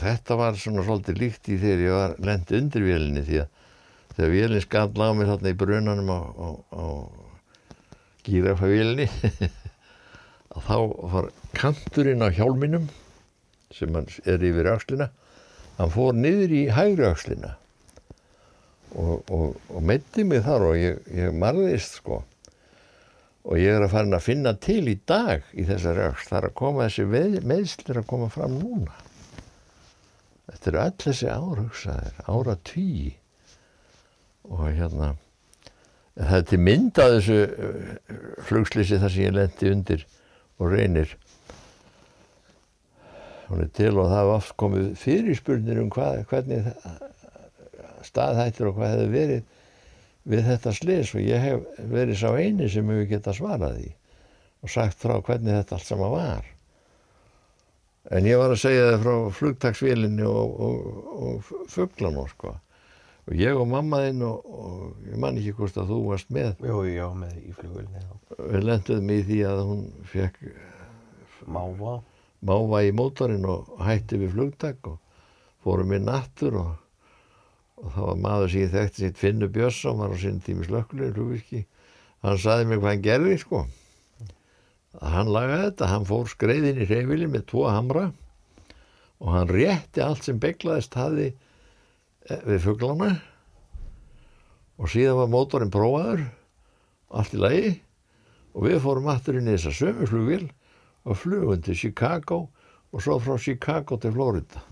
þetta 0.00 0.38
var 0.40 0.58
svona 0.58 0.82
svolítið 0.86 1.20
líkt 1.20 1.52
í 1.52 1.60
þegar 1.62 1.84
ég 1.84 2.00
var 2.00 2.16
lendið 2.26 2.58
undir 2.58 2.86
vélinni 2.88 3.22
því 3.26 3.38
að 3.44 3.62
þegar 4.16 4.32
vélinn 4.32 4.64
skall 4.64 4.90
á 4.96 5.10
mér 5.14 5.30
þarna 5.30 5.52
í 5.52 5.58
brunanum 5.60 6.10
á, 6.10 6.20
á, 6.24 6.48
á 6.72 6.84
gírafavélinni 8.26 9.06
að 10.56 10.66
þá 10.66 10.78
var 11.12 11.30
kanturinn 11.54 12.24
á 12.24 12.34
hjálminum 12.34 12.88
sem 13.76 13.94
er 14.00 14.42
yfir 14.48 14.72
axlina 14.72 15.10
hann 15.76 15.92
fór 15.92 16.16
niður 16.16 16.54
í 16.56 16.62
hægri 16.72 17.06
axlina 17.06 17.54
og, 18.96 19.30
og, 19.32 19.58
og 19.72 19.84
meiti 19.84 20.24
mig 20.24 20.42
þar 20.46 20.70
og 20.70 20.78
ég, 20.80 21.02
ég 21.12 21.36
marðist 21.36 22.00
sko. 22.00 22.22
Og 23.46 23.60
ég 23.60 23.76
er 23.76 23.84
að 23.84 23.92
fara 23.92 24.18
að 24.18 24.24
finna 24.26 24.56
til 24.58 24.82
í 24.90 24.96
dag 25.06 25.44
í 25.54 25.66
þessari 25.68 26.08
axl 26.08 26.32
þar 26.32 26.48
að 26.48 26.56
koma 26.58 26.86
þessi 26.88 27.04
veð, 27.12 27.36
meðslir 27.46 28.00
að 28.00 28.08
koma 28.10 28.30
fram 28.32 28.56
núna. 28.58 28.96
Þetta 30.46 30.70
eru 30.70 30.82
öll 30.82 30.96
þessi 31.04 31.30
árhugsaðir 31.30 32.18
ára 32.30 32.56
tí 32.66 32.88
og 34.46 34.66
hérna 34.70 35.12
það 36.16 36.36
er 36.38 36.44
til 36.48 36.60
mynd 36.62 37.00
að 37.02 37.14
þessu 37.16 37.38
uh, 37.44 37.94
flugslýsi 38.48 39.00
þar 39.02 39.14
sem 39.14 39.26
ég 39.26 39.34
lendi 39.36 39.72
undir 39.72 40.04
og 40.56 40.72
reynir. 40.72 41.16
Hún 43.46 43.62
er 43.62 43.70
til 43.76 43.92
og 43.94 44.08
það 44.08 44.16
hefur 44.16 44.36
oft 44.36 44.54
komið 44.58 44.86
fyrirspurnir 44.98 45.82
um 45.82 45.90
hvað, 45.92 46.22
hvernig 46.30 46.70
staðhættir 48.08 48.70
og 48.70 48.76
hvað 48.78 48.94
hefur 48.94 49.14
verið 49.14 49.54
við 50.26 50.42
þetta 50.48 50.74
slis 50.74 51.14
og 51.14 51.22
ég 51.22 51.42
hef 51.44 51.80
verið 51.92 52.20
sá 52.20 52.28
eini 52.34 52.68
sem 52.72 52.90
hefur 52.90 53.08
getað 53.12 53.38
svarað 53.40 53.80
í 53.84 53.88
og 54.64 54.72
sagt 54.72 55.02
frá 55.02 55.18
hvernig 55.20 55.54
þetta 55.54 55.76
allt 55.76 55.86
sama 55.86 56.10
var. 56.10 56.46
En 58.16 58.26
ég 58.26 58.38
var 58.38 58.54
að 58.54 58.62
segja 58.62 58.86
það 58.92 59.02
frá 59.04 59.16
flugtagsvílinni 59.40 60.26
og, 60.26 60.60
og, 60.66 61.10
og 61.26 61.50
fugglanum 61.70 62.26
sko. 62.30 62.54
Og 63.26 63.34
ég 63.38 63.58
og 63.58 63.66
mammaðinn 63.70 64.22
og, 64.22 64.46
og 64.46 65.08
ég 65.10 65.18
man 65.22 65.38
ekki 65.38 65.54
hvort 65.58 65.78
að 65.82 65.90
þú 65.90 66.00
varst 66.12 66.30
með. 66.34 66.52
Jú, 66.62 66.82
já, 66.86 67.06
með 67.18 67.40
í 67.42 67.54
flugvilni 67.58 68.04
við 68.36 68.66
lenduðum 68.66 69.12
í 69.14 69.18
því 69.26 69.40
að 69.48 69.62
hún 69.70 69.82
fekk 70.10 70.42
Máva. 71.46 72.00
máva 72.42 72.82
í 72.82 72.90
mótorinn 72.94 73.46
og 73.46 73.76
hætti 73.86 74.18
við 74.18 74.32
flugtak 74.34 74.88
og 74.90 74.96
fórum 75.62 75.92
inn 75.94 76.08
nattur 76.08 76.58
og, 76.58 76.72
og 77.82 77.92
það 77.92 78.06
var 78.08 78.20
maður 78.24 78.52
sem 78.52 78.62
ég 78.64 78.74
þekkti 78.74 79.02
sitt 79.02 79.18
Finnur 79.20 79.50
Björnsson 79.52 79.98
var 80.00 80.14
á 80.14 80.16
sín 80.20 80.42
tími 80.44 80.66
hlugvirki 80.68 81.66
hann 82.26 82.38
saði 82.40 82.66
mig 82.68 82.80
hvað 82.80 82.92
hann 82.94 83.04
gerði 83.04 83.38
sko. 83.40 83.62
Hann 84.96 85.30
lagaði 85.32 85.68
þetta 85.68 85.90
hann 85.92 86.06
fór 86.08 86.30
skreiðin 86.32 86.80
í 86.80 86.88
reyfili 86.88 87.28
með 87.30 87.48
tvo 87.52 87.66
hamra 87.68 88.06
og 89.20 89.32
hann 89.32 89.50
rétti 89.52 90.02
allt 90.04 90.24
sem 90.26 90.40
beglaðist 90.40 90.96
hafi 90.96 91.28
eh, 91.30 92.42
við 92.48 92.62
fugglana 92.64 93.10
og 94.76 94.92
síðan 94.92 95.20
var 95.20 95.32
mótorinn 95.32 95.72
prófaður 95.72 96.24
allt 97.16 97.36
í 97.36 97.40
lagi. 97.40 97.74
Og 98.56 98.64
við 98.64 98.80
fórum 98.84 99.10
aftur 99.12 99.36
inn 99.36 99.50
í 99.50 99.56
þessa 99.58 99.74
sömu 99.76 100.08
flugvil 100.08 100.46
og 101.04 101.20
flugum 101.20 101.60
til 101.62 101.76
Chicago 101.76 102.46
og 102.90 103.04
svo 103.04 103.18
frá 103.20 103.36
Chicago 103.36 104.00
til 104.00 104.16
Florida 104.16 104.64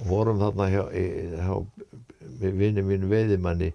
og 0.00 0.06
vorum 0.08 0.40
þarna 0.40 0.68
hjá, 0.72 0.82
hjá 0.90 1.54
vinni 2.40 2.84
mín 2.84 3.08
veiðimanni 3.10 3.72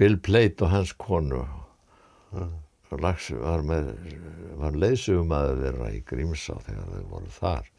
Bill 0.00 0.18
Plate 0.20 0.66
og 0.66 0.72
hans 0.72 0.94
konu. 0.98 1.44
Mm. 2.32 2.58
og 2.92 3.00
lags 3.00 3.26
var, 3.36 3.60
með, 3.64 3.90
var 4.60 4.74
leysugumæður 4.76 5.62
þeirra 5.62 5.86
í 5.92 6.00
Grímsá 6.08 6.58
þegar 6.64 6.90
þau 6.92 7.06
voru 7.10 7.32
þar. 7.32 7.70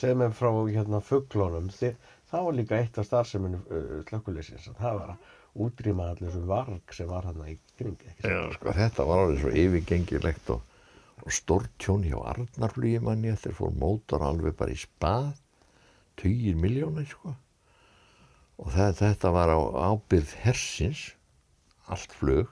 Segð 0.00 0.18
mér 0.20 0.34
frá 0.36 0.50
hérna 0.68 1.00
fugglónum 1.04 1.70
það 1.72 2.46
var 2.48 2.56
líka 2.58 2.80
eitt 2.80 2.98
af 3.00 3.08
starfseminu 3.08 3.60
uh, 3.62 3.96
slökkuleysins 4.08 4.68
það 4.80 5.00
var 5.00 5.14
að 5.14 5.32
útrýma 5.64 6.10
allir 6.10 6.32
þessu 6.32 6.48
varg 6.48 6.96
sem 6.96 7.08
var 7.08 7.28
hann 7.28 7.44
í 7.46 7.56
kring 7.78 8.00
Já, 8.24 8.40
sko, 8.56 8.72
þetta 8.74 9.08
var 9.08 9.22
alveg 9.24 9.42
svo 9.44 9.52
yfirgengilegt 9.64 10.52
og 10.56 10.64
og 11.22 11.32
stórtjón 11.32 12.04
hjá 12.04 12.18
Arnarflugi 12.32 13.00
manni 13.02 13.32
þeir 13.38 13.56
fór 13.56 13.74
mótor 13.78 14.24
alveg 14.26 14.56
bara 14.58 14.74
í 14.74 14.80
spað 14.80 15.30
20 16.22 16.60
miljónir 16.60 17.08
sko. 17.10 17.34
Og 18.62 18.70
það, 18.70 18.98
þetta 19.00 19.32
var 19.34 19.50
á 19.50 19.58
ábyrð 19.94 20.36
hersins 20.44 21.08
allt 21.90 22.12
flug 22.16 22.50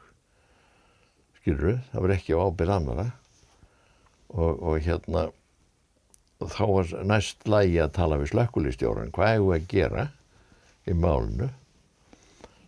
skilur 1.43 1.81
það 1.91 2.05
var 2.05 2.15
ekki 2.17 2.37
á 2.37 2.43
ábyrð 2.47 2.75
annara 2.77 3.07
og, 4.33 4.61
og 4.63 4.77
hérna 4.85 5.25
og 6.43 6.51
þá 6.51 6.63
var 6.71 6.93
næst 7.07 7.49
lægi 7.51 7.81
að 7.83 7.97
tala 7.99 8.19
við 8.21 8.33
slökkulistjóran 8.33 9.13
hvað 9.15 9.35
hefur 9.37 9.57
að 9.57 9.67
gera 9.73 10.07
í 10.87 10.95
málunu 10.99 11.49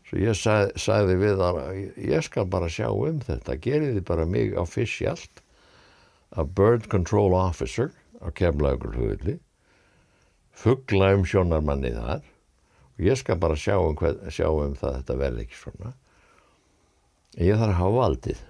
svo 0.09 0.21
ég 0.21 0.39
sag, 0.39 0.75
sagði 0.79 1.17
við 1.23 1.43
að 1.43 1.61
ég 2.03 2.27
skal 2.27 2.47
bara 2.51 2.71
sjá 2.71 2.89
um 2.91 3.23
þetta 3.25 3.59
geriði 3.63 4.05
bara 4.07 4.27
mig 4.29 4.55
á 4.55 4.63
fysjalt 4.69 5.43
að 6.35 6.55
Bird 6.59 6.89
Control 6.91 7.35
Officer 7.39 7.93
á 8.23 8.31
kemlaugurhugli 8.35 9.39
fuggla 10.59 11.13
um 11.17 11.27
sjónarmanni 11.29 11.93
þar. 11.97 12.23
Og 12.95 13.07
ég 13.09 13.19
skal 13.19 13.41
bara 13.43 13.59
sjá 13.59 13.77
um, 13.81 13.97
hvað, 13.99 14.23
sjá 14.31 14.47
um 14.51 14.77
það 14.79 14.91
að 14.91 14.99
þetta 15.01 15.19
verði 15.25 15.45
ekki 15.47 15.61
svona. 15.61 15.93
Ég 17.35 17.59
þarf 17.59 17.73
að 17.73 17.81
hafa 17.81 17.99
valdið. 17.99 18.43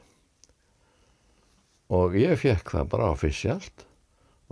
Og 1.94 2.16
ég 2.20 2.38
fekk 2.40 2.74
það 2.74 2.92
bara 2.92 3.10
ofisjált 3.14 3.86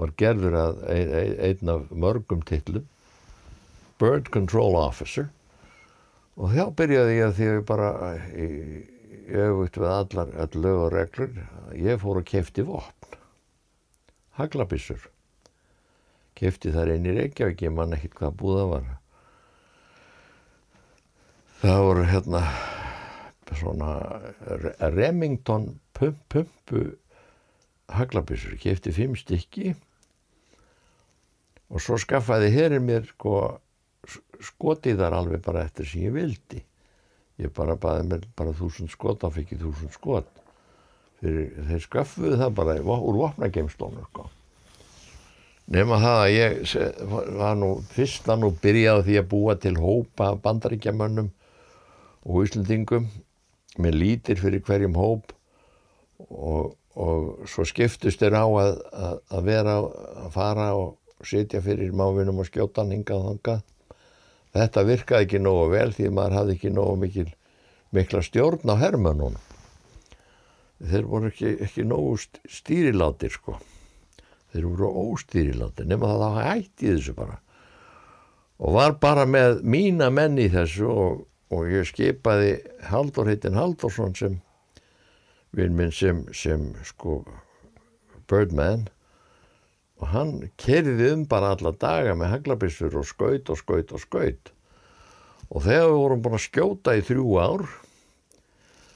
var 0.01 0.15
gerður 0.19 0.57
að 0.57 0.83
ein, 0.89 1.13
ein, 1.13 1.35
einn 1.49 1.73
af 1.73 1.91
mörgum 1.93 2.43
tillum 2.49 2.89
Bird 4.01 4.33
Control 4.35 4.75
Officer. 4.81 5.29
Og 6.41 6.55
þá 6.57 6.73
byrjaði 6.79 7.17
ég 7.19 7.27
að 7.29 7.35
því 7.37 7.49
að 7.49 7.57
ég 7.59 7.67
bara 7.69 7.91
auðvitt 9.33 9.79
við 9.79 9.91
allar 9.93 10.33
all 10.43 10.63
lög 10.65 10.79
og 10.87 10.93
reglur 10.97 11.37
ég 11.79 12.01
fór 12.03 12.23
að 12.23 12.29
kefti 12.33 12.65
vopn. 12.67 13.19
Haglabissur 14.41 15.05
kefti 16.43 16.75
þar 16.75 16.93
einn 16.97 17.07
í 17.07 17.15
Reykjavík 17.17 17.65
ég 17.69 17.75
man 17.77 17.95
ekkert 17.97 18.19
hvað 18.19 18.37
búða 18.43 18.67
var 18.75 18.91
það 21.63 21.85
voru 21.87 22.09
hérna 22.11 22.43
svona 23.53 23.91
Remington 24.91 25.69
pump, 25.95 26.19
pumpu 26.33 26.85
haglabissur 27.93 28.57
kefti 28.61 28.93
fimm 28.97 29.15
stykki 29.19 29.75
og 31.73 31.81
svo 31.81 31.99
skaffaði 32.01 32.51
hérinn 32.53 32.85
mér 32.89 33.07
sko, 33.09 33.39
skotið 34.43 35.01
þar 35.01 35.19
alveg 35.21 35.43
bara 35.45 35.65
eftir 35.65 35.89
sem 35.89 36.05
ég 36.05 36.15
vildi. 36.17 36.61
Ég 37.41 37.53
bara 37.57 37.79
baði 37.81 38.09
mér 38.11 38.27
bara 38.37 38.53
þúsund 38.57 38.93
skot 38.93 39.23
þá 39.23 39.31
fikk 39.39 39.55
ég 39.55 39.63
þúsund 39.63 39.95
skot. 39.95 40.29
Þeir, 41.23 41.81
sköffuðu 41.87 42.37
það 42.41 42.55
bara 42.59 42.77
úr 42.83 43.21
vopnageimstónu 43.23 44.05
sko. 44.11 44.27
Nema 45.73 45.99
það 46.03 46.19
að 46.21 46.35
ég 46.37 46.75
var 47.39 47.57
nú 47.57 47.71
fyrst 47.95 48.29
að 48.29 48.43
nú 48.43 48.51
byrjaði 48.63 49.07
því 49.09 49.19
að 49.21 49.29
búa 49.31 49.57
til 49.61 49.75
hópa 49.81 50.33
bandaríkjamönnum 50.45 51.31
og 52.23 52.47
Íslandingum 52.47 53.09
með 53.81 53.99
lítir 53.99 54.41
fyrir 54.43 54.63
hverjum 54.67 54.99
hóp 55.01 55.33
og, 56.29 56.75
og 56.95 57.49
svo 57.49 57.65
skiptust 57.69 58.21
þeir 58.21 58.37
á 58.37 58.45
að, 58.45 58.73
að, 58.93 59.21
að 59.33 59.47
vera 59.49 59.79
að 59.81 60.29
fara 60.35 60.69
og 60.77 61.27
sitja 61.27 61.63
fyrir 61.65 61.95
mávinum 61.97 62.43
og 62.43 62.51
skjóta 62.51 62.83
hann 62.83 62.93
hingað 62.93 63.23
og 63.23 63.31
hangað 63.31 63.63
þetta 64.53 64.85
virkaði 64.89 65.29
ekki 65.29 65.41
nógu 65.41 65.71
vel 65.73 65.89
því 65.97 66.13
maður 66.13 66.39
hafði 66.41 66.59
ekki 66.59 66.75
nógu 66.77 66.99
mikil 67.01 67.29
mikla 67.97 68.23
stjórn 68.27 68.73
á 68.73 68.77
hermönunum 68.77 69.41
þeir 70.83 71.09
voru 71.09 71.31
ekki, 71.31 71.57
ekki 71.65 71.87
nógu 71.89 72.19
stýrilátir 72.51 73.33
sko 73.33 73.57
þeir 74.53 74.69
voru 74.69 74.91
óstýrilátir 75.09 75.89
nema 75.89 76.11
það 76.11 76.23
þá 76.23 76.41
hætti 76.47 76.91
þessu 76.93 77.17
bara. 77.17 77.39
Og 78.63 78.77
var 78.77 78.97
bara 79.03 79.27
með 79.27 79.63
mína 79.67 80.11
menn 80.15 80.39
í 80.39 80.49
þessu 80.53 80.89
og, 80.93 81.23
og 81.53 81.71
ég 81.73 81.89
skipaði 81.89 82.57
Haldur 82.91 83.31
heitin 83.31 83.59
Haldursson 83.59 84.15
sem 84.19 84.41
vinn 85.57 85.77
minn 85.77 85.93
sem, 85.93 86.25
sem 86.37 86.71
sko 86.87 87.23
Birdman. 88.31 88.87
Og 90.03 90.11
hann 90.11 90.35
kerði 90.59 91.13
um 91.15 91.27
bara 91.31 91.55
alla 91.57 91.75
daga 91.79 92.15
með 92.19 92.37
haglabissur 92.37 92.97
og 92.99 93.07
skaut 93.07 93.51
og 93.53 93.61
skaut 93.61 93.93
og 93.95 94.03
skaut. 94.03 94.53
Og 95.53 95.65
þegar 95.67 95.91
við 95.91 95.99
vorum 96.01 96.23
búin 96.25 96.39
að 96.39 96.47
skjóta 96.47 96.97
í 96.97 97.05
þrjú 97.07 97.35
ár 97.43 97.67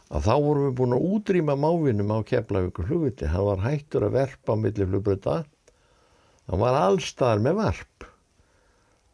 að 0.07 0.27
þá 0.29 0.35
vorum 0.39 0.67
við 0.69 0.75
búin 0.79 0.95
að 0.95 1.07
útrýma 1.13 1.57
mávinum 1.59 2.13
á 2.15 2.19
Keflavíkur 2.27 2.87
flugvilli. 2.87 3.31
Hann 3.31 3.47
var 3.49 3.65
hættur 3.65 4.07
að 4.07 4.19
verpa 4.21 4.55
á 4.55 4.57
milli 4.61 4.87
flugbröta. 4.87 5.39
Hann 6.47 6.63
var 6.63 6.79
allstaðar 6.79 7.43
með 7.43 7.59
varp. 7.59 8.07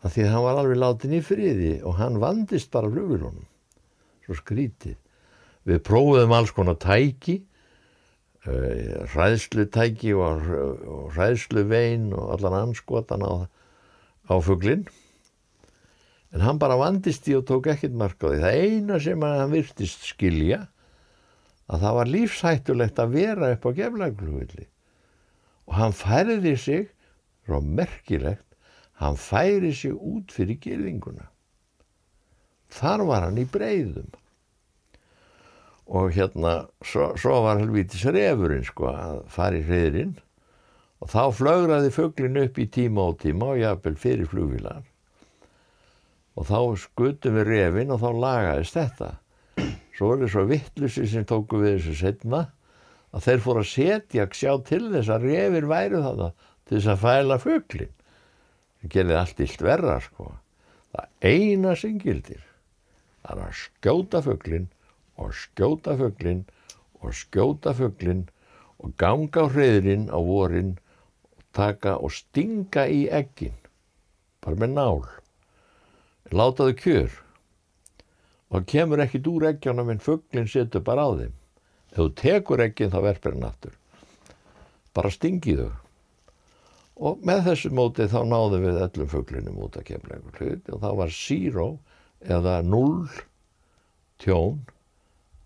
Það 0.03 0.17
því 0.17 0.25
að 0.25 0.33
hann 0.35 0.45
var 0.45 0.59
alveg 0.61 0.81
látin 0.83 1.15
í 1.17 1.23
friði 1.25 1.73
og 1.87 1.97
hann 1.97 2.19
vandist 2.21 2.73
bara 2.75 2.91
flugvilunum. 2.93 3.47
Svo 4.27 4.37
skrítið. 4.37 4.99
Við 5.69 5.81
prófuðum 5.87 6.35
alls 6.35 6.53
konar 6.53 6.77
tæki, 6.83 7.39
uh, 8.51 9.07
hræðslutæki 9.15 10.13
og, 10.19 10.43
hræðsluvein 11.15 12.11
og 12.19 12.35
allan 12.35 12.59
anskotan 12.67 13.25
á, 13.25 13.47
á 14.29 14.35
fuglinn. 14.43 14.85
En 16.33 16.43
hann 16.43 16.59
bara 16.61 16.77
vandist 16.81 17.29
í 17.31 17.37
og 17.39 17.47
tók 17.49 17.71
ekkert 17.71 17.97
mark 17.97 18.19
á 18.21 18.29
því. 18.29 18.43
Það 18.43 18.61
eina 18.61 19.01
sem 19.07 19.25
hann 19.25 19.55
virtist 19.55 20.05
skilja 20.11 20.67
að 21.73 21.85
það 21.85 21.99
var 21.99 22.13
lífshættulegt 22.15 23.01
að 23.01 23.15
vera 23.17 23.53
upp 23.55 23.69
á 23.69 23.71
geflaglugvilli 23.81 24.67
og 25.69 25.77
hann 25.79 25.95
færiði 25.97 26.57
sig 26.61 26.89
svo 27.47 27.61
merkilegt 27.65 28.49
hann 29.03 29.17
færi 29.19 29.73
sig 29.75 29.95
út 29.95 30.35
fyrir 30.35 30.61
gerðinguna 30.63 31.29
þar 32.73 33.07
var 33.09 33.27
hann 33.27 33.41
í 33.41 33.47
breyðum 33.49 34.13
og 35.93 36.13
hérna 36.15 36.53
svo, 36.87 37.13
svo 37.19 37.41
var 37.47 37.61
helvítis 37.61 38.05
refurinn 38.15 38.65
sko 38.67 38.93
að 38.93 39.25
fara 39.33 39.59
í 39.59 39.65
hreðurinn 39.67 40.15
og 41.03 41.11
þá 41.11 41.23
flögraði 41.35 41.91
fugglin 41.93 42.39
upp 42.45 42.61
í 42.63 42.69
tíma 42.71 43.09
og 43.11 43.19
tíma 43.25 43.53
og 43.55 43.61
jáfnvel 43.61 43.99
fyrir 43.99 44.31
flugvilar 44.31 44.85
og 46.39 46.49
þá 46.49 46.59
skutum 46.85 47.37
við 47.41 47.51
refin 47.51 47.93
og 47.93 48.01
þá 48.05 48.11
lagaðist 48.25 48.79
þetta 48.79 49.11
svo 49.97 50.13
var 50.13 50.23
það 50.23 50.33
svo 50.35 50.45
vittlusi 50.51 51.07
sem 51.09 51.27
tóku 51.29 51.61
við 51.63 51.79
þessu 51.79 51.97
setna 52.01 52.45
að 53.13 53.27
þeir 53.27 53.43
fóru 53.45 53.63
að 53.63 53.73
setja 53.73 54.29
sjá 54.33 54.53
til 54.69 54.85
þess 54.93 55.13
að 55.13 55.27
refir 55.29 55.69
væru 55.69 56.05
það 56.05 56.23
til 56.31 56.79
þess 56.79 56.93
að 56.95 57.03
fæla 57.03 57.39
fugglin 57.43 57.93
það 58.83 58.95
gerði 58.97 59.19
allt 59.19 59.43
illt 59.45 59.65
verra 59.67 59.99
sko. 60.03 60.29
Það 60.93 61.33
eina 61.33 61.75
sem 61.79 61.99
gildir 62.01 62.45
er 63.23 63.41
að 63.47 63.53
skjóta 63.57 64.23
fugglin 64.25 64.69
og 65.21 65.35
skjóta 65.37 65.97
fugglin 66.01 66.45
og 67.01 67.15
skjóta 67.17 67.75
fugglin 67.79 68.27
og 68.83 68.95
ganga 68.99 69.47
á 69.47 69.53
hreðurinn 69.53 70.09
á 70.11 70.19
vorin 70.19 70.75
og 71.37 71.45
taka 71.55 71.97
og 72.03 72.13
stinga 72.17 72.89
í 72.91 73.07
eggin 73.09 73.55
bara 74.43 74.59
með 74.59 74.75
nál. 74.75 75.03
Láta 76.33 76.67
þau 76.67 76.77
kjör 76.81 77.19
og 78.53 78.67
kemur 78.69 79.01
ekkit 79.01 79.29
úr 79.31 79.47
eggjónum 79.53 79.93
en 79.93 80.03
fugglinn 80.03 80.51
setur 80.51 80.85
bara 80.85 81.07
á 81.09 81.11
þeim. 81.21 81.39
Ef 81.93 81.99
þú 81.99 82.09
tekur 82.21 82.65
egginn 82.65 82.93
þá 82.93 83.01
verpir 83.07 83.37
hann 83.37 83.49
aftur. 83.49 83.79
Bara 84.97 85.13
stingið 85.13 85.65
þau. 85.65 85.79
Og 87.03 87.25
með 87.27 87.47
þessu 87.49 87.73
móti 87.75 88.07
þá 88.13 88.21
náðum 88.29 88.67
við 88.67 88.83
öllum 88.85 89.11
fugglinum 89.11 89.63
út 89.65 89.79
að 89.81 89.89
kemla 89.89 90.19
einhver 90.19 90.39
hlut 90.39 90.69
og 90.71 90.83
það 90.85 90.99
var 91.01 91.15
zero 91.17 91.67
eða 92.37 92.59
null 92.67 93.09
tjón 94.23 94.61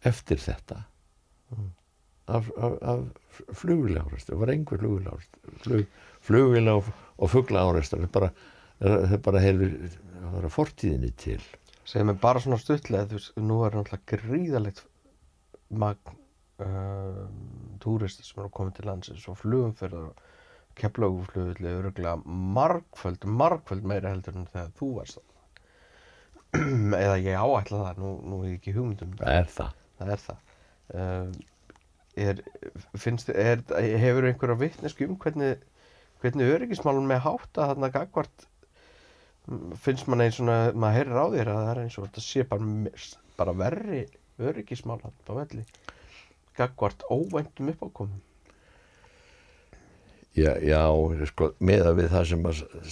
eftir 0.06 0.42
þetta 0.42 0.82
af, 2.26 2.50
af, 2.58 2.74
af 2.82 3.54
flugvilárast. 3.62 4.28
Það 4.28 4.42
var 4.42 4.52
einhver 4.52 4.82
flugvilárast. 4.82 5.38
Flug, 5.62 5.86
flugvilá 6.26 6.74
og 6.82 7.30
fugglaárest. 7.30 7.94
Það 7.94 8.08
er 8.08 8.12
bara, 8.18 8.32
er 8.82 9.22
bara 9.22 9.44
er 9.46 10.50
fortíðinni 10.52 11.12
til 11.22 11.40
segja 11.86 12.06
mig 12.08 12.20
bara 12.22 12.42
svona 12.42 12.58
stuttlega 12.60 13.08
þú 13.10 13.18
veist, 13.18 13.34
nú 13.38 13.60
er 13.66 13.76
náttúrulega 13.76 14.10
gríðalegt 14.12 14.84
magn 15.70 16.16
uh, 16.62 17.26
túristi 17.82 18.26
sem 18.26 18.42
eru 18.42 18.52
koma 18.54 18.74
til 18.74 18.88
landsins 18.88 19.26
og 19.30 19.38
flugumferðar 19.40 20.10
og 20.10 20.24
keflaguflugulli 20.76 21.72
öruglega 21.72 22.16
margföld, 22.56 23.24
margföld 23.24 23.86
meira 23.88 24.12
heldur 24.12 24.36
en 24.36 24.48
þegar 24.52 24.74
þú 24.76 24.90
varst 24.98 25.22
eða 27.04 27.16
ég 27.20 27.36
áætla 27.36 27.82
það 27.82 28.02
nú, 28.02 28.10
nú 28.24 28.40
er 28.44 28.56
ekki 28.56 28.74
hugmyndum. 28.76 29.14
Það 29.20 29.38
er 29.40 29.48
það, 29.52 29.78
það, 29.98 30.12
er 30.14 30.22
það. 30.24 30.42
Uh, 30.96 31.30
er, 32.26 32.42
finnst, 32.96 33.32
er, 33.32 33.64
hefur 34.00 34.28
einhverja 34.30 34.60
vittnesku 34.60 35.08
um 35.08 35.18
hvernig, 35.20 35.64
hvernig 36.22 36.52
öryggismálun 36.54 37.08
með 37.10 37.24
hátta 37.26 37.70
þarna 37.72 37.90
gagvart 37.94 38.46
finnst 39.82 40.08
mann 40.10 40.24
eins 40.24 40.38
og 40.42 40.48
maður 40.48 40.96
heyrir 40.98 41.20
á 41.22 41.26
þér 41.34 41.50
að 41.52 41.60
það 41.60 41.72
er 41.72 41.82
eins 41.82 41.98
og 41.98 42.06
þetta 42.08 42.24
sé 42.26 42.46
bara, 42.50 42.94
bara 43.38 43.58
verri 43.64 44.00
öryggismál 44.42 45.00
hann 45.02 45.14
á 45.26 45.32
velli 45.38 45.66
gagvart 46.56 47.04
óvæntum 47.12 47.70
uppákomum 47.72 48.22
Já, 50.36 50.52
já, 50.60 50.82
sko, 51.30 51.54
meða 51.64 51.94
við 51.96 52.10
það 52.12 52.26
sem 52.28 52.42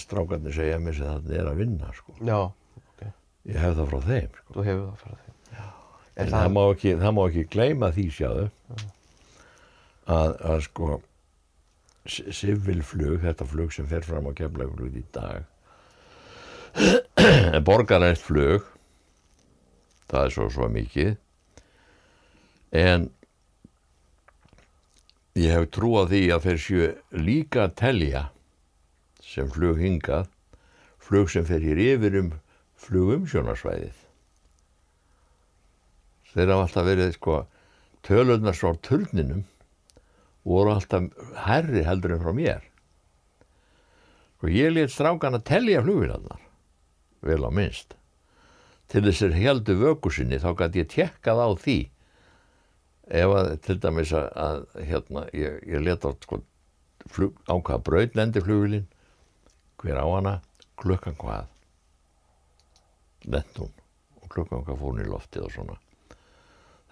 strákarnir 0.01 0.53
segja 0.55 0.79
mér 0.81 0.95
sem 0.97 1.05
það 1.05 1.33
er 1.37 1.49
að 1.51 1.59
vinna, 1.61 1.91
sko. 1.93 2.15
Já, 2.25 2.39
ok. 2.79 3.03
Ég 3.51 3.59
hef 3.61 3.75
það 3.77 3.91
frá 3.91 3.99
þeim, 4.07 4.39
sko. 4.39 4.55
Þú 4.55 4.63
hefur 4.65 4.87
það 4.87 5.03
frá 5.03 5.11
þeim. 5.11 5.35
Já. 5.51 5.65
En, 5.67 6.23
en 6.23 6.31
það, 6.31 6.37
það, 6.39 6.47
má 6.55 6.61
ekki, 6.63 6.93
það 7.03 7.13
má 7.13 7.21
ekki 7.27 7.43
gleyma 7.53 7.89
því, 7.93 8.05
sjáðu, 8.15 8.47
að, 10.15 10.33
að, 10.55 10.63
sko, 10.65 10.89
civilflug, 12.39 13.19
þetta 13.27 13.49
flug 13.53 13.77
sem 13.77 13.91
fer 13.93 14.09
fram 14.09 14.25
á 14.25 14.31
kemlaugflug 14.41 14.97
í 14.97 15.05
dag, 15.13 15.45
en 16.75 17.63
borgarænt 17.63 18.19
flug. 18.19 18.65
Það 20.11 20.25
er 20.25 20.33
svo 20.33 20.47
svo 20.51 20.67
mikið. 20.71 21.15
En 22.75 23.09
ég 25.39 25.55
hef 25.55 25.69
trú 25.75 25.95
á 25.99 26.03
því 26.09 26.21
að 26.35 26.47
þeir 26.47 26.61
séu 26.65 26.89
líka 27.15 27.65
að 27.65 27.75
telja 27.81 28.23
sem 29.23 29.49
flug 29.51 29.79
hingað 29.81 30.29
flug 31.01 31.31
sem 31.31 31.45
fer 31.47 31.63
hér 31.63 31.81
yfir 31.81 32.19
um 32.21 32.31
flugumsjónarsvæðið. 32.85 33.97
Þeir 36.35 36.51
hafa 36.51 36.67
alltaf 36.67 36.87
verið 36.87 37.11
sko 37.15 37.41
tölurnar 38.05 38.57
svo 38.57 38.73
á 38.75 38.83
turninum 38.83 39.45
voru 40.45 40.75
alltaf 40.75 41.07
herri 41.47 41.85
heldur 41.87 42.15
en 42.15 42.23
frá 42.23 42.33
mér. 42.35 42.65
Og 44.43 44.49
sko, 44.49 44.51
ég 44.51 44.73
let 44.75 44.91
strákan 44.93 45.39
að 45.39 45.47
tellja 45.47 45.83
flugvilarnar 45.85 46.44
vel 47.25 47.43
á 47.45 47.51
minnst. 47.53 47.95
Til 48.91 49.03
þessir 49.07 49.33
heldu 49.33 49.75
vöku 49.81 50.11
sinni 50.13 50.39
þá 50.41 50.51
gæti 50.61 50.83
ég 50.83 50.91
tjekkað 50.93 51.41
á 51.41 51.49
því. 51.61 51.77
Ef 53.05 53.33
að 53.37 53.49
til 53.65 53.77
dæmis 53.81 54.13
að, 54.17 54.27
að 54.33 54.85
hérna, 54.89 55.25
ég, 55.33 55.57
ég 55.69 55.83
leta 55.85 56.13
sko, 56.25 56.41
flug, 57.09 57.37
á 57.49 57.53
hvaða 57.57 57.81
braut 57.85 58.17
lendi 58.17 58.41
flugilinn, 58.41 58.87
hver 59.81 59.99
á 60.01 60.05
hana, 60.09 60.35
klukkan 60.81 61.17
hvað, 61.19 61.49
lendum 63.29 63.73
og 64.21 64.29
klukkan 64.33 64.65
hvað 64.65 64.79
fór 64.79 64.93
hún 64.93 65.03
í 65.03 65.09
loftið 65.09 65.47
og 65.47 65.53
svona. 65.53 65.77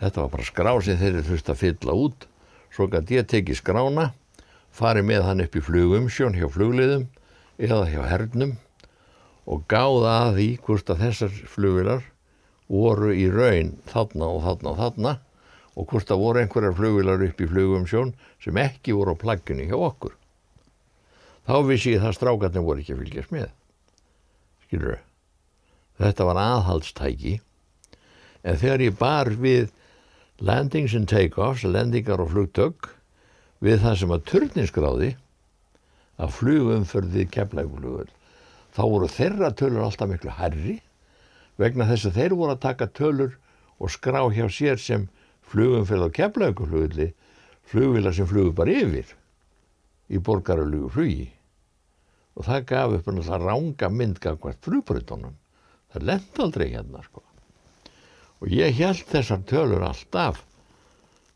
Þetta 0.02 0.26
var 0.26 0.34
bara 0.34 0.50
skrá 0.50 0.74
sem 0.84 1.00
þeir 1.00 1.16
eru 1.16 1.26
þurft 1.30 1.50
að 1.54 1.62
fylla 1.62 1.98
út, 2.06 2.28
svo 2.74 2.90
gæti 2.92 3.18
ég 3.20 3.30
tekið 3.30 3.60
skrána, 3.62 4.10
farið 4.74 5.10
með 5.10 5.26
hann 5.30 5.46
upp 5.46 5.58
í 5.58 5.66
flugumsjón 5.66 6.38
hjá 6.38 6.48
flugliðum 6.52 7.08
eða 7.62 7.86
hjá 7.90 8.02
hernum 8.10 8.56
og 9.50 9.64
gáða 9.72 10.16
að 10.28 10.34
því 10.38 10.48
hvort 10.66 10.92
að 10.94 11.04
þessar 11.04 11.38
flugvilar 11.52 12.04
voru 12.72 13.12
í 13.16 13.28
raun 13.32 13.74
þarna 13.92 14.30
og 14.32 14.44
þarna 14.46 14.72
og 14.72 14.82
þarna 14.82 15.14
og 15.74 15.88
hvort 15.90 16.12
að 16.14 16.22
voru 16.22 16.42
einhverjar 16.44 16.78
flugvilar 16.78 17.26
upp 17.28 17.42
í 17.42 17.50
flugumsjón 17.50 18.14
sem 18.44 18.60
ekki 18.62 18.96
voru 18.96 19.18
á 19.18 19.22
plagginu 19.24 19.66
hjá 19.68 19.78
okkur. 19.78 20.14
Þá 21.44 21.56
vissi 21.68 21.96
ég 21.96 22.04
það 22.04 22.18
strákarnir 22.20 22.66
voru 22.66 22.84
ekki 22.84 22.96
að 22.96 23.02
fylgjast 23.04 23.34
með. 23.34 23.50
Skilur 24.66 24.94
þau? 24.94 25.04
Þetta 26.04 26.28
var 26.30 26.42
aðhaldstæki 26.42 27.34
en 28.44 28.60
þegar 28.60 28.84
ég 28.84 28.98
bar 29.00 29.30
við 29.40 29.70
landings 30.44 30.96
and 30.98 31.08
take-offs, 31.10 31.64
lendingar 31.64 32.22
og 32.24 32.32
flugtök 32.34 32.90
við 33.64 33.84
það 33.84 34.00
sem 34.00 34.14
að 34.16 34.26
turninskráði 34.32 35.12
að 36.22 36.34
flugumförði 36.40 37.28
kemlaugflugur 37.34 38.10
þá 38.74 38.82
voru 38.82 39.10
þeirra 39.12 39.52
tölur 39.58 39.86
alltaf 39.86 40.10
miklu 40.10 40.34
herri 40.38 40.80
vegna 41.62 41.88
þess 41.90 42.10
að 42.10 42.18
þeir 42.20 42.38
voru 42.40 42.56
að 42.56 42.64
taka 42.66 42.90
tölur 42.90 43.36
og 43.78 43.92
skrá 43.94 44.22
hjá 44.34 44.48
sér 44.50 44.82
sem 44.82 45.06
flugum 45.46 45.86
fyrir 45.86 46.10
á 46.10 46.16
kemlauguflugulli 46.18 47.12
flugvila 47.70 48.14
sem 48.14 48.28
flugur 48.30 48.56
bara 48.58 48.74
yfir 48.84 49.14
í 50.10 50.20
borgarölugu 50.20 50.90
flugi. 50.94 51.30
Og 52.34 52.48
það 52.48 52.66
gaf 52.72 52.96
upp 52.98 53.10
náttúrulega 53.12 53.40
ránga 53.44 53.90
mynd 53.94 54.20
gafkvært 54.24 54.66
flugbröðunum 54.66 55.38
það 55.94 56.08
lent 56.10 56.42
aldrei 56.42 56.72
hérna 56.72 57.04
sko. 57.06 57.22
Og 58.42 58.50
ég 58.52 58.74
held 58.80 59.06
þessar 59.08 59.46
tölur 59.48 59.86
alltaf 59.86 60.42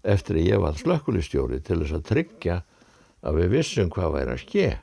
eftir 0.07 0.39
að 0.39 0.49
ég 0.49 0.63
var 0.63 0.79
slökkulistjóri 0.79 1.61
til 1.61 1.81
þess 1.83 1.99
að 1.99 2.09
tryggja 2.09 2.57
að 3.27 3.39
við 3.41 3.53
vissum 3.53 3.91
hvað 3.93 4.13
væri 4.17 4.33
að 4.33 4.43
skei 4.43 4.73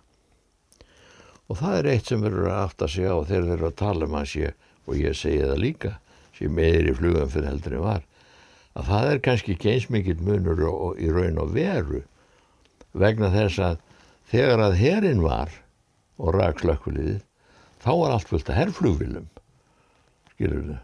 og 1.48 1.61
það 1.61 1.78
er 1.78 1.90
eitt 1.92 2.09
sem 2.11 2.24
verður 2.24 2.48
að 2.50 2.62
afta 2.62 2.88
sig 2.88 3.09
á 3.09 3.16
þegar 3.20 3.48
þeir 3.48 3.57
eru 3.59 3.68
að 3.68 3.80
tala 3.80 4.09
um 4.09 4.16
að 4.18 4.30
sé 4.33 4.52
og 4.85 4.98
ég 5.00 5.18
segi 5.18 5.44
það 5.44 5.62
líka 5.64 5.92
sé 6.35 6.50
meðir 6.50 6.90
í 6.90 6.96
flugum 6.98 7.33
fyrir 7.33 7.50
heldur 7.50 7.76
en 7.78 7.85
var 7.85 8.07
að 8.74 8.88
það 8.90 9.11
er 9.11 9.20
kannski 9.28 9.54
ekki 9.54 9.72
eins 9.72 9.90
mikill 9.92 10.20
munur 10.24 10.64
og, 10.68 10.78
og, 10.87 10.96
í 10.98 11.11
raun 11.12 11.40
og 11.42 11.52
veru 11.54 12.02
vegna 12.94 13.30
þess 13.35 13.61
að 13.62 13.85
þegar 14.30 14.64
að 14.68 14.78
herin 14.80 15.22
var 15.24 15.52
og 16.18 16.35
rak 16.37 16.62
slökkuliðið 16.62 17.22
þá 17.85 17.90
var 18.00 18.14
allt 18.14 18.30
fullt 18.30 18.50
að 18.50 18.61
herrflugvilum 18.61 19.28
skilur 20.35 20.66
þau 20.70 20.80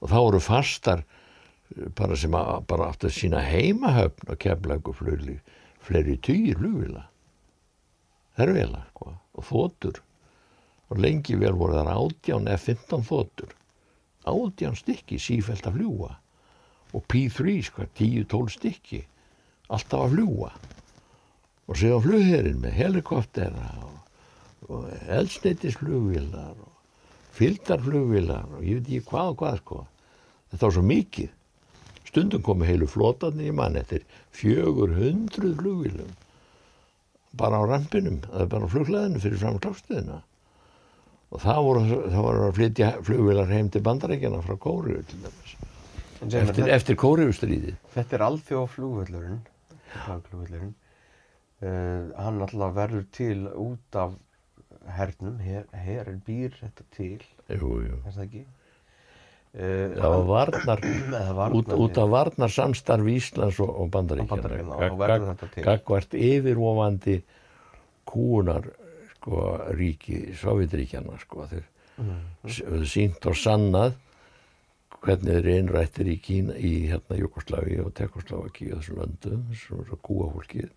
og 0.00 0.12
þá 0.12 0.18
voru 0.18 0.42
fastar 0.44 1.02
eh, 1.04 1.88
bara 1.96 2.18
sem 2.18 2.34
að, 2.36 2.52
bara 2.70 2.90
aftur 2.92 3.14
sína 3.14 3.42
heimahöfn 3.44 4.32
og 4.32 4.40
kemlagu 4.42 4.94
flugli 4.96 5.38
fleiri 5.84 6.18
týr 6.22 6.60
flugvila 6.60 7.06
herrvila 8.38 8.84
sko, 8.90 9.14
og 9.34 9.46
þótur 9.48 10.00
og 10.90 11.00
lengi 11.02 11.36
vel 11.38 11.54
voru 11.58 11.78
þar 11.78 11.92
átján 11.96 12.50
F-15 12.54 13.06
þótur 13.08 13.54
átján 14.30 14.76
stykki 14.78 15.18
sífælt 15.22 15.66
að 15.66 15.78
fljúa 15.78 16.10
og 16.90 17.06
P3 17.10 17.56
sko, 17.66 17.86
10-12 17.98 18.54
stykki 18.56 19.00
alltaf 19.70 20.06
að 20.06 20.14
fljúa 20.16 20.50
og 21.70 21.78
séðan 21.78 22.04
flugherinn 22.04 22.62
með 22.64 22.76
helikoptera 22.80 23.68
og, 23.86 23.98
og 24.66 24.88
eldsneitisflugvilar 25.06 26.56
og 26.58 26.70
fylgdarflugvilar 27.38 28.56
og 28.56 28.64
ég 28.66 28.80
veit 28.80 28.88
ekki 28.88 29.10
hvað 29.12 29.28
og 29.32 29.36
hvað 29.40 29.60
sko. 29.60 29.78
Þetta 30.50 30.66
var 30.66 30.74
svo 30.74 30.82
mikið. 30.88 31.36
Stundum 32.10 32.42
komi 32.42 32.66
heilu 32.66 32.88
flotarnir 32.90 33.52
í 33.52 33.54
mann 33.54 33.78
eftir 33.78 34.02
fjögur 34.34 34.96
hundruð 34.96 35.54
flugvilum 35.60 36.10
bara 37.36 37.60
á 37.60 37.64
rampinum, 37.68 38.20
er 38.34 38.48
bara 38.50 38.66
á 38.66 38.72
flugleðinu 38.72 39.22
fyrir 39.22 39.40
fram 39.40 39.58
klástuðina. 39.62 40.20
Og 41.30 41.42
það 41.44 41.60
voru, 41.66 41.82
það 42.10 42.24
voru 42.26 42.46
að 42.48 42.56
flytja 42.58 42.90
flugvilar 43.06 43.52
heim 43.54 43.68
til 43.70 43.82
bandarækjana 43.86 44.40
frá 44.42 44.56
Kóriu 44.58 45.02
til 45.06 45.20
dæmis. 45.22 45.52
Eftir, 46.20 46.48
þetta, 46.50 46.70
eftir 46.74 46.98
Kóriustríði. 47.00 47.76
Þetta 47.94 48.16
er 48.16 48.24
alþjóð 48.26 48.66
flugvöllurinn, 48.74 49.38
flugvöllurinn. 49.94 50.74
Uh, 51.60 52.10
hann 52.16 52.40
alltaf 52.40 52.74
verður 52.76 53.06
til 53.14 53.46
út 53.52 53.96
af 54.00 54.16
hernum, 54.96 55.38
her, 55.44 55.66
herin 55.76 56.22
býr 56.24 56.54
þetta 56.56 56.86
til 56.94 57.18
jú, 57.20 57.72
jú. 57.84 57.98
er 58.00 58.14
það 58.14 58.22
ekki? 58.24 58.44
Það 59.50 60.12
var 60.14 60.26
varnar, 60.28 60.84
varnar 61.40 61.56
út, 61.58 61.72
út 61.74 61.98
af 61.98 62.10
varnar 62.12 62.52
samstarf 62.54 63.08
Íslands 63.10 63.58
og, 63.64 63.72
og 63.82 63.88
bandaríkjana 63.90 65.34
gagvart 65.64 66.14
yfirvofandi 66.14 67.16
kúunar 68.06 68.68
sko, 69.16 69.40
ríki, 69.74 70.36
Sovjetríkjana 70.38 71.18
sko, 71.24 71.48
þeir 71.50 71.66
mm. 71.98 72.86
sínt 72.86 73.26
og 73.26 73.36
sannað 73.38 73.98
hvernig 75.00 75.40
þeir 75.40 75.50
einrættir 75.56 76.10
í 76.12 76.16
Kína 76.22 76.54
í 76.54 76.72
hérna 76.90 77.18
Jugosláfi 77.18 77.80
og 77.82 77.92
Tekosláfi 77.96 78.70
og 78.70 78.80
þessum 78.80 79.00
löndum, 79.00 79.44
þessum 79.50 80.00
kúafólkið 80.06 80.70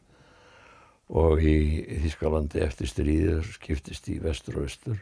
og 1.14 1.44
í 1.44 1.58
Þískalandi 2.06 2.64
eftir 2.64 2.90
stríðið 2.90 3.50
skiptist 3.54 4.08
í 4.10 4.20
vestur 4.24 4.62
og 4.62 4.70
östur 4.70 5.02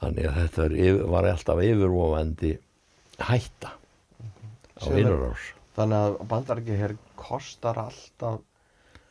þannig 0.00 0.28
að 0.30 0.40
þetta 0.40 1.06
var 1.12 1.30
alltaf 1.32 1.62
yfirvofandi 1.66 2.52
hætta 3.28 3.74
á 4.78 4.84
einarás 4.94 5.54
Þannig 5.78 6.04
að 6.04 6.16
bandarækja 6.30 6.76
hér 6.80 6.92
kostar 7.14 7.78
alltaf 7.78 8.40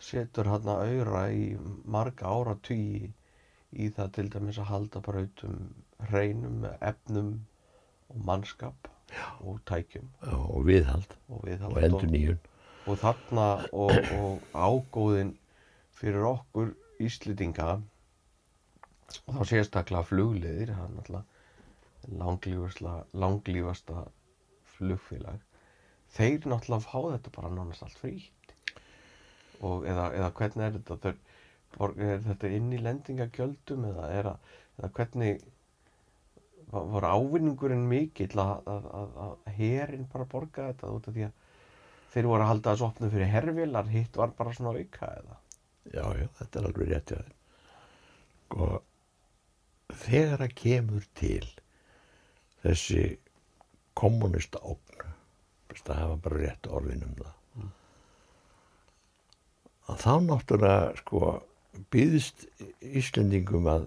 setur 0.04 0.50
hann 0.52 0.68
að 0.68 0.82
auðra 0.90 1.22
í 1.32 1.46
marga 1.88 2.28
ára 2.28 2.56
tugi 2.68 3.08
í 3.72 3.88
það 3.96 4.10
til 4.18 4.26
dæmis 4.34 4.60
að 4.60 4.70
halda 4.74 5.02
brautum 5.06 5.56
hreinum, 6.10 6.66
efnum 6.84 7.32
og 8.12 8.20
mannskap 8.28 8.92
Já. 9.08 9.24
og 9.40 9.62
tækjum. 9.70 10.10
Já, 10.28 10.36
og 10.36 10.68
viðhald 10.68 11.16
og, 11.30 11.40
viðhald 11.48 11.72
og 11.72 11.88
endur 11.88 12.12
nýjun 12.12 12.44
og 12.88 13.00
þarna 13.04 13.48
og, 13.72 13.96
og 14.20 14.44
ágóðin 14.52 15.34
fyrir 15.96 16.28
okkur 16.34 16.76
Íslitinga 17.04 17.78
og 19.28 19.38
þá 19.38 19.42
sérstaklega 19.52 20.08
flugliðir 20.08 20.74
það 20.74 20.86
er 20.88 20.96
náttúrulega 22.22 22.96
langlífasta 23.24 24.06
flugfélag. 24.78 25.44
Þeir 26.16 26.48
náttúrulega 26.48 26.86
fá 26.86 27.00
þetta 27.14 27.34
bara 27.36 27.54
nánast 27.54 27.84
allt 27.86 28.02
frítt. 28.02 28.54
Og 29.66 29.88
eða, 29.90 30.12
eða 30.16 30.32
hvernig 30.38 30.66
er 30.68 30.78
þetta? 30.78 30.98
Þeir, 31.06 31.96
er 32.08 32.22
þetta 32.26 32.52
inn 32.58 32.74
í 32.74 32.82
lendingagjöldum 32.82 33.88
eða, 33.90 34.10
að, 34.34 34.54
eða 34.80 34.92
hvernig 35.00 35.46
var 36.72 37.08
ávinningurinn 37.08 37.88
mikill 37.88 38.36
að, 38.44 38.70
að, 38.72 39.18
að 39.24 39.52
herin 39.58 40.08
bara 40.12 40.28
borga 40.30 40.70
þetta 40.72 40.92
út 40.92 41.08
af 41.08 41.16
því 41.16 41.28
að 41.28 41.44
þeir 42.14 42.30
voru 42.32 42.44
að 42.44 42.52
halda 42.52 42.74
þessu 42.74 42.88
opnu 42.88 43.12
fyrir 43.14 43.32
herrvilar 43.32 43.92
hitt 43.92 44.20
var 44.20 44.34
bara 44.36 44.56
svona 44.56 44.76
auka 44.76 45.12
eða? 45.22 45.40
Já, 45.94 46.04
já, 46.20 46.28
þetta 46.40 46.60
er 46.60 46.70
alveg 46.70 46.92
rétt 46.92 47.14
og 48.58 48.87
sko, 49.98 50.06
þegar 50.06 50.44
að 50.46 50.56
kemur 50.56 51.06
til 51.18 51.46
þessi 52.64 53.18
kommunista 53.98 54.62
ógn 54.62 54.88
það 55.78 56.00
hafa 56.02 56.16
bara 56.24 56.40
rétt 56.42 56.68
orðin 56.68 57.04
um 57.06 57.14
það 57.20 57.34
mm. 57.58 57.70
að 59.92 60.02
þá 60.02 60.14
náttúrulega 60.26 60.96
sko 61.02 61.22
býðist 61.94 62.48
Íslendingum 62.82 63.70
að 63.70 63.86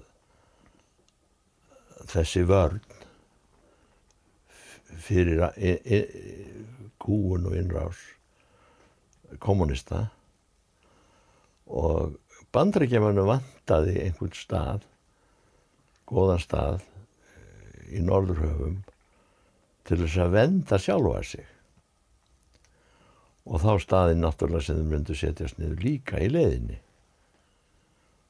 þessi 2.11 2.45
vörn 2.47 2.81
fyrir 5.01 5.45
e, 5.57 5.75
e, 5.85 5.99
kúun 7.03 7.49
og 7.51 7.59
innrás 7.59 7.99
kommunista 9.43 10.07
og 11.71 12.17
bandrækjamannu 12.55 13.27
vantaði 13.29 13.99
einhvern 14.05 14.35
stað 14.35 14.90
góðan 16.11 16.43
stað 16.43 16.83
eh, 16.83 17.97
í 17.97 18.03
Norðurhöfum 18.05 18.81
til 19.89 20.01
þess 20.03 20.19
að 20.25 20.37
venda 20.37 20.79
sjálfa 20.79 21.23
sig 21.27 21.47
og 23.51 23.63
þá 23.63 23.73
staðinn 23.83 24.21
náttúrulega 24.23 24.67
sem 24.67 24.83
þau 24.83 24.91
myndu 24.91 25.17
setjast 25.17 25.59
niður 25.59 25.87
líka 25.87 26.21
í 26.21 26.29
leðinni 26.31 26.77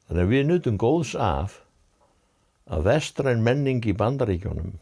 þannig 0.06 0.22
að 0.22 0.32
við 0.36 0.46
nutum 0.46 0.78
góðs 0.80 1.16
af 1.18 1.58
að 2.70 2.86
vestræn 2.86 3.42
menning 3.42 3.82
í 3.86 3.96
bandaríkjónum 3.98 4.78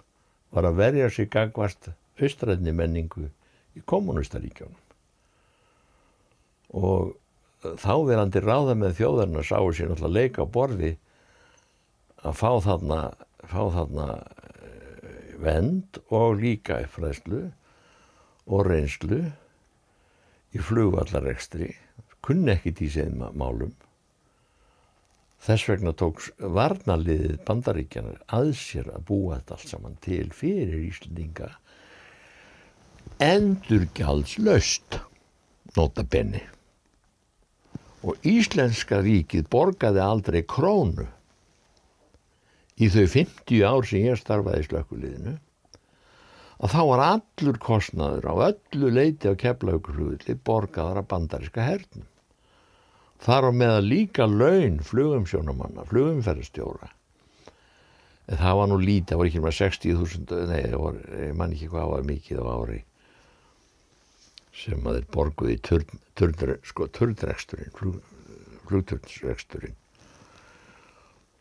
var 0.53 0.69
að 0.69 0.79
verja 0.83 1.09
sig 1.13 1.31
gagvart 1.33 1.91
austræðni 2.19 2.75
menningu 2.75 3.29
í 3.77 3.83
kommunista-ríkjónum. 3.89 4.77
Og 6.77 7.15
þáverandi 7.83 8.43
ráða 8.45 8.77
með 8.79 8.97
þjóðarna 9.01 9.45
sáu 9.47 9.71
sér 9.73 9.93
náttúrulega 9.93 10.17
leika 10.17 10.45
á 10.45 10.47
borði 10.53 10.93
að 12.29 12.39
fá 12.39 12.51
þarna, 12.65 13.01
fá 13.49 13.63
þarna 13.75 14.07
eh, 14.19 15.35
vend 15.41 16.01
og 16.15 16.41
líka 16.43 16.81
effræðslu 16.85 17.43
og 18.49 18.65
reynslu 18.69 19.21
í 20.57 20.63
flugvallarekstri, 20.65 21.73
kunni 22.25 22.55
ekkit 22.55 22.83
í 22.85 22.91
segðum 22.93 23.37
málum. 23.39 23.75
Þess 25.45 25.69
vegna 25.71 25.93
tók 25.95 26.25
varnaliðið 26.39 27.39
bandaríkjanar 27.47 28.23
að 28.35 28.53
sér 28.59 28.89
að 28.91 29.05
búa 29.11 29.39
þetta 29.39 29.59
allt 29.59 29.73
saman 29.73 29.99
til 30.03 30.27
fyrir 30.35 30.81
Íslandinga 30.89 31.53
endurgjaldslaust 33.23 34.99
nota 35.77 36.05
benni 36.07 36.43
og 38.07 38.27
Íslenska 38.27 39.01
ríkið 39.03 39.49
borgaði 39.51 40.03
aldrei 40.05 40.43
krónu 40.47 41.07
í 42.79 42.89
þau 42.93 43.05
50 43.11 43.63
ár 43.67 43.87
sem 43.87 44.07
ég 44.07 44.19
starfaði 44.21 44.63
í 44.63 44.67
slökkuliðinu 44.69 45.35
að 46.59 46.75
þá 46.75 46.81
var 46.91 47.03
allur 47.05 47.59
kostnaður 47.63 48.29
á 48.31 48.35
öllu 48.51 48.91
leiti 48.91 49.31
á 49.31 49.35
keflaugrúðli 49.39 50.35
borgaðar 50.47 51.03
að 51.03 51.11
bandariska 51.13 51.67
hernum. 51.67 52.07
Þar 53.23 53.51
á 53.51 53.53
meða 53.55 53.81
líka 53.83 54.27
laun 54.31 54.79
flugumsjónumanna, 54.87 55.87
flugumferðarstjóra. 55.91 56.91
Það 58.29 58.59
var 58.61 58.71
nú 58.71 58.79
lítið, 58.83 59.09
það 59.11 59.21
var 59.21 59.31
ekki 59.31 59.43
með 59.43 59.57
60.000 59.59 60.41
nei, 60.51 60.63
var, 60.83 61.01
ég 61.23 61.35
man 61.39 61.55
ekki 61.55 61.71
hvað 61.73 61.93
var 61.95 62.07
mikið 62.11 62.43
á 62.45 62.47
ári 62.53 62.83
sem 64.59 64.87
að 64.91 64.99
þeir 64.99 65.11
borguði 65.15 65.55
í 65.55 65.61
turn, 65.63 66.01
turn, 66.19 66.57
sko, 66.67 66.89
flugturnsreksturinn 68.69 69.78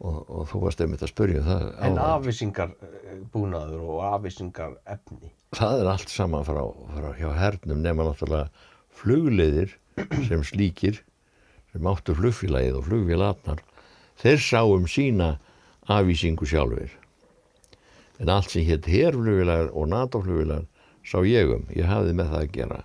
og, 0.04 0.18
og 0.30 0.45
þú 0.52 0.62
varst 0.66 0.82
einmitt 0.84 1.04
að 1.06 1.14
spörja 1.14 1.41
um 1.41 1.48
það. 1.48 1.66
En 1.88 2.00
afvísingar 2.02 2.74
eh, 2.86 3.18
búnaður 3.34 3.84
og 3.88 4.06
afvísingar 4.12 4.78
efni? 4.86 5.32
Það 5.58 5.82
er 5.82 5.91
allt 5.93 6.14
saman 6.14 6.45
frá, 6.48 6.62
frá 6.98 7.10
hjá 7.18 7.30
hernum 7.38 7.82
nema 7.84 8.06
náttúrulega 8.08 8.52
flugleiðir 8.98 9.74
sem 10.28 10.43
slíkir, 10.45 11.02
sem 11.74 11.89
áttu 11.89 12.16
flugfélagið 12.18 12.80
og 12.80 12.88
flugfélagatnar, 12.89 13.62
þeir 14.22 14.41
sáum 14.43 14.88
sína 14.89 15.36
afvísingu 15.89 16.48
sjálfur. 16.50 16.91
En 18.22 18.34
allt 18.34 18.54
sem 18.54 18.66
hétt 18.66 18.89
herflugfélagar 18.89 19.72
og 19.74 19.89
NATO-flugfélagar 19.93 20.68
sá 21.08 21.22
ég 21.24 21.54
um, 21.54 21.66
ég 21.74 21.88
hafði 21.88 22.14
með 22.18 22.34
það 22.34 22.43
að 22.43 22.54
gera 22.58 22.84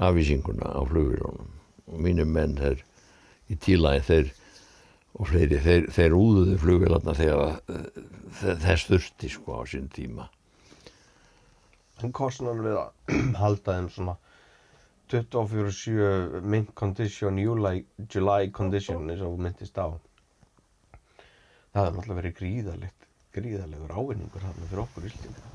afvísinguna 0.00 0.70
á 0.76 0.80
flugvílunum 0.86 1.50
og 1.90 2.02
mínum 2.04 2.30
menn 2.34 2.58
þeir 2.58 2.84
í 3.50 3.56
tílæðin 3.58 4.06
þeir 4.06 4.32
og 5.18 5.30
fleiri, 5.30 5.58
þeir, 5.64 5.88
þeir 5.94 6.16
úðuðu 6.16 6.58
flugvélarna 6.62 7.14
þegar 7.18 7.56
uh, 7.56 7.86
þess 8.62 8.88
þurfti 8.90 9.32
sko 9.34 9.58
á 9.58 9.62
sín 9.70 9.88
tíma. 9.92 10.28
En 12.00 12.14
kostnan 12.16 12.62
við 12.64 12.78
að 12.80 13.16
halda 13.42 13.78
þeim 13.78 13.90
svona 13.94 14.16
24-7 15.10 16.40
mint 16.46 16.70
condition, 16.78 17.40
July, 17.42 17.82
July 18.06 18.52
condition 18.54 19.10
eins 19.10 19.26
og 19.26 19.40
myndist 19.42 19.76
á. 19.80 19.90
Það 21.70 21.84
hefði 21.84 21.96
náttúrulega 21.96 22.20
verið 22.22 22.36
gríðalegt 22.38 23.00
gríðalegur 23.34 23.94
ávinningur 23.94 24.42
þarna 24.42 24.68
fyrir 24.70 24.82
okkur 24.84 25.06
Íslinga 25.06 25.48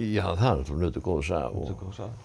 Já, 0.00 0.24
það 0.40 0.50
er 0.50 0.62
svona 0.66 0.86
nötu 0.86 1.02
góð 1.04 1.18
að 1.20 1.26
sagja 1.28 1.48
er 1.50 1.56
og, 1.60 2.20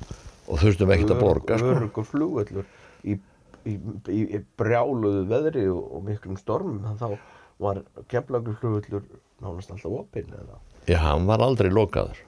og 0.47 0.61
þurftum 0.61 0.93
ekkert 0.95 1.11
að 1.11 1.21
borga 1.21 1.57
sko. 1.59 1.71
Örugur 1.73 2.07
flugvöllur 2.07 2.69
í, 3.03 3.17
í, 3.65 3.75
í, 4.11 4.41
brjáluðu 4.59 5.25
veðri 5.29 5.65
og, 5.71 5.99
miklum 6.05 6.37
stormum 6.39 6.85
þá 6.99 7.17
var 7.61 7.81
keflagur 8.11 8.57
flugvöllur 8.59 9.05
nánast 9.43 9.71
alltaf 9.73 9.99
opinn 10.01 10.31
eða? 10.35 10.59
Já, 10.89 10.99
hann 11.01 11.27
var 11.29 11.43
aldrei 11.43 11.71
lokaður. 11.73 12.19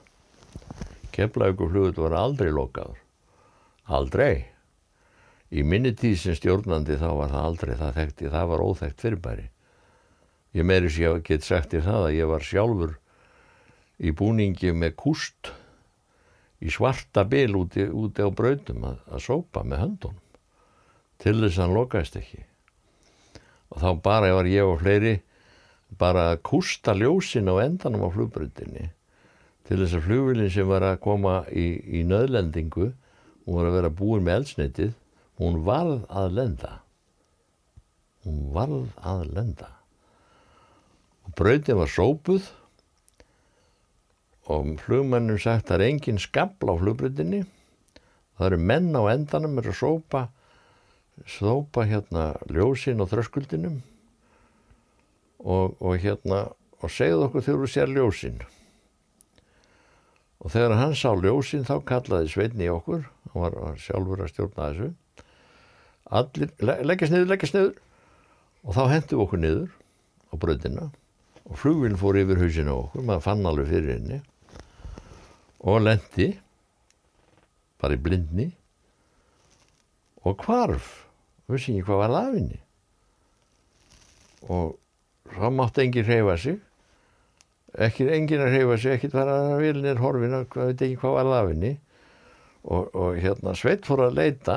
Keflavíkur 1.14 1.70
flugull 1.72 2.04
var 2.08 2.16
aldrei 2.18 2.50
lokaður. 2.54 2.98
Aldrei. 3.88 4.48
Í 5.48 5.64
minni 5.64 5.94
tíð 5.96 6.16
sem 6.22 6.36
stjórnandi 6.36 6.98
þá 7.00 7.08
var 7.22 7.32
það 7.32 7.46
aldrei 7.50 7.74
það 7.78 7.94
þekkti, 8.02 8.32
það 8.34 8.50
var 8.50 8.64
óþekkt 8.64 9.04
fyrirbæri. 9.04 9.46
Ég 10.56 10.66
meiri 10.68 10.90
sér 10.92 11.14
að 11.14 11.24
get 11.28 11.46
sagt 11.46 11.76
í 11.76 11.80
það 11.84 12.08
að 12.08 12.16
ég 12.18 12.30
var 12.30 12.44
sjálfur 12.44 12.94
í 13.98 14.12
búningi 14.16 14.72
með 14.76 14.94
kúst 15.00 15.52
í 16.58 16.72
svarta 16.72 17.24
bil 17.28 17.54
úti, 17.56 17.86
úti 17.86 18.24
á 18.24 18.28
brautum 18.28 18.86
að, 18.88 19.00
að 19.12 19.24
sópa 19.24 19.64
með 19.64 19.84
höndunum 19.84 20.24
til 21.22 21.38
þess 21.40 21.58
að 21.58 21.64
hann 21.64 21.76
lokaðist 21.76 22.18
ekki. 22.20 22.44
Og 23.72 23.82
þá 23.82 23.88
bara 24.02 24.34
var 24.36 24.48
ég 24.48 24.66
og 24.66 24.78
fleiri 24.82 25.18
bara 25.98 26.30
að 26.32 26.42
kústa 26.46 26.94
ljósin 26.96 27.50
á 27.50 27.54
endanum 27.64 28.06
á 28.06 28.10
flugbrautinni. 28.14 28.90
Til 29.68 29.80
þess 29.82 29.98
að 29.98 30.06
flugvilin 30.06 30.52
sem 30.52 30.68
var 30.68 30.86
að 30.86 31.00
koma 31.04 31.42
í, 31.52 31.66
í 32.00 32.04
nöðlendingu 32.08 32.92
hún 33.48 33.58
var 33.58 33.68
að 33.68 33.76
vera 33.78 33.96
búin 34.00 34.24
með 34.24 34.40
eldsneitið 34.42 34.94
hún 35.40 35.60
varð 35.66 36.06
að 36.08 36.38
lenda. 36.38 36.72
Hún 38.24 38.48
varð 38.54 38.88
að 39.06 39.26
lenda. 39.34 39.68
Og 41.26 41.34
brautin 41.38 41.78
var 41.78 41.92
sópuð 41.92 42.48
og 44.48 44.72
flugmannum 44.80 45.38
sagt 45.40 45.68
það 45.68 45.78
er 45.78 45.86
engin 45.90 46.20
skabla 46.22 46.74
á 46.76 46.80
flugbrautinni. 46.80 47.44
Það 48.38 48.46
eru 48.46 48.60
menn 48.70 48.90
á 48.96 49.02
endanum 49.12 49.60
er 49.60 49.72
að 49.72 49.80
sópa 49.80 50.28
sópa 51.26 51.84
hérna 51.88 52.30
ljósin 52.52 53.00
og 53.02 53.10
þröskuldinum 53.10 53.80
og, 55.42 55.74
og 55.80 55.98
hérna 56.02 56.44
og 56.78 56.92
segðu 56.94 57.26
okkur 57.26 57.44
þegar 57.46 57.64
þú 57.64 57.70
sér 57.72 57.92
ljósin. 57.94 58.38
Og 60.38 60.52
þegar 60.54 60.76
hann 60.78 60.94
sá 60.94 61.10
ljósin 61.18 61.66
þá 61.66 61.74
kallaði 61.88 62.30
Sveitni 62.30 62.70
okkur 62.70 63.02
hann 63.32 63.42
var 63.42 63.78
sjálfur 63.82 64.22
að 64.22 64.32
stjórna 64.32 64.68
þessu 64.70 64.90
allir, 66.08 66.52
le- 66.64 66.78
leggjast 66.86 67.12
niður, 67.12 67.30
leggjast 67.32 67.56
niður. 67.58 67.74
Og 68.64 68.74
þá 68.76 68.82
við 68.94 69.18
okkur 69.24 69.42
niður 69.42 69.68
á 70.28 70.34
brautina 70.38 70.88
og 71.48 71.56
flugvíl 71.56 71.96
fór 71.98 72.18
yfir 72.20 72.40
hausinu 72.42 72.74
á 72.76 72.78
okkur 72.84 73.06
maður 73.08 73.24
fann 73.24 73.46
alveg 73.48 73.70
fyrir 73.70 73.94
henni 73.96 74.18
og 75.64 75.80
lendi 75.82 76.28
bara 77.80 77.96
í 77.96 78.02
blindni 78.02 78.48
og 80.26 80.36
hvarf 81.48 81.56
vissi 81.56 81.72
ekki 81.72 81.86
hvað 81.88 82.00
var 82.02 82.34
henni. 82.34 82.58
Og 84.48 84.76
þá 85.32 85.48
mátti 85.52 85.84
enginn 85.84 86.04
hreyfa 86.04 86.36
sig. 86.36 86.58
Ekki 87.78 88.08
enginn 88.12 88.42
að 88.44 88.52
hreyfa 88.52 88.76
sig 88.78 88.96
ekkert 88.96 89.14
var 89.16 89.30
að 89.32 89.60
vilin 89.62 89.88
er 89.88 90.02
horfin 90.02 90.36
hvað 90.52 90.72
veit 90.72 90.82
ekki 90.82 90.98
hvað 91.00 91.30
var 91.32 91.48
henni. 91.48 91.78
Og, 92.68 92.90
og 92.94 93.16
hérna 93.16 93.54
Sveit 93.56 93.86
fór 93.86 94.04
að 94.08 94.18
leita 94.18 94.56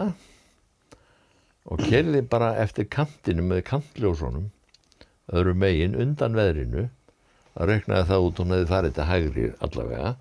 og 1.72 1.80
kerði 1.80 2.24
bara 2.28 2.56
eftir 2.60 2.89
kantinu 2.89 3.46
með 3.46 3.62
kantljósunum 3.70 4.50
öðru 5.32 5.54
megin 5.56 5.96
undan 5.96 6.36
veðrinu. 6.36 6.89
Að 7.56 7.68
reknaði 7.72 8.08
það 8.10 8.26
út 8.26 8.42
hún 8.42 8.52
hefði 8.56 8.68
farið 8.68 8.98
til 8.98 9.08
hægri 9.08 9.48
allavega 9.64 10.12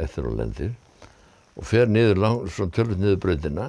eftir 0.00 0.26
og 0.26 0.36
lendir. 0.38 0.74
Og 1.58 1.66
fer 1.66 1.90
niður 1.90 2.18
lang, 2.18 2.42
svona 2.50 2.74
tölvut 2.74 2.98
niður 2.98 3.22
brautina 3.22 3.68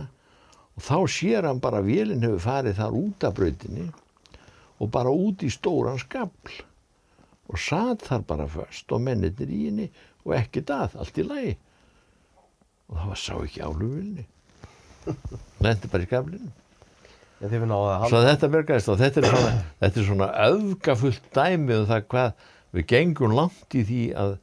og 0.77 0.85
þá 0.85 0.97
sér 1.11 1.47
hann 1.49 1.61
bara 1.63 1.81
að 1.81 1.91
vélinn 1.91 2.25
hefur 2.25 2.45
farið 2.45 2.79
þar 2.79 2.99
út 3.01 3.27
af 3.27 3.37
brautinni 3.37 3.87
og 4.81 4.91
bara 4.93 5.13
út 5.13 5.43
í 5.45 5.51
stóran 5.53 5.99
skabl 6.01 6.59
og 7.51 7.59
satt 7.59 8.07
þar 8.07 8.25
bara 8.27 8.47
först 8.49 8.91
og 8.95 9.03
mennirnir 9.03 9.51
í 9.51 9.65
henni 9.67 9.89
og 10.23 10.35
ekkert 10.37 10.71
að, 10.71 10.95
allt 11.01 11.17
í 11.17 11.25
lagi. 11.25 11.55
Og 12.91 12.97
það 12.97 13.09
var 13.11 13.19
sá 13.19 13.33
ekki 13.41 13.63
álugvilni 13.65 14.27
lendi 15.61 15.89
bara 15.91 16.05
í 16.05 16.09
að 17.89 18.07
svo 18.11 18.21
þetta 18.21 18.49
bergaðist 18.53 18.89
og 18.93 18.99
þetta 18.99 19.21
er 19.21 19.27
svona, 19.31 19.53
þetta 19.81 19.99
er 19.99 20.07
svona 20.07 20.27
öfgafullt 20.45 21.29
dæmi 21.33 21.77
um 21.79 21.87
það 21.89 22.03
hvað 22.13 22.47
við 22.77 22.87
gengum 22.91 23.33
langt 23.35 23.77
í 23.77 23.81
því 23.87 24.01
að, 24.23 24.35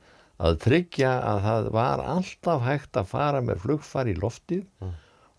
að 0.49 0.59
tryggja 0.65 1.13
að 1.29 1.45
það 1.45 1.69
var 1.79 2.03
alltaf 2.17 2.65
hægt 2.67 2.99
að 2.99 3.13
fara 3.13 3.45
með 3.45 3.63
flugfar 3.67 4.11
í 4.11 4.17
loftið 4.19 4.65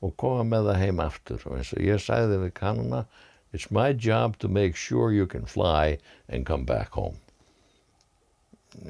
og 0.06 0.16
koma 0.22 0.46
með 0.48 0.70
það 0.70 0.82
heim 0.84 1.02
aftur. 1.04 1.44
Og 1.48 1.58
eins 1.60 1.74
og 1.76 1.84
ég 1.84 2.04
sagði 2.04 2.40
við 2.44 2.54
kannuna 2.60 3.04
it's 3.52 3.72
my 3.74 3.92
job 3.92 4.38
to 4.40 4.48
make 4.48 4.78
sure 4.78 5.12
you 5.12 5.28
can 5.28 5.46
fly 5.46 5.98
and 6.28 6.46
come 6.46 6.66
back 6.66 6.94
home. 6.94 7.18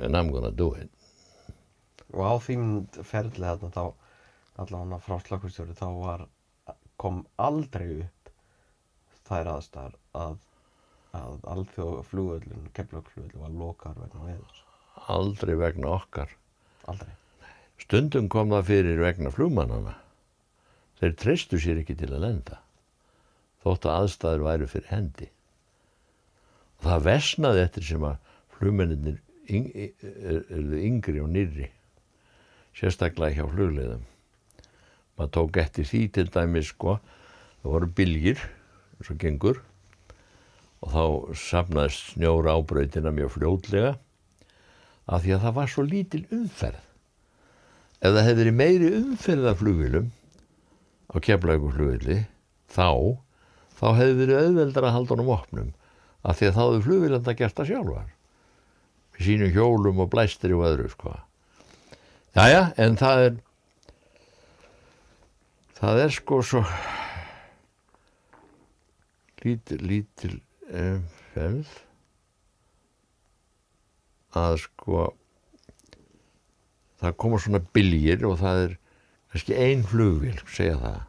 And 0.01 0.15
I'm 0.15 0.31
gonna 0.31 0.51
do 0.51 0.73
it. 0.73 0.89
Og 2.13 2.25
á 2.25 2.33
þým 2.41 2.65
ferli 3.05 3.45
þarna 3.45 3.71
þá 3.73 3.83
allavega 4.59 4.99
frá 5.05 5.17
slökkustjóri 5.23 5.77
þá 5.77 5.87
var 6.01 6.25
kom 6.99 7.23
aldrei 7.39 8.01
upp 8.03 8.31
þær 9.29 9.53
aðstæðar 9.55 9.97
að 10.19 10.37
að 11.17 11.45
alþjóð 11.49 12.03
flugvöllun 12.05 12.67
keflugflugvöllun 12.77 13.41
var 13.41 13.53
lokar 13.57 13.95
vegna 13.97 14.27
veðurs. 14.27 14.59
Aldrei 15.09 15.55
vegna 15.57 15.95
okkar. 15.95 16.35
Aldrei. 16.91 17.15
Stundum 17.81 18.27
kom 18.29 18.51
það 18.53 18.67
fyrir 18.67 19.01
vegna 19.01 19.31
flugmannana 19.33 19.95
þeir 20.99 21.15
treystu 21.19 21.59
sér 21.61 21.81
ekki 21.81 21.95
til 21.99 22.11
að 22.11 22.25
lenda 22.25 22.59
þótt 23.63 23.87
að 23.87 23.97
aðstæður 24.03 24.45
væru 24.45 24.67
fyrir 24.71 24.91
hendi. 24.93 25.27
Og 26.79 26.85
það 26.87 27.07
vesnaði 27.09 27.63
eftir 27.65 27.87
sem 27.89 28.05
að 28.07 28.35
flugmenninir 28.55 29.17
yng, 29.49 29.67
eru 29.75 30.79
yngri 30.79 31.23
og 31.23 31.31
nýrri 31.33 31.69
sérstaklega 32.77 33.39
hjá 33.39 33.49
flugleiðum. 33.51 34.05
Maður 35.17 35.33
tók 35.35 35.59
eftir 35.59 35.87
því 35.89 36.03
til 36.15 36.29
dæmis 36.31 36.69
sko 36.71 36.99
það 37.59 37.73
voru 37.73 37.89
byljir 37.97 38.43
eins 38.99 39.09
og 39.11 39.19
gengur 39.19 39.59
og 40.79 40.93
þá 40.93 41.03
safnaðist 41.41 42.13
snjóra 42.13 42.55
á 42.55 42.59
brautina 42.63 43.11
mjög 43.11 43.33
fljótlega 43.35 43.97
af 45.09 45.25
því 45.25 45.35
að 45.35 45.43
það 45.43 45.57
var 45.57 45.73
svo 45.73 45.83
lítil 45.83 46.21
umferð. 46.31 46.85
Ef 47.99 48.13
það 48.15 48.25
hefði 48.29 48.39
verið 48.39 48.57
meiri 48.61 48.91
umferð 49.01 49.49
af 49.51 49.59
flugvilum 49.59 50.07
á 51.09 51.15
keflauguflugvilli 51.25 52.21
þá 52.69 53.17
þá 53.79 53.85
hefði 53.97 54.15
verið 54.19 54.39
auðveldar 54.43 54.87
að 54.87 54.95
halda 54.95 55.15
honum 55.15 55.33
opnum 55.33 55.69
af 56.21 56.39
því 56.39 56.49
að 56.49 56.55
þá 56.55 56.61
hefði 56.63 56.85
flugvilanda 56.85 57.35
gert 57.39 57.59
það 57.59 57.69
sjálfar. 57.71 58.07
Með 59.15 59.27
sínum 59.27 59.53
hjólum 59.55 60.01
og 60.03 60.09
blæstri 60.11 60.55
og 60.55 60.65
öðru 60.67 60.89
sko. 60.91 61.13
Jæja, 62.37 62.63
en 62.77 62.97
það 62.99 63.23
er 63.25 63.37
það 65.79 66.01
er 66.03 66.13
sko 66.13 66.41
svo 66.43 66.63
lítil, 69.43 69.79
lítil 69.79 70.35
umferð 70.69 71.71
að 74.39 74.59
sko 74.65 75.07
það 76.99 77.17
koma 77.23 77.39
svona 77.39 77.63
byljir 77.73 78.27
og 78.27 78.37
það 78.41 78.63
er 78.65 78.75
kannski 79.31 79.55
ein 79.57 79.83
flugvél, 79.87 80.39
segja 80.49 80.77
það. 80.81 80.99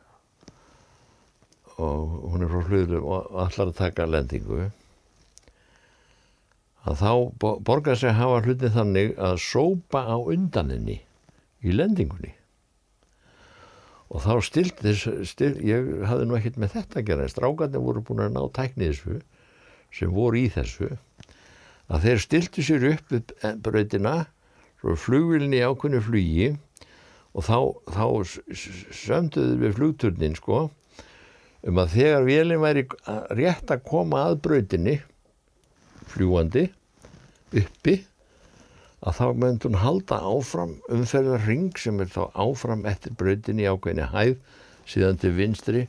Og 1.81 2.17
hún 2.33 2.45
er 2.45 2.51
frá 2.53 2.61
flugvél 2.67 3.01
og 3.01 3.31
allar 3.47 3.71
að 3.71 3.77
taka 3.79 4.07
lendingu. 4.09 4.67
Að 6.89 7.01
þá 7.01 7.11
bo- 7.41 7.59
borgar 7.61 7.97
sig 7.97 8.11
að 8.11 8.19
hafa 8.21 8.43
hlutin 8.45 8.75
þannig 8.77 9.17
að 9.21 9.41
sópa 9.45 10.05
á 10.09 10.17
undaninni 10.17 11.01
í 11.65 11.73
lendingunni. 11.77 12.35
Og 14.11 14.25
þá 14.25 14.33
stilt 14.43 14.81
þess 14.83 15.29
stil, 15.31 15.53
ég 15.63 15.91
hafði 16.09 16.27
nú 16.27 16.37
ekkert 16.39 16.57
með 16.59 16.73
þetta 16.75 16.99
að 17.01 17.07
gera. 17.11 17.29
Strákarnir 17.31 17.85
voru 17.85 18.03
búin 18.03 18.25
að 18.25 18.33
ná 18.35 18.43
tæknið 18.57 18.91
þessu 18.95 19.21
sem 19.95 20.11
voru 20.15 20.41
í 20.41 20.49
þessu 20.51 20.89
að 21.91 22.05
þeir 22.07 22.21
stiltu 22.23 22.63
sér 22.63 22.85
upp 22.93 23.15
brautina 23.65 24.15
svo 24.81 24.95
flugvilni 24.97 25.61
ákveðnu 25.67 26.01
flugi 26.07 26.51
og 27.35 27.47
þá, 27.47 27.59
þá 27.95 28.05
sömduðu 28.97 29.57
við 29.61 29.77
flugturnin 29.79 30.37
sko 30.39 30.67
um 31.67 31.81
að 31.81 31.97
þegar 31.97 32.27
vélinn 32.27 32.63
væri 32.63 32.85
rétt 33.39 33.71
að 33.71 33.85
koma 33.87 34.25
að 34.31 34.41
brautinni 34.47 34.97
fljúandi 36.11 36.67
uppi 37.61 37.97
að 39.01 39.17
þá 39.17 39.27
mönd 39.43 39.67
hún 39.67 39.79
halda 39.81 40.19
áfram 40.31 40.75
umferðar 40.93 41.47
ring 41.47 41.71
sem 41.81 42.01
er 42.03 42.11
þá 42.13 42.23
áfram 42.35 42.85
eftir 42.89 43.15
brautinni 43.21 43.69
ákveðinni 43.69 44.09
hæð 44.13 44.35
síðan 44.91 45.21
til 45.23 45.33
vinstri 45.37 45.87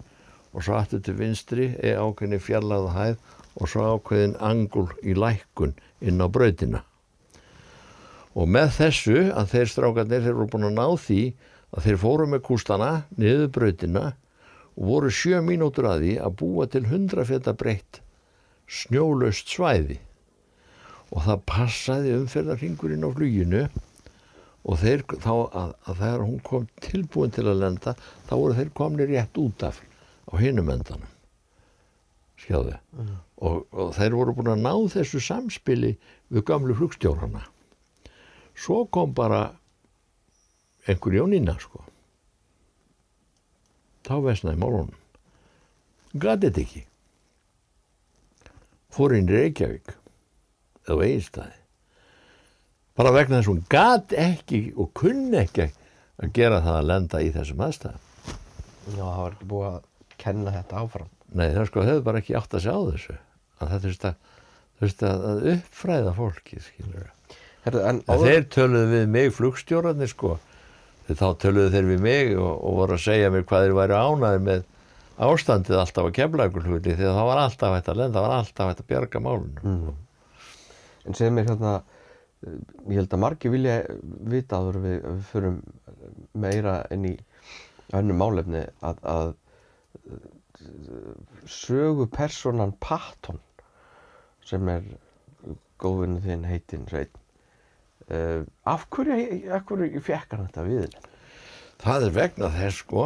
og 0.51 0.65
svo 0.65 0.77
aftur 0.77 1.01
til 1.03 1.17
vinstri 1.19 1.71
er 1.79 1.99
ákveðinni 2.03 2.41
fjallaða 2.43 2.95
hæð 2.95 3.17
og 3.57 3.71
svo 3.71 3.87
ákveðin 3.95 4.37
angul 4.43 4.87
í 5.03 5.15
lækkun 5.17 5.75
inn 6.03 6.23
á 6.23 6.27
brautina 6.31 6.85
og 8.31 8.47
með 8.47 8.75
þessu 8.77 9.17
að 9.35 9.49
þeir 9.55 9.71
strákarnir 9.73 10.23
þeir 10.23 10.37
voru 10.37 10.51
búin 10.53 10.69
að 10.69 10.77
ná 10.77 10.85
því 11.05 11.21
að 11.71 11.87
þeir 11.87 11.99
fóru 12.03 12.27
með 12.31 12.43
kústana 12.47 12.91
niður 13.19 13.51
brautina 13.57 14.05
og 14.77 14.87
voru 14.87 15.11
sjö 15.11 15.41
mínútur 15.43 15.87
að 15.89 16.05
því 16.05 16.15
að 16.23 16.37
búa 16.39 16.67
til 16.71 16.85
hundra 16.87 17.27
feta 17.27 17.53
breytt 17.57 18.01
snjólaust 18.71 19.51
svæði. 19.51 19.99
Og 21.11 21.25
það 21.25 21.45
passaði 21.49 22.13
umferðarhingurinn 22.21 23.03
á 23.03 23.09
fluginu 23.11 23.63
og 24.61 24.77
þeir 24.79 25.03
þá 25.19 25.33
að, 25.33 25.71
að 25.89 26.03
þegar 26.03 26.27
hún 26.27 26.43
kom 26.47 26.67
tilbúin 26.85 27.33
til 27.35 27.47
að 27.49 27.63
lenda 27.65 27.95
þá 28.29 28.35
voru 28.37 28.59
þeir 28.59 28.75
komni 28.77 29.07
rétt 29.09 29.41
út 29.41 29.65
af 29.67 29.81
á 30.31 30.33
hinum 30.39 30.71
endanum. 30.71 31.17
Skjáðu 32.39 32.77
mm. 32.95 33.15
og, 33.43 33.65
og 33.75 33.91
þeir 33.97 34.15
voru 34.15 34.35
búin 34.37 34.53
að 34.53 34.63
ná 34.63 34.73
þessu 34.95 35.19
samspili 35.23 35.97
við 36.31 36.45
gamlu 36.47 36.77
flugstjórnana 36.79 37.43
svo 38.61 38.83
kom 38.93 39.15
bara 39.17 39.41
einhver 40.87 41.17
jónina 41.17 41.57
sko. 41.61 41.81
Þá 44.05 44.15
vesnaði 44.25 44.61
málunum. 44.61 44.97
Gæti 46.11 46.49
þetta 46.49 46.61
ekki. 46.65 46.83
Fór 48.91 49.15
inn 49.15 49.29
í 49.29 49.37
Reykjavík 49.37 49.95
eða 50.89 51.07
eiginstæði 51.07 51.61
bara 53.01 53.13
vegna 53.15 53.39
þess 53.39 53.47
að 53.47 53.53
hún 53.53 53.63
gæti 53.71 54.17
ekki 54.21 54.59
og 54.77 54.91
kunni 54.97 55.39
ekki 55.41 55.67
að 56.21 56.33
gera 56.35 56.59
það 56.61 56.75
að 56.77 56.89
lenda 56.89 57.21
í 57.23 57.31
þessum 57.33 57.63
aðstæðum. 57.65 58.03
Já, 58.91 59.05
það 59.05 59.21
var 59.21 59.35
ekki 59.35 59.47
búið 59.53 59.69
að 59.69 59.79
kenna 60.21 60.53
þetta 60.57 60.83
áfram. 60.83 61.09
Nei, 61.31 61.47
það 61.55 61.67
sko, 61.69 61.85
hefur 61.87 62.05
bara 62.09 62.21
ekki 62.21 62.37
átt 62.37 62.57
að 62.57 62.65
sjá 62.65 62.75
þessu. 62.91 63.17
Að 63.61 63.73
þetta 63.75 64.11
þurfti 64.81 65.07
að, 65.07 65.25
að 65.31 65.49
uppfræða 65.55 66.13
fólki 66.17 66.61
skilur 66.61 67.07
en 67.07 67.20
áður... 67.65 68.25
Þeir 68.25 68.47
töluðu 68.55 68.91
við 68.95 69.07
mig 69.15 69.33
flugstjórarnir 69.37 70.11
sko 70.11 70.37
þá 71.11 71.27
töluðu 71.41 71.71
þeir 71.73 71.87
við 71.89 72.03
mig 72.05 72.35
og, 72.39 72.51
og 72.51 72.77
voru 72.79 72.95
að 72.97 73.03
segja 73.05 73.31
mér 73.33 73.47
hvað 73.47 73.65
þeir 73.65 73.77
væri 73.77 73.97
ánaði 73.97 74.43
með 74.45 74.61
ástandið 75.21 75.79
alltaf 75.81 76.07
að 76.07 76.15
kemla 76.17 76.47
ykkur 76.49 76.67
hluti 76.69 76.95
því 76.95 77.07
það 77.09 77.27
var 77.29 77.41
alltaf 77.41 77.75
hægt 77.75 77.89
að 77.91 77.99
lenda, 77.99 78.17
það 78.17 78.27
var 78.27 78.35
alltaf 78.37 78.69
hægt 78.71 78.83
að 78.83 78.89
bjarga 78.91 79.23
málunum 79.25 79.73
mm. 79.73 79.99
En 81.01 81.17
segð 81.17 81.33
mér 81.35 81.49
hérna 81.49 81.73
ég 82.41 82.97
held 82.97 83.13
að 83.13 83.21
margi 83.21 83.51
vilja 83.53 83.75
vita 84.31 84.61
að 84.61 84.79
við, 84.81 84.97
við 85.05 85.23
förum 85.29 85.59
meira 86.41 86.75
inn 86.93 87.07
í 87.11 87.15
önnu 87.97 88.15
málefni 88.17 88.63
að, 88.85 89.01
að 89.03 89.33
sögu 91.49 92.07
personan 92.09 92.73
Patton 92.81 93.41
sem 94.45 94.69
er 94.71 94.85
góðvinni 95.81 96.21
þinn 96.25 96.47
heitinn 96.49 96.87
Sveit 96.89 97.20
uh, 98.11 98.45
af 98.67 98.85
hverju, 98.93 99.49
hverju 99.67 100.03
fekk 100.05 100.35
hann 100.35 100.47
þetta 100.47 100.67
við? 100.67 100.95
Það 101.81 102.07
er 102.07 102.15
vegna 102.15 102.49
þess 102.53 102.83
sko 102.83 103.05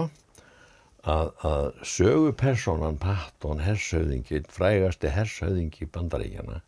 að, 1.05 1.31
að 1.47 1.67
sögu 1.87 2.31
personan 2.35 2.99
Patton 2.99 3.63
hershauðingi, 3.63 4.43
frægasti 4.51 5.11
hershauðingi 5.13 5.87
bandaríkjana 5.93 6.61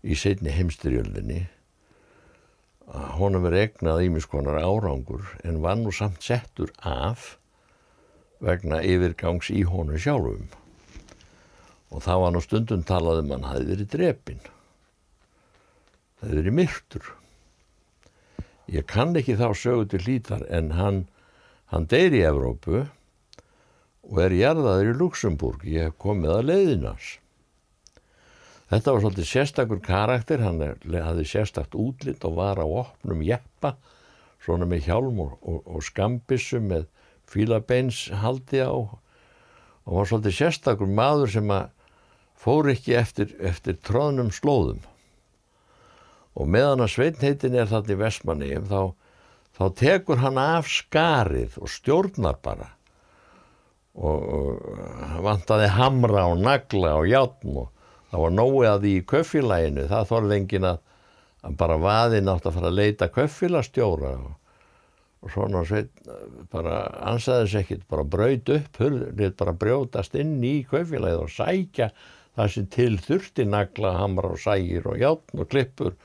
í 0.00 0.16
setni 0.16 0.54
heimstyrjöldinni 0.54 1.42
honum 2.90 3.44
er 3.50 3.58
egnað 3.66 4.06
ímiskonar 4.08 4.58
árangur 4.64 5.26
en 5.46 5.60
var 5.62 5.76
nú 5.78 5.92
samt 5.94 6.22
settur 6.24 6.72
af 6.82 7.36
vegna 8.42 8.80
yfirgangs 8.82 9.50
í 9.52 9.62
honu 9.68 9.98
sjálfum. 10.00 10.48
Og 11.90 12.02
það 12.02 12.22
var 12.24 12.34
nú 12.34 12.42
stundum 12.42 12.82
talað 12.86 13.22
um 13.24 13.34
hann 13.34 13.46
hafi 13.46 13.68
verið 13.68 13.92
drepin 13.94 14.42
það 16.20 16.28
hefði 16.28 16.40
verið 16.40 16.56
myrtur 16.58 17.10
ég 18.70 18.86
kann 18.90 19.16
ekki 19.18 19.38
þá 19.40 19.48
sögu 19.58 19.88
til 19.90 20.04
hlítar 20.06 20.46
en 20.48 20.74
hann 20.78 21.04
hann 21.70 21.86
deyri 21.90 22.22
í 22.22 22.28
Evrópu 22.28 22.84
og 24.10 24.22
er 24.24 24.34
jarðaður 24.34 24.92
í 24.92 24.98
Luxemburg 24.98 25.66
ég 25.66 25.90
hef 25.90 25.98
komið 26.02 26.36
að 26.36 26.48
leiðinans 26.50 27.10
Þetta 28.70 28.92
var 28.94 29.02
svolítið 29.02 29.26
sérstakur 29.26 29.78
karakter, 29.82 30.42
hann 30.46 30.60
hafði 30.62 31.24
sérstakt 31.26 31.72
útlitt 31.74 32.22
og 32.26 32.36
var 32.36 32.60
á 32.62 32.66
opnum 32.66 33.24
jeppa, 33.26 33.74
svona 34.38 34.68
með 34.70 34.84
hjálm 34.86 35.18
og, 35.24 35.32
og, 35.42 35.64
og 35.66 35.82
skambissu 35.82 36.60
með 36.62 36.84
fílabeins-haldi 37.32 38.62
á. 38.62 38.70
Og 38.70 39.96
var 39.96 40.06
svolítið 40.06 40.36
sérstakur 40.38 40.86
maður 40.86 41.34
sem 41.34 41.50
að 41.50 41.72
fór 42.38 42.70
ekki 42.70 42.94
eftir, 42.94 43.34
eftir 43.42 43.80
tróðnum 43.82 44.30
slóðum. 44.30 44.84
Og 46.40 46.48
meðan 46.48 46.84
að 46.84 46.94
sveitnheitin 46.94 47.56
er 47.58 47.68
þarna 47.68 47.92
í 47.92 48.00
Vestmanni, 48.00 48.50
þá, 48.70 48.82
þá 49.58 49.64
tekur 49.76 50.22
hann 50.22 50.40
af 50.40 50.70
skarið 50.72 51.58
og 51.60 51.72
stjórnar 51.72 52.38
bara. 52.44 52.70
Og, 54.00 54.22
og 54.32 55.20
vantaði 55.26 55.68
hamra 55.74 56.28
og 56.30 56.40
nagla 56.40 56.94
og 57.00 57.08
játn 57.10 57.58
og 57.58 57.68
það 58.10 58.22
var 58.24 58.34
nógu 58.34 58.60
að 58.66 58.84
því 58.84 58.92
í 58.96 59.06
köffilæginu 59.12 59.86
það 59.90 60.06
þorði 60.10 60.36
engin 60.36 60.68
að, 60.70 60.78
að 61.46 61.56
bara 61.60 61.80
vaðin 61.82 62.30
átt 62.30 62.46
að 62.46 62.56
fara 62.58 62.70
að 62.70 62.78
leita 62.78 63.10
köffilastjóra 63.14 64.12
og, 64.14 64.30
og 65.20 65.34
svona 65.34 65.64
sveit 65.68 65.90
bara 66.54 66.78
ansaðis 67.10 67.58
ekkit 67.60 67.84
bara 67.90 68.06
braut 68.14 68.54
upp 68.54 68.80
hurðið 68.82 69.36
bara 69.42 69.56
brjótast 69.64 70.16
inn 70.22 70.38
í 70.46 70.60
köffilægið 70.70 71.26
og 71.26 71.34
sækja 71.34 71.90
það 72.38 72.54
sem 72.54 72.70
til 72.70 72.92
þurfti 73.02 73.46
nagla, 73.46 73.94
hamra 73.98 74.34
og 74.34 74.42
sægir 74.42 74.86
og 74.90 75.00
játn 75.02 75.42
og 75.42 75.50
klippur 75.50 75.96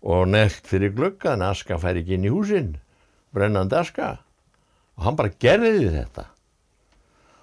og 0.00 0.28
nelt 0.32 0.66
fyrir 0.66 0.94
glugga 0.96 1.34
en 1.34 1.44
aska 1.44 1.78
fær 1.80 1.98
ekki 2.00 2.16
inn 2.16 2.28
í 2.28 2.32
húsin 2.32 2.74
brennandi 3.34 3.76
aska. 3.78 4.18
Og 4.98 5.06
hann 5.06 5.18
bara 5.18 5.32
gerði 5.40 5.90
þetta. 5.94 6.26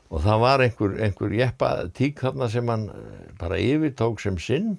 Og 0.08 0.24
það 0.24 0.44
var 0.44 0.64
einhver, 0.64 0.94
einhver 1.04 1.34
jeppa 1.36 1.72
tík 1.96 2.22
þarna 2.24 2.48
sem 2.52 2.70
hann 2.72 2.88
eh, 2.94 3.32
bara 3.40 3.60
yfirtók 3.60 4.22
sem 4.24 4.38
sinn. 4.40 4.78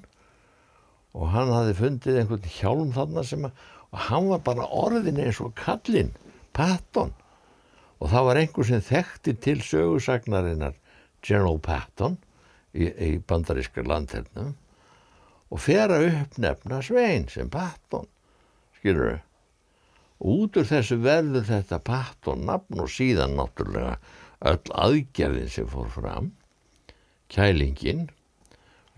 Og 1.17 1.31
hann 1.33 1.53
hafi 1.53 1.75
fundið 1.77 2.21
einhvern 2.23 2.53
hjálm 2.59 2.93
þarna 2.97 3.25
sem 3.27 3.49
að, 3.49 3.65
og 3.89 4.05
hann 4.09 4.29
var 4.33 4.45
bara 4.45 4.69
orðin 4.69 5.21
eins 5.25 5.41
og 5.45 5.55
kallinn, 5.59 6.13
Patton. 6.57 7.13
Og 7.99 8.13
það 8.13 8.27
var 8.29 8.41
einhver 8.41 8.69
sem 8.69 8.85
þekkti 8.85 9.35
til 9.43 9.59
sögursagnarinnar 9.65 10.77
General 11.25 11.59
Patton 11.63 12.17
í, 12.73 12.89
í 12.89 13.11
bandaríska 13.19 13.83
landhernum 13.87 14.55
og 15.49 15.63
fer 15.65 15.93
að 15.95 16.11
uppnefna 16.11 16.83
Svein 16.85 17.29
sem 17.33 17.51
Patton 17.53 18.09
skilur 18.79 19.19
og 20.19 20.43
út 20.43 20.59
úr 20.59 20.67
þessu 20.67 20.99
verður 21.03 21.47
þetta 21.47 21.79
Patton 21.85 22.47
nafn 22.49 22.83
og 22.83 22.91
síðan 22.91 23.37
náttúrulega 23.39 23.99
öll 24.51 24.73
aðgerðin 24.75 25.51
sem 25.51 25.67
fór 25.71 25.89
fram. 25.91 26.33
Kælingin. 27.31 28.09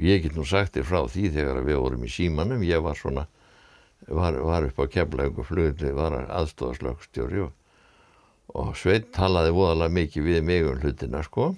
Ég 0.00 0.22
get 0.24 0.36
nú 0.36 0.46
sagt 0.48 0.76
þér 0.76 0.88
frá 0.88 1.00
því 1.12 1.30
þegar 1.34 1.62
við 1.66 1.80
vorum 1.80 2.04
í 2.06 2.12
símanum. 2.12 2.64
Ég 2.64 2.80
var 2.84 2.96
svona 2.96 3.26
var, 4.08 4.38
var 4.40 4.68
upp 4.68 4.80
á 4.80 4.84
kemlaug 4.88 5.40
og 5.42 5.48
flugli 5.48 5.92
var 5.96 6.16
aðstofaslögstjóri 6.24 7.44
og, 7.44 7.52
og 8.56 8.72
Sveit 8.80 9.10
talaði 9.12 9.52
voðalega 9.56 9.96
mikið 9.98 10.28
við 10.30 10.40
mig 10.46 10.68
um 10.68 10.80
hlutina 10.80 11.20
sko. 11.26 11.52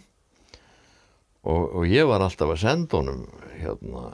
Og, 1.43 1.63
og 1.63 1.87
ég 1.91 2.07
var 2.07 2.23
alltaf 2.23 2.51
að 2.55 2.63
senda 2.63 2.99
honum 2.99 3.25
hérna 3.59 4.11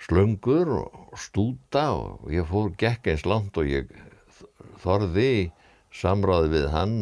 slöngur 0.00 0.70
og 0.80 1.18
stúta 1.20 1.90
og 1.92 2.30
ég 2.32 2.46
fór 2.48 2.72
gekk 2.80 3.10
eins 3.12 3.26
langt 3.28 3.58
og 3.60 3.68
ég 3.68 3.90
þorði 4.80 5.50
samráði 5.94 6.52
við 6.54 6.68
hann 6.72 7.00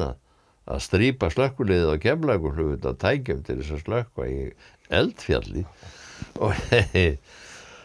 að 0.68 0.80
strýpa 0.84 1.30
slökkuliðið 1.32 1.94
á 1.94 1.96
kemlaugurflugut 2.03 2.88
að 2.88 3.01
tækjum 3.05 3.44
til 3.46 3.59
þess 3.61 3.76
að 3.76 3.84
slökka 3.84 4.28
í 4.28 4.38
eldfjalli. 4.99 5.64
Og 6.44 6.53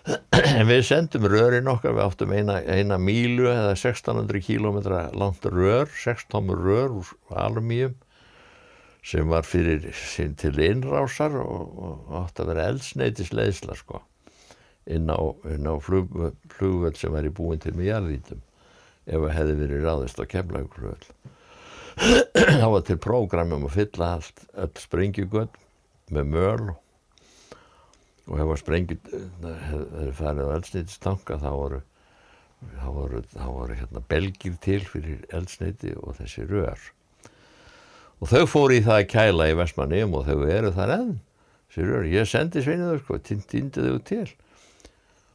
við 0.72 0.82
sendum 0.88 1.28
rörin 1.32 1.70
okkar, 1.72 1.96
við 1.96 2.08
áttum 2.08 2.34
eina, 2.36 2.58
eina 2.66 2.98
mílu 3.00 3.48
eða 3.52 3.76
1600 3.78 4.44
kílometra 4.44 5.06
langt 5.16 5.46
rör, 5.48 5.88
6 6.04 6.28
tómur 6.34 6.60
rör 6.60 6.98
úr 7.00 7.14
alumíum 7.32 7.96
sem 9.04 9.28
var 9.28 9.44
fyrir 9.48 9.84
til 10.40 10.60
innrásar 10.64 11.36
og, 11.36 11.64
og 11.76 12.18
átt 12.24 12.40
að 12.40 12.54
vera 12.54 12.68
eldsneitisleisla 12.72 13.76
sko 13.76 14.00
inn 14.92 15.12
á, 15.12 15.20
á 15.20 15.76
flugvöld 15.84 16.40
flug 16.52 16.98
sem 17.00 17.14
var 17.14 17.28
í 17.28 17.34
búin 17.34 17.62
til 17.64 17.76
með 17.78 17.92
jarðítum 17.92 18.44
ef 19.04 19.20
það 19.20 19.36
hefði 19.38 19.60
verið 19.62 19.86
ráðist 19.88 20.20
á 20.20 20.26
kemlaugurflöð 20.34 21.08
það 22.62 22.70
var 22.74 22.86
til 22.88 22.98
prógramum 23.02 23.68
að 23.68 23.76
fylla 23.78 24.08
allt 24.18 24.46
öll 24.58 24.82
sprengjugöld 24.82 25.60
með 26.14 26.32
möl. 26.34 26.74
Og 28.24 28.40
ef 28.40 28.54
að 28.54 28.62
sprengjut 28.62 29.10
hefði 29.44 30.14
farið 30.18 30.50
á 30.50 30.56
eldsneitistanka 30.58 31.40
þá 31.42 31.50
voru 31.52 31.82
þá 32.80 32.88
voru, 32.96 33.22
þá 33.28 33.48
voru 33.52 33.76
hérna 33.76 34.02
belgir 34.08 34.56
til 34.64 34.80
fyrir 34.88 35.26
eldsneiti 35.36 35.92
og 36.00 36.16
þessi 36.22 36.46
rör. 36.48 36.80
Og 38.24 38.32
þau 38.32 38.46
fóru 38.48 38.78
í 38.78 38.86
það 38.86 39.02
að 39.02 39.10
kæla 39.12 39.50
í 39.52 39.58
Vestmannum 39.60 40.16
og 40.16 40.30
þau 40.30 40.46
eru 40.48 40.72
þar 40.72 40.96
enn 40.96 41.12
þessi 41.68 41.90
rör, 41.90 42.08
ég 42.08 42.30
sendi 42.30 42.64
sveinuður 42.64 43.04
sko, 43.04 43.20
týndi 43.20 43.68
þau 43.76 44.00
til 44.08 44.30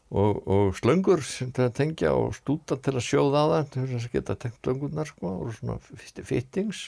og, 0.09 0.41
og 0.49 0.77
slöngur 0.79 1.23
sem 1.25 1.51
það 1.53 1.75
tengja 1.77 2.13
og 2.17 2.37
stúta 2.37 2.79
til 2.81 2.95
að 2.97 3.05
sjóða 3.05 3.45
á 3.45 3.47
það 3.53 3.73
til 3.75 3.87
þess 3.91 4.09
að 4.09 4.15
geta 4.17 4.37
tengt 4.45 4.61
slöngurnar 4.63 5.11
sko 5.11 5.33
og 5.35 5.51
svona 5.59 5.77
fittings 6.25 6.85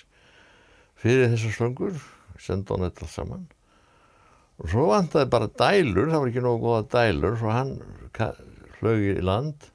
fyrir 1.01 1.29
þessar 1.35 1.57
slöngur 1.57 1.99
senda 2.41 2.77
hann 2.77 2.87
þetta 2.89 3.11
saman. 3.13 3.43
Og 4.61 4.73
svo 4.73 4.87
vantaði 4.89 5.29
bara 5.33 5.51
dælur 5.53 6.09
það 6.09 6.23
var 6.23 6.33
ekki 6.33 6.45
nógu 6.45 6.65
góða 6.65 6.87
dælur 6.95 7.37
svo 7.41 7.53
hann 7.53 7.77
flög 8.79 9.05
í 9.13 9.21
land 9.25 9.69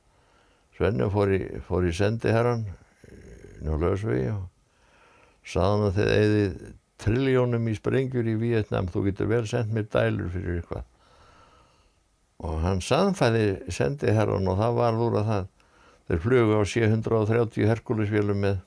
Svenni 0.76 1.06
fór 1.08 1.30
í, 1.32 1.40
fór 1.64 1.86
í 1.88 1.94
sendiherran 1.96 2.66
í 3.64 3.78
Ljósvegi 3.80 4.34
og 4.34 4.50
saðan 5.48 5.86
að 5.88 6.00
þið 6.00 6.12
eigið 6.16 6.58
triljónum 7.06 7.70
í 7.70 7.76
sprengjur 7.78 8.28
í 8.28 8.36
Vietnam 8.42 8.90
þú 8.92 9.06
getur 9.06 9.30
vel 9.30 9.46
sendt 9.48 9.72
mér 9.76 9.88
dælur 9.94 10.34
fyrir 10.34 10.60
eitthvað 10.60 10.84
og 12.44 12.62
hann 12.66 12.82
saðanfæði 12.84 13.72
sendiherran 13.72 14.50
og 14.52 14.60
það 14.60 14.80
var 14.80 15.02
úr 15.06 15.20
að 15.22 15.30
það 15.32 15.52
þeir 16.06 16.24
flugu 16.26 16.58
á 16.60 16.62
730 16.68 17.70
Herkulisvélum 17.72 18.42
með 18.44 18.58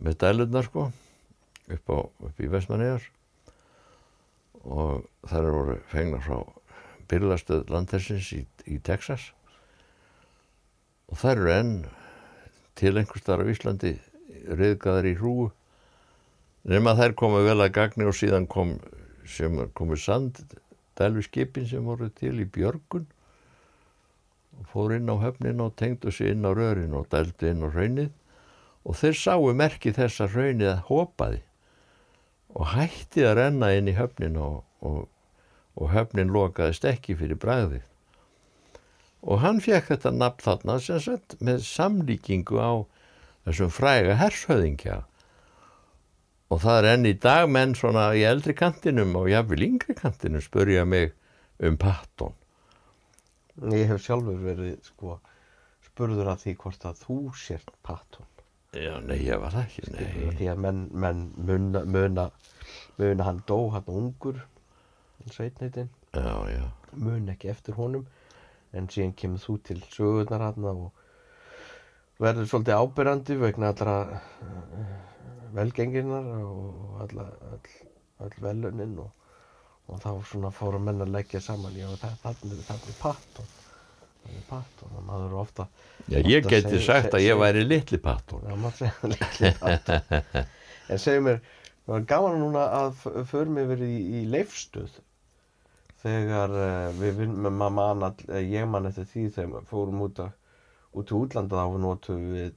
með 0.00 0.16
dælurnar 0.22 0.64
sko 0.64 0.86
upp, 1.70 1.92
á, 1.92 1.98
upp 2.00 2.40
í 2.40 2.48
Vestmanniðar 2.50 3.04
og 4.64 5.04
þar 5.28 5.50
voru 5.54 5.76
fengna 5.92 6.20
frá 6.24 6.40
byrlastöð 7.10 7.70
landhersins 7.72 8.28
í, 8.36 8.44
í 8.70 8.78
Texas. 8.84 9.30
Og 11.10 11.18
þær 11.18 11.40
eru 11.40 11.52
enn 11.54 11.74
til 12.78 12.94
einhver 12.96 13.20
starf 13.20 13.44
á 13.44 13.50
Íslandi 13.50 13.96
reyðgaðar 14.46 15.08
í 15.10 15.16
hrúu 15.18 15.50
nema 16.70 16.94
þær 16.98 17.16
komu 17.18 17.42
vel 17.44 17.58
að 17.58 17.74
gagni 17.76 18.06
og 18.08 18.16
síðan 18.16 18.46
kom 18.50 18.76
sem 19.28 19.56
komu 19.76 19.98
sand 20.00 20.42
dælu 21.00 21.24
skipin 21.24 21.66
sem 21.68 21.86
voru 21.88 22.08
til 22.20 22.36
í 22.42 22.46
Björgun 22.46 23.08
fór 24.70 24.94
inn 24.96 25.10
á 25.10 25.16
höfnin 25.20 25.62
og 25.64 25.76
tengdu 25.80 26.12
sig 26.12 26.34
inn 26.34 26.44
á 26.44 26.52
rörin 26.52 26.96
og 26.96 27.08
dældu 27.12 27.48
inn 27.50 27.64
á 27.64 27.68
raunnið 27.72 28.10
og 28.84 28.96
þeir 29.00 29.16
sáu 29.20 29.52
merki 29.56 29.92
þess 29.96 30.24
að 30.24 30.36
raunnið 30.38 30.72
að 30.72 30.84
hopaði 30.88 31.42
og 32.54 32.72
hætti 32.74 33.24
að 33.26 33.36
renna 33.38 33.70
inn 33.76 33.88
í 33.90 33.96
höfnin 33.96 34.36
og, 34.40 34.62
og, 34.80 35.06
og 35.76 35.92
höfnin 35.94 36.32
lokaðist 36.34 36.86
ekki 36.88 37.16
fyrir 37.18 37.40
bræðið 37.40 37.86
og 39.20 39.42
hann 39.44 39.60
fekk 39.60 39.92
þetta 39.92 40.12
nafn 40.16 40.44
þarna 40.46 40.78
sagt, 40.80 41.36
með 41.40 41.64
samlíkingu 41.68 42.60
á 42.60 42.72
þessum 43.46 43.72
fræga 43.72 44.16
hershöðingja 44.20 45.02
Og 46.50 46.58
það 46.64 46.78
er 46.80 46.88
enn 46.94 47.06
í 47.06 47.14
dag 47.22 47.46
menn 47.50 47.76
svona 47.78 48.08
í 48.18 48.24
eldri 48.26 48.56
kantinum 48.58 49.14
og 49.20 49.28
jáfnvel 49.30 49.66
yngri 49.68 49.94
kantinum 49.98 50.42
spörja 50.42 50.82
mig 50.84 51.12
um 51.62 51.76
Patton. 51.78 52.34
Ég 53.70 53.90
hef 53.90 54.02
sjálfur 54.02 54.40
verið 54.42 54.80
sko 54.88 55.18
spurður 55.86 56.32
að 56.32 56.44
því 56.44 56.54
hvort 56.62 56.86
að 56.88 57.02
þú 57.04 57.18
sért 57.38 57.70
Patton. 57.86 58.26
Já, 58.74 58.94
nei, 59.02 59.18
ég 59.26 59.38
var 59.42 59.54
það 59.54 59.64
ekki, 59.66 59.84
nei. 59.90 60.00
Skilur, 60.06 60.34
því 60.38 60.48
að 60.52 60.60
menn, 60.64 60.80
menn 61.04 61.22
muna, 61.36 61.82
muna, 61.84 62.26
muna 63.00 63.26
hann 63.26 63.40
dó 63.48 63.58
hann 63.74 63.90
ungur, 63.90 64.38
sveitneitin. 65.30 65.90
Já, 66.14 66.34
já. 66.50 66.64
Mun 66.94 67.30
ekki 67.30 67.50
eftir 67.50 67.78
honum 67.78 68.06
en 68.74 68.86
síðan 68.90 69.14
kemur 69.18 69.42
þú 69.42 69.56
til 69.66 69.78
sögurnar 69.90 70.44
hann 70.48 70.66
og 70.70 70.90
verður 72.22 72.50
svolítið 72.50 72.82
ábyrrandi 72.82 73.38
vegna 73.40 73.70
allra 73.72 73.96
velgenginnar 75.56 76.28
og 76.44 77.00
all, 77.04 77.24
all, 77.52 77.72
all 78.24 78.36
veluninn 78.44 78.98
og, 79.02 79.10
og 79.90 80.02
þá 80.02 80.10
svona 80.30 80.52
fórum 80.54 80.86
menn 80.86 81.02
að 81.02 81.14
leggja 81.16 81.42
saman. 81.44 81.76
Já 81.78 81.88
þannig 81.98 82.60
er 82.60 82.98
pattón 83.00 83.50
þannig 84.20 84.40
er 84.40 84.48
pattón 84.50 84.96
og 84.96 85.06
maður 85.06 85.28
eru 85.28 85.40
ofta 85.42 85.68
Já 86.06 86.18
ég 86.20 86.44
ofta 86.44 86.56
geti 86.56 86.76
seg, 86.76 86.86
sagt 86.86 87.16
að 87.16 87.26
ég 87.26 87.38
væri 87.40 87.64
litli 87.66 88.00
pattón 88.02 88.46
Já 88.46 88.56
maður 88.56 88.76
segja 88.82 89.12
litli 89.14 89.52
pattón 89.60 90.44
en 90.90 90.98
segjum 91.00 91.28
mér 91.28 91.40
það 91.44 91.94
var 91.94 92.08
gaman 92.12 92.42
núna 92.42 92.66
að 92.80 93.06
förum 93.30 93.60
verið 93.70 93.88
í, 93.88 94.00
í 94.20 94.24
leifstuð 94.30 94.98
þegar 96.00 96.52
uh, 96.56 97.00
við 97.00 97.24
maður 97.28 97.74
man 97.76 98.04
að 98.08 98.24
ég 98.46 98.68
man 98.68 98.88
eftir 98.88 99.08
því 99.10 99.24
þegar 99.36 99.66
fórum 99.68 100.04
út, 100.06 100.20
að, 100.22 100.36
út 100.96 101.12
í 101.12 101.16
útlanda 101.18 101.64
þá 101.64 101.80
notum 101.82 102.26
við 102.34 102.54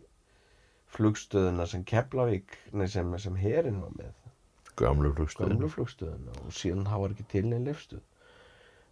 flugstöðuna 0.93 1.67
sem 1.69 1.83
Keflavík 1.87 2.57
nei, 2.71 2.87
sem, 2.91 3.09
sem 3.19 3.37
herin 3.39 3.81
var 3.81 3.93
með. 3.97 4.11
Gamlu 4.79 5.13
flugstöðuna. 5.13 5.69
flugstöðuna 5.69 6.35
og 6.41 6.53
síðan 6.57 6.87
það 6.89 7.01
var 7.03 7.13
ekki 7.13 7.25
til 7.29 7.45
neinn 7.49 7.67
leifstöð 7.69 8.01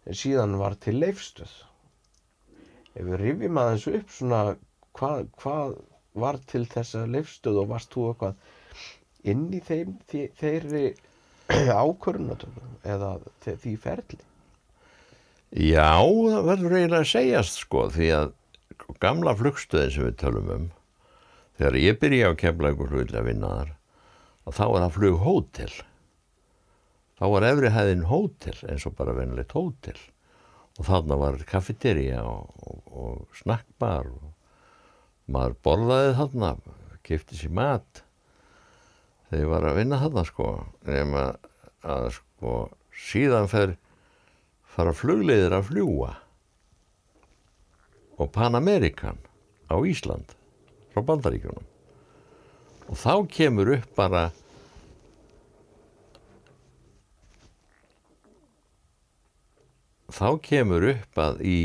en 0.06 0.18
síðan 0.18 0.58
var 0.62 0.76
til 0.82 0.98
leifstöð 1.02 1.54
ef 2.92 3.06
við 3.08 3.16
rifjum 3.22 3.60
aðeins 3.62 3.88
upp 3.92 4.12
svona 4.14 4.42
hvað, 4.98 5.24
hvað 5.42 5.78
var 6.22 6.40
til 6.52 6.66
þessa 6.70 7.06
leifstöð 7.10 7.62
og 7.64 7.72
varst 7.72 7.94
þú 7.94 8.10
eitthvað 8.12 9.32
inn 9.32 9.48
í 9.54 9.62
þeim, 9.64 9.96
þe 10.10 10.26
þeirri 10.40 10.84
ákvörunatöfum 11.82 12.76
eða 12.88 13.16
því 13.46 13.78
ferli? 13.82 14.22
Já, 15.52 15.98
það 16.00 16.46
verður 16.48 16.78
eiginlega 16.78 17.02
að 17.02 17.10
segjast 17.12 17.64
sko 17.66 17.88
því 17.92 18.12
að 18.18 18.30
gamla 19.04 19.34
flugstöðin 19.38 19.96
sem 19.96 20.08
við 20.08 20.20
tölum 20.22 20.54
um 20.56 20.70
þegar 21.62 21.76
ég 21.78 21.98
byrja 22.02 22.30
á 22.34 22.40
kemlagur 22.42 22.90
hluti 22.90 23.14
að 23.14 23.28
vinna 23.30 23.50
þar 23.54 23.74
og 24.50 24.56
þá 24.58 24.64
var 24.66 24.82
það 24.82 24.96
flug 24.96 25.18
hótel. 25.22 25.74
Þá 27.22 27.26
var 27.36 27.46
efri 27.52 27.70
hæðin 27.76 28.08
hótel 28.10 28.56
eins 28.66 28.88
og 28.90 28.96
bara 28.98 29.14
venilegt 29.14 29.54
hótel. 29.54 30.00
Og 30.80 30.88
þarna 30.88 31.20
var 31.22 31.38
kaffeterja 31.46 32.24
og, 32.26 32.50
og, 32.66 32.80
og 32.90 33.38
snakkbar 33.38 34.10
og 34.10 35.30
maður 35.30 35.60
borðaði 35.62 36.18
þarna 36.18 36.52
kipti 37.06 37.38
sér 37.38 37.54
mat 37.54 38.02
þegar 39.30 39.44
ég 39.44 39.54
var 39.54 39.70
að 39.70 39.80
vinna 39.84 40.02
þarna 40.02 40.26
sko. 40.32 40.50
Nema 40.90 41.30
að 41.86 42.10
sko 42.18 42.58
síðan 43.06 43.50
fer 43.54 43.78
fara 44.66 44.98
flugleiðir 44.98 45.60
að 45.60 45.70
fljúa 45.70 46.16
og 48.18 48.30
Pan 48.34 48.58
Amerikan 48.58 49.22
á 49.70 49.78
Ísland 49.78 50.41
frá 50.92 51.04
bandaríkjunum. 51.08 51.68
Og 52.92 53.00
þá 53.00 53.14
kemur 53.32 53.72
upp 53.78 53.96
bara 53.96 54.26
þá 60.12 60.28
kemur 60.44 60.90
upp 60.92 61.24
að 61.24 61.42
í 61.48 61.62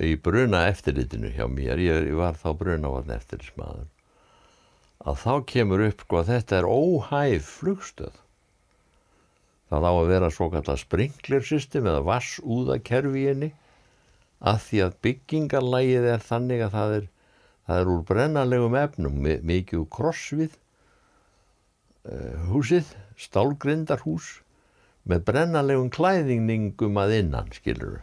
í 0.00 0.14
bruna 0.16 0.64
eftirlitinu 0.70 1.28
hjá 1.34 1.44
mér, 1.52 1.80
ég, 1.84 2.06
var 2.16 2.38
þá 2.40 2.54
brunavarn 2.56 3.12
eftirlitsmaður 3.12 3.88
að 5.00 5.20
þá 5.22 5.34
kemur 5.48 5.82
upp 5.86 6.02
sko 6.04 6.20
að 6.20 6.30
þetta 6.34 6.58
er 6.58 6.66
óhæf 6.68 7.52
flugstöð. 7.60 8.16
Það 9.70 9.86
á 9.86 9.92
að 9.92 10.10
vera 10.10 10.30
svo 10.34 10.48
kallar 10.52 10.80
sprinklersystem 10.80 11.86
eða 11.88 12.02
vassúðakerfi 12.08 13.22
inni 13.32 13.50
að 14.40 14.60
því 14.66 14.82
að 14.86 14.98
byggingarlægið 15.06 16.10
er 16.14 16.24
þannig 16.24 16.64
að 16.64 16.76
það 16.76 16.94
er, 16.98 17.08
það 17.68 17.80
er 17.80 17.90
úr 17.94 18.04
brennanlegum 18.08 18.76
efnum, 18.80 19.18
mikið 19.52 19.88
krossvið 19.96 20.54
uh, 22.08 22.36
húsið, 22.48 22.94
stálgrindarhús 23.20 24.38
með 25.08 25.26
brennanlegum 25.28 25.90
klæðingningum 25.92 27.00
að 27.00 27.18
innan, 27.18 27.52
skiluru. 27.56 28.00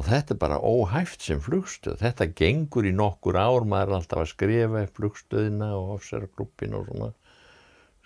Og 0.00 0.06
þetta 0.08 0.32
er 0.32 0.40
bara 0.40 0.60
óhæft 0.64 1.24
sem 1.24 1.40
flugstöð. 1.44 1.98
Þetta 2.00 2.30
gengur 2.36 2.86
í 2.88 2.94
nokkur 2.96 3.36
ár, 3.36 3.66
maður 3.68 3.90
er 3.90 3.96
alltaf 3.98 4.22
að 4.22 4.30
skrifa 4.30 4.84
flugstöðina 4.96 5.68
og 5.76 5.98
ofseragrúppin 5.98 6.76
og 6.78 6.86
svona 6.88 7.10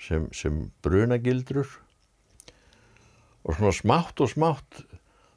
sem, 0.03 0.27
sem 0.35 0.65
brunagildrur. 0.83 1.69
Og 3.47 3.55
svona 3.55 3.75
smátt 3.75 4.23
og 4.23 4.33
smátt 4.33 4.83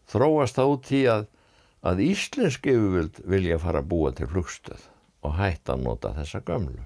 þróast 0.09 0.57
það 0.57 0.73
út 0.73 0.89
í 0.97 1.03
að 1.13 1.27
að 1.85 2.03
Íslensk 2.09 2.67
yfirvöld 2.67 3.19
vilja 3.29 3.59
fara 3.61 3.83
að 3.83 3.91
búa 3.91 4.11
til 4.15 4.29
flugstöð 4.31 4.87
og 5.25 5.35
hætta 5.39 5.75
að 5.75 5.85
nota 5.85 6.13
þessa 6.15 6.41
gömlu. 6.47 6.83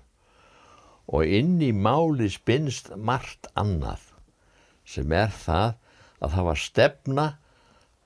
Og 1.13 1.27
inn 1.27 1.57
í 1.61 1.71
máli 1.75 2.29
spinnst 2.31 2.93
margt 2.95 3.49
annað 3.59 4.11
sem 4.87 5.11
er 5.15 5.33
það 5.33 5.75
að 6.23 6.35
það 6.35 6.47
var 6.49 6.61
stefna 6.61 7.27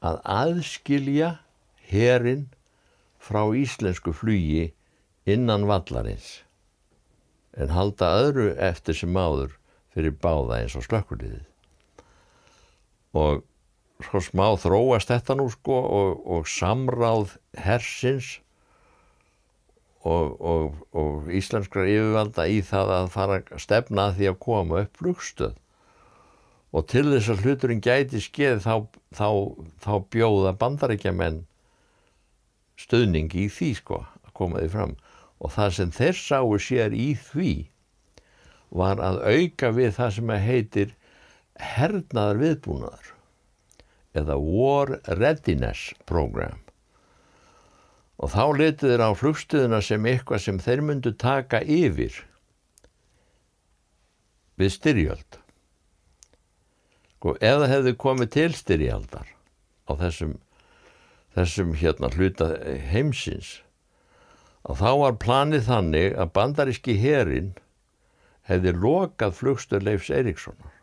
að 0.07 0.19
aðskilja 0.37 1.29
herin 1.91 2.47
frá 3.21 3.43
íslensku 3.57 4.13
flugi 4.15 4.71
innan 5.27 5.67
vallarins 5.69 6.37
en 7.57 7.73
halda 7.73 8.09
öðru 8.21 8.51
eftir 8.61 8.97
sem 8.97 9.17
áður 9.17 9.55
fyrir 9.93 10.13
báða 10.21 10.61
eins 10.61 10.75
og 10.77 10.85
slökkuliðið. 10.85 11.45
Og 13.17 13.41
svo 14.05 14.21
smá 14.21 14.45
þróast 14.61 15.09
þetta 15.09 15.35
nú 15.37 15.47
sko 15.51 15.77
og, 15.77 16.19
og 16.25 16.49
samráð 16.49 17.37
hersins 17.57 18.37
og, 20.05 20.35
og, 20.39 20.75
og 20.93 21.31
íslenskra 21.33 21.87
yfirvalda 21.89 22.45
í 22.51 22.59
það 22.65 22.93
að 22.97 23.09
fara 23.15 23.39
að 23.41 23.63
stefna 23.63 24.09
að 24.09 24.19
því 24.19 24.29
að 24.31 24.39
koma 24.45 24.83
upp 24.85 25.01
flugstöð. 25.01 25.55
Og 26.75 26.85
til 26.91 27.05
þess 27.09 27.31
að 27.31 27.43
hluturinn 27.45 27.83
gæti 27.83 28.21
skeið 28.21 28.61
þá, 28.65 28.73
þá, 29.15 29.29
þá 29.81 29.93
bjóða 30.13 30.53
bandaríkjamenn 30.61 31.41
stöðning 32.77 33.33
í 33.33 33.47
því 33.49 33.71
sko 33.79 34.03
að 34.03 34.33
koma 34.37 34.61
því 34.61 34.71
fram. 34.75 34.95
Og 35.41 35.53
það 35.55 35.75
sem 35.79 35.93
þeir 35.95 36.21
sáu 36.21 36.55
sér 36.61 36.93
í 36.93 37.09
því 37.17 37.51
var 38.77 39.01
að 39.01 39.21
auka 39.25 39.71
við 39.73 39.93
það 39.97 40.15
sem 40.17 40.33
heitir 40.43 40.97
hernaðar 41.57 42.43
viðbúnaðar 42.43 43.16
eða 44.17 44.37
War 44.41 44.97
Readiness 45.19 45.91
Program. 46.09 46.59
Og 48.17 48.33
þá 48.33 48.43
letið 48.57 48.93
þeir 48.93 49.03
á 49.05 49.11
flugstöðuna 49.13 49.81
sem 49.85 50.09
eitthvað 50.09 50.43
sem 50.45 50.61
þeir 50.61 50.81
myndu 50.87 51.13
taka 51.13 51.61
yfir 51.61 52.15
við 54.57 54.73
styrjöld. 54.73 55.37
Sko, 57.17 57.37
ef 57.37 57.61
það 57.61 57.71
hefði 57.75 57.95
komið 58.01 58.33
til 58.33 58.51
styrjaldar 58.57 59.29
á 59.89 59.91
þessum 60.01 60.37
þessum 61.37 61.75
hérna 61.77 62.09
hluta 62.15 62.49
heimsins 62.89 63.59
að 64.67 64.81
þá 64.81 64.91
var 65.01 65.19
planið 65.21 65.67
þannig 65.67 66.15
að 66.17 66.33
bandaríski 66.37 66.95
herin 67.01 67.51
hefði 68.49 68.73
lokað 68.77 69.35
flugstöð 69.37 69.85
Leifs 69.85 70.09
Eiríkssonar 70.09 70.76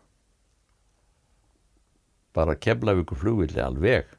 bara 2.35 2.57
Keflavíku 2.59 3.17
flugvilli 3.19 3.63
alveg 3.63 4.11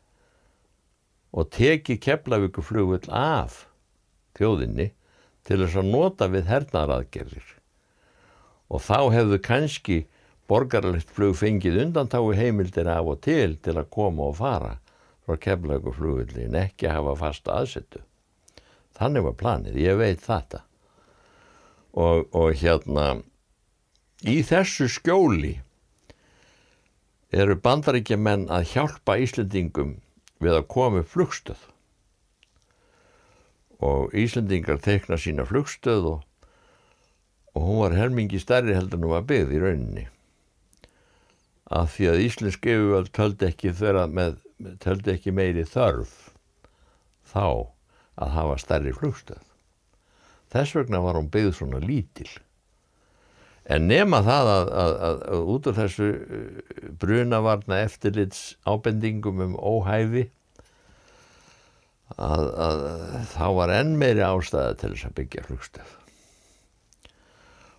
og 1.35 1.49
teki 1.51 1.97
Keflavíku 2.01 2.63
flugvill 2.63 3.09
af 3.11 3.65
þjóðinni 4.39 4.89
til 5.45 5.59
þess 5.61 5.77
að 5.81 5.91
nota 5.91 6.29
við 6.31 6.49
hernaðaraðgerðir. 6.49 7.51
Og 8.71 8.81
þá 8.81 8.99
hefðu 9.13 9.39
kannski 9.45 9.99
borgarlegt 10.49 11.11
flug 11.13 11.35
fengið 11.37 11.83
undantái 11.83 12.23
heimildir 12.39 12.89
af 12.89 13.13
og 13.13 13.21
til 13.27 13.59
til 13.61 13.77
að 13.77 13.91
koma 13.93 14.31
og 14.31 14.39
fara 14.41 14.75
frá 15.25 15.37
Keflavíku 15.37 15.93
flugvilli 15.95 16.47
en 16.47 16.59
ekki 16.65 16.89
hafa 16.89 17.17
fasta 17.19 17.59
aðsettu 17.59 18.01
þannig 18.95 19.25
var 19.27 19.37
planið, 19.39 19.79
ég 19.81 19.99
veit 19.99 20.23
þetta. 20.23 20.63
Og, 21.95 22.27
og 22.35 22.55
hérna 22.59 23.05
í 24.27 24.41
þessu 24.43 24.87
skjóli 24.91 25.55
eru 27.33 27.55
bandaríkjaman 27.57 28.47
að 28.53 28.67
hjálpa 28.73 29.17
Íslendingum 29.21 29.95
við 30.43 30.57
að 30.59 30.67
koma 30.71 31.01
upp 31.01 31.11
flugstöð? 31.13 31.61
Og 33.83 34.13
Íslendingar 34.15 34.79
teikna 34.83 35.17
sína 35.19 35.45
flugstöð 35.47 36.09
og, 36.11 36.19
og 37.55 37.65
hún 37.65 37.81
var 37.83 37.97
helmingi 37.97 38.39
stærri 38.39 38.75
heldur 38.75 38.99
en 38.99 39.07
hún 39.07 39.15
var 39.15 39.27
byggð 39.29 39.55
í 39.55 39.61
rauninni. 39.63 40.05
Af 41.65 41.95
því 41.95 42.11
að 42.11 42.23
Íslensk 42.27 42.67
yfirvöld 42.69 43.11
töldi 43.15 43.49
ekki, 43.49 43.73
með, 44.13 44.37
töldi 44.83 45.15
ekki 45.15 45.33
meiri 45.33 45.65
þörf 45.65 46.13
þá 47.25 47.73
að 48.21 48.35
hafa 48.37 48.57
stærri 48.61 48.93
flugstöð. 48.95 49.41
Þess 50.53 50.75
vegna 50.77 51.01
var 51.03 51.17
hún 51.17 51.31
byggð 51.33 51.55
svona 51.57 51.81
lítil 51.81 52.29
En 53.65 53.87
nema 53.89 54.21
það 54.25 54.49
að, 54.51 54.71
að, 54.83 54.95
að, 55.07 55.21
að 55.33 55.51
út 55.55 55.67
af 55.71 55.77
þessu 55.79 56.09
uh, 56.13 56.89
brunavarna 57.01 57.81
eftirlits 57.85 58.41
ábendingum 58.69 59.41
um 59.41 59.55
óhæfi 59.57 60.27
að 62.21 62.83
þá 63.33 63.45
var 63.57 63.71
enn 63.73 63.95
meiri 63.97 64.21
ástæða 64.21 64.75
til 64.77 64.91
þess 64.93 65.07
að 65.07 65.15
byggja 65.17 65.45
flugstöð. 65.47 65.95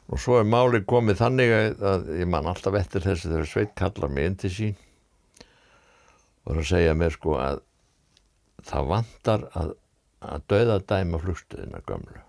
Og 0.06 0.20
svo 0.22 0.40
er 0.40 0.46
máli 0.46 0.82
komið 0.86 1.20
þannig 1.22 1.54
að 1.82 2.10
ég 2.20 2.28
man 2.30 2.46
alltaf 2.50 2.76
eftir 2.78 3.02
þessu 3.06 3.30
þegar 3.30 3.48
Sveit 3.50 3.72
kallar 3.78 4.12
mig 4.12 4.28
inn 4.28 4.36
til 4.42 4.52
sín 4.54 4.76
og 6.46 6.58
það 6.58 6.68
segja 6.68 6.98
mér 6.98 7.14
sko 7.14 7.38
að 7.42 7.62
það 8.66 8.90
vantar 8.92 9.48
að 9.56 9.72
döða 10.50 10.76
dæma 10.90 11.22
flugstöðina 11.22 11.82
gömlu. 11.86 12.22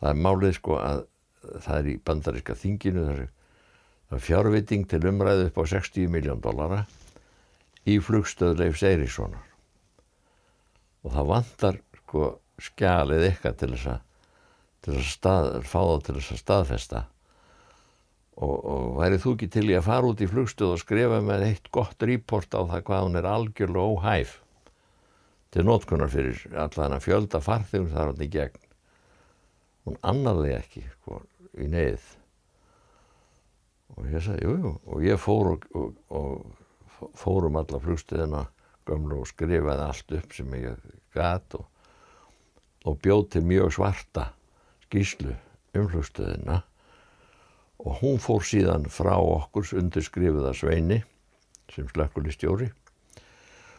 Það 0.00 0.10
er 0.10 0.24
málið 0.26 0.56
sko 0.58 0.80
að 0.82 1.04
það 1.64 1.78
er 1.78 1.90
í 1.92 1.96
bandaríska 2.06 2.56
þinginu 2.58 3.04
það 3.08 4.16
er 4.16 4.24
fjárviting 4.26 4.86
til 4.90 5.02
umræðu 5.10 5.50
upp 5.50 5.60
á 5.60 5.64
60 5.76 6.10
miljón 6.12 6.42
dollara 6.44 6.84
í 7.86 7.98
flugstöð 8.02 8.58
Leifs 8.62 8.84
Eiríssonar 8.86 9.46
og 11.06 11.14
það 11.14 11.30
vantar 11.30 11.80
sko 12.00 12.28
skjalið 12.62 13.28
eitthvað 13.28 13.58
til 13.60 13.72
þess 13.74 13.92
að 13.94 14.02
til 14.86 14.94
þess 14.94 15.02
að 15.02 15.12
stað, 15.16 15.46
fá 15.66 15.78
þá 15.82 16.06
til 16.06 16.16
þess 16.16 16.32
að 16.32 16.40
staðfesta. 16.44 17.04
Og, 18.36 18.52
og 18.54 18.88
værið 19.00 19.22
þú 19.24 19.30
ekki 19.34 19.48
til 19.54 19.64
í 19.70 19.76
að 19.78 19.86
fara 19.88 20.10
út 20.10 20.20
í 20.22 20.28
flugstöð 20.28 20.74
og 20.74 20.82
skrifa 20.82 21.22
með 21.24 21.46
eitt 21.46 21.70
gott 21.72 22.04
report 22.04 22.52
á 22.52 22.60
það 22.68 22.84
hvað 22.86 23.06
hún 23.06 23.18
er 23.18 23.28
algjörlega 23.30 23.94
óhæf 23.96 24.34
til 25.56 25.64
nótkunar 25.64 26.12
fyrir 26.12 26.42
allan 26.52 26.94
að 26.98 27.06
fjölda 27.06 27.40
farþegum 27.42 27.88
þar 27.94 28.12
hann 28.12 28.22
í 28.26 28.28
gegn? 28.34 28.60
Hún 29.88 29.98
annarði 30.04 30.52
ekki 30.58 30.84
sko 30.84 31.22
í 31.60 31.68
neyð. 31.72 32.04
Og 33.96 34.08
ég 34.12 34.22
sagði, 34.24 34.44
jújú, 34.48 34.72
og 34.84 35.04
ég 35.06 35.20
fór 35.20 35.52
og, 35.54 35.66
og, 35.78 35.98
og 36.12 37.10
fórum 37.16 37.58
alla 37.60 37.80
flugstöðina 37.80 38.44
gömlu 38.86 39.22
og 39.22 39.30
skrifaði 39.30 39.86
allt 39.86 40.14
upp 40.18 40.36
sem 40.36 40.56
ég 40.58 40.86
gæt 41.16 41.58
og, 41.58 41.66
og 42.86 42.98
bjóð 43.02 43.28
til 43.34 43.44
mjög 43.46 43.74
svarta 43.78 44.30
skýslu 44.86 45.34
um 45.76 45.90
flugstöðina. 45.92 46.62
Og 47.86 48.00
hún 48.00 48.18
fór 48.22 48.44
síðan 48.46 48.88
frá 48.90 49.14
okkur 49.18 49.68
undirskrifiða 49.78 50.54
Sveini 50.56 51.02
sem 51.72 51.88
slökkulistjóri 51.90 52.70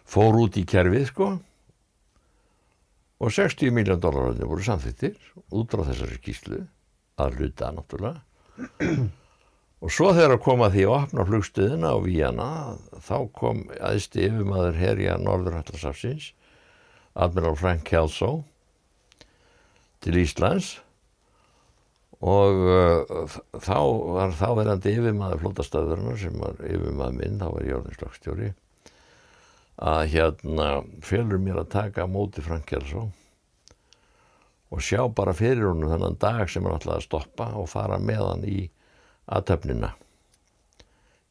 fór 0.08 0.38
út 0.40 0.58
í 0.60 0.64
kerfið 0.68 1.06
sko. 1.12 1.30
Og 3.18 3.34
60 3.34 3.74
miljón 3.74 4.02
dólararnir 4.02 4.48
voru 4.48 4.64
samþittir 4.64 5.18
út 5.58 5.74
á 5.74 5.82
þessari 5.82 6.20
skýslu 6.20 6.60
að 7.22 7.40
hluta 7.40 7.72
náttúrulega. 7.76 8.22
Og 9.78 9.94
svo 9.94 10.10
þegar 10.18 10.40
koma 10.42 10.72
því 10.74 10.88
að 10.88 10.96
opna 10.96 11.26
flugstuðina 11.28 11.94
á 11.94 11.98
Víjana 12.02 12.50
þá 13.06 13.18
kom 13.38 13.62
aðstu 13.78 14.24
yfirmaður 14.26 14.80
herja 14.80 15.20
Norðurhallasafsins 15.22 16.32
Admiral 17.18 17.58
Frank 17.58 17.86
Kelso 17.86 18.32
til 20.02 20.18
Íslands. 20.22 20.78
Og 22.18 22.64
uh, 22.66 23.36
þá 23.62 23.78
var 24.18 24.32
þáverandi 24.40 24.96
yfirmaður 24.98 25.44
flótastöðurna 25.44 26.16
sem 26.18 26.40
var 26.42 26.58
yfirmaður 26.66 27.20
minn, 27.20 27.38
þá 27.38 27.52
var 27.54 27.68
ég 27.68 27.78
orðin 27.78 28.00
slagstjóri 28.00 28.50
að 29.78 30.08
hérna 30.16 30.68
félur 31.06 31.38
mér 31.38 31.62
að 31.62 31.70
taka 31.76 32.08
móti 32.10 32.42
Frank 32.42 32.66
Kelso 32.66 33.12
og 34.72 34.84
sjá 34.84 35.06
bara 35.16 35.36
fyrir 35.38 35.70
honum 35.70 35.92
þennan 35.92 36.20
dag 36.20 36.50
sem 36.52 36.66
hann 36.66 36.76
ætlaði 36.76 37.02
að 37.02 37.08
stoppa 37.08 37.52
og 37.60 37.70
fara 37.72 38.00
með 38.02 38.24
hann 38.26 38.44
í 38.48 38.60
aðtöfnina 39.28 39.94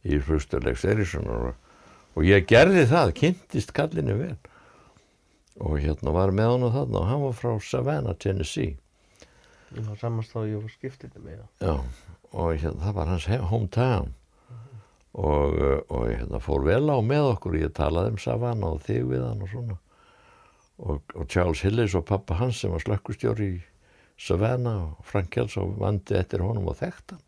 í 0.06 0.18
Frusturleiks 0.22 0.84
Eirísson 0.86 1.28
og, 1.30 1.54
og 2.16 2.26
ég 2.26 2.46
gerði 2.48 2.86
það, 2.90 3.14
kynntist 3.20 3.72
kallinu 3.76 4.18
vel. 4.20 4.34
Og 5.56 5.78
hérna 5.80 6.12
var 6.12 6.34
með 6.36 6.52
hann 6.52 6.66
og 6.68 6.74
þarna 6.74 7.00
og 7.00 7.08
hann 7.10 7.24
var 7.24 7.38
frá 7.38 7.50
Savannah, 7.64 8.16
Tennessee. 8.20 8.76
Ég 9.74 9.88
var 9.88 9.98
ég 10.46 10.60
var 10.62 10.70
skiptið 10.70 11.16
með 11.18 11.40
það 11.40 11.66
Já, 11.66 11.74
og 12.30 12.52
hérna, 12.54 12.82
það 12.84 12.94
var 13.00 13.10
hans 13.10 13.26
hometown. 13.50 14.12
Og, 15.16 15.56
og 15.88 16.04
hérna, 16.10 16.38
fór 16.44 16.64
vel 16.66 16.84
á 16.92 17.00
með 17.00 17.32
okkur 17.32 17.56
ég 17.56 17.74
talaði 17.74 18.14
um 18.14 18.20
Savannah 18.20 18.76
og 18.76 18.84
þig 18.84 19.08
við 19.10 19.24
hann 19.24 19.42
og 19.42 19.50
svona 19.50 19.78
og, 20.78 21.00
og 21.14 21.28
Charles 21.32 21.62
Hillis 21.64 21.96
og 21.96 22.06
pappa 22.08 22.36
hans 22.40 22.60
sem 22.60 22.72
var 22.72 22.84
slökkustjóri 22.84 23.48
í 23.54 23.62
Savannah 24.20 24.82
og 24.90 25.08
Frank 25.08 25.30
Kelso 25.32 25.66
vandi 25.80 26.16
eftir 26.16 26.44
honum 26.44 26.68
og 26.70 26.78
þekkt 26.80 27.16
hann 27.16 27.24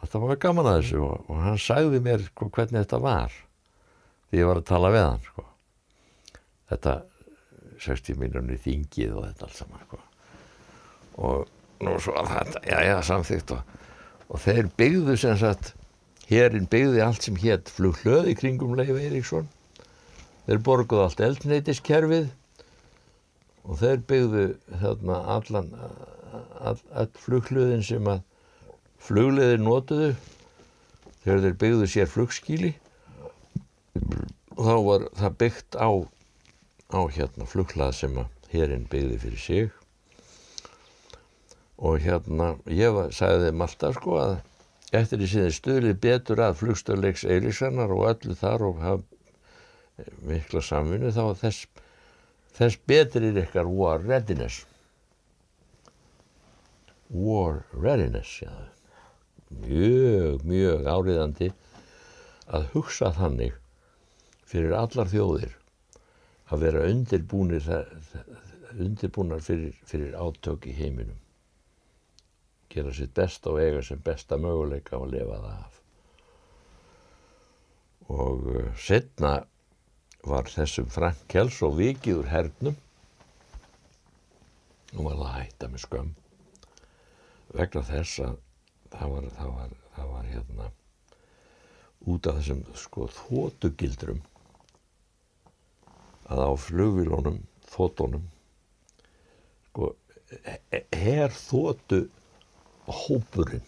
þetta 0.00 0.22
var 0.24 0.40
gaman 0.40 0.68
að 0.68 0.80
þessu 0.80 1.04
og, 1.04 1.28
og 1.28 1.40
hann 1.44 1.60
sagði 1.60 2.02
mér 2.04 2.24
sko, 2.24 2.48
hvernig 2.48 2.82
þetta 2.82 3.00
var 3.04 3.34
því 4.30 4.40
ég 4.40 4.50
var 4.50 4.60
að 4.60 4.68
tala 4.70 4.92
við 4.94 5.06
hann 5.06 5.24
sko. 5.26 5.46
þetta 6.70 6.96
60 7.80 8.20
miljónir 8.20 8.60
þingið 8.60 9.16
og 9.16 9.26
þetta 9.26 9.46
allt 9.46 9.58
saman 9.58 9.84
sko. 9.86 10.00
og 11.26 11.84
nú 11.84 11.96
svo 12.00 12.16
að 12.20 12.32
þetta 12.36 12.64
já 12.68 12.78
já 12.88 12.96
samþygt 13.10 13.54
og, 13.56 13.76
og 14.28 14.44
þeir 14.44 14.72
byggðu 14.80 15.16
sem 15.20 15.38
sagt 15.40 15.72
hérinn 16.30 16.68
byggði 16.70 17.04
allt 17.04 17.26
sem 17.26 17.40
hétt 17.40 17.72
flughlöð 17.72 18.30
í 18.32 18.36
kringum 18.38 18.76
Leif 18.78 18.92
Eiríksson 18.94 19.48
þeir 20.46 20.62
borguði 20.66 21.04
allt 21.06 21.24
eldneitiskerfið 21.26 22.28
og 23.64 23.80
þeir 23.80 24.04
byggðu 24.10 24.44
þarna 24.82 25.18
allan 25.36 25.72
all, 25.80 26.78
all 26.92 27.10
flughlöðin 27.24 27.84
sem 27.86 28.08
að 28.10 28.22
flugleðir 29.00 29.60
notuðu 29.62 30.14
þegar 31.24 31.44
þeir 31.46 31.58
byggðu 31.64 31.90
sér 31.94 32.10
flugskíli 32.10 32.72
og 34.56 34.64
þá 34.66 34.74
var 34.86 35.06
það 35.18 35.38
byggt 35.44 35.78
á 35.80 35.90
á 36.90 37.00
hérna 37.14 37.46
flughlað 37.46 37.94
sem 38.00 38.18
að 38.18 38.52
hérinn 38.52 38.88
byggði 38.90 39.18
fyrir 39.22 39.42
sig. 39.44 39.68
Og 41.80 42.00
hérna 42.02 42.54
ég 42.66 42.92
var, 42.92 43.12
sagði 43.14 43.48
þeim 43.48 43.64
alltaf 43.64 43.96
sko 43.96 44.16
að 44.20 44.34
eftir 44.98 45.20
því 45.20 45.28
sem 45.30 45.46
þið 45.46 45.56
stuðlið 45.56 46.00
betur 46.02 46.42
að 46.44 46.58
flugstöðleiks 46.60 47.24
Eiríksannar 47.24 47.94
og 47.94 48.08
öllu 48.10 48.36
þar 48.36 48.66
og 48.66 48.82
hafa 48.82 49.19
mikla 50.26 50.62
samvinni 50.64 51.12
þá 51.14 51.22
þess, 51.42 51.66
þess 52.56 52.80
betur 52.90 53.26
er 53.28 53.40
ykkar 53.44 53.70
war 53.70 54.02
readiness 54.04 54.64
war 57.10 57.64
readiness 57.72 58.40
já. 58.42 58.52
mjög, 59.50 60.44
mjög 60.46 60.86
áriðandi 60.86 61.50
að 62.50 62.68
hugsa 62.74 63.10
þannig 63.16 63.56
fyrir 64.50 64.76
allar 64.78 65.10
þjóðir 65.10 65.56
að 66.50 66.66
vera 66.66 66.86
undirbúnir 66.90 67.66
undirbúnar 68.70 69.42
fyrir, 69.42 69.74
fyrir 69.86 70.14
átök 70.14 70.70
í 70.70 70.76
heiminum 70.78 71.18
gera 72.70 72.92
sitt 72.94 73.14
besta 73.14 73.50
og 73.50 73.60
eiga 73.60 73.82
sem 73.82 74.00
besta 74.04 74.38
möguleika 74.38 74.98
og 75.00 75.10
lefa 75.10 75.38
það 75.42 75.54
af. 75.56 75.78
Og 78.10 78.46
uh, 78.50 78.68
setna 78.78 79.32
var 80.26 80.50
þessum 80.50 80.90
Frank 80.92 81.22
Kelso 81.30 81.70
vikið 81.76 82.22
úr 82.22 82.30
hernum. 82.30 82.76
Og 84.96 85.06
var 85.06 85.20
það 85.20 85.36
hætta 85.36 85.70
með 85.70 85.84
skömm. 85.84 86.12
Vegna 87.54 87.82
þess 87.86 88.22
að 88.26 88.36
það 88.90 89.14
var, 89.14 89.30
það 89.38 89.54
var, 89.56 89.72
það 89.96 90.12
var 90.14 90.28
hérna 90.34 90.68
út 92.10 92.26
af 92.26 92.38
þessum 92.40 92.60
sko 92.80 93.06
þótugildrum 93.12 94.20
að 96.30 96.44
á 96.46 96.50
flugvilónum, 96.62 97.40
þótonum 97.68 98.28
sko 99.70 99.90
her 100.94 101.34
þótu 101.34 102.04
hópurinn, 102.90 103.66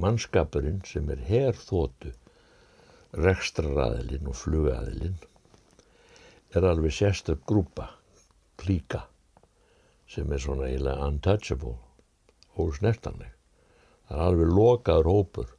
mannskapurinn 0.00 0.80
sem 0.88 1.08
er 1.12 1.20
herþótu, 1.28 2.12
rekstraraðilinn 3.16 4.28
og 4.28 4.36
flugaðilinn 4.36 5.16
er 6.54 6.64
alveg 6.64 6.94
sérstök 6.94 7.44
grúpa, 7.46 7.90
klíka, 8.56 9.04
sem 10.08 10.32
er 10.32 10.40
svona 10.40 10.68
eiginlega 10.68 11.08
untouchable, 11.08 11.76
ósnertanleg. 12.56 13.34
Það 14.08 14.18
er 14.18 14.24
alveg 14.24 14.52
lokaður 14.56 15.10
hópur 15.12 15.50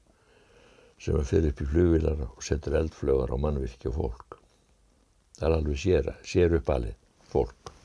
sem 0.99 1.19
fyrir 1.23 1.53
upp 1.53 1.61
í 1.61 1.67
flugvilar 1.69 2.23
og 2.25 2.41
setur 2.43 2.79
eldflögar 2.81 3.31
á 3.31 3.37
mannvirkja 3.37 3.93
fólk. 3.93 4.39
Það 5.37 5.49
er 5.49 5.57
alveg 5.59 5.83
sér, 5.83 6.09
sér 6.25 6.57
uppalið 6.57 6.97
fólk 7.29 7.75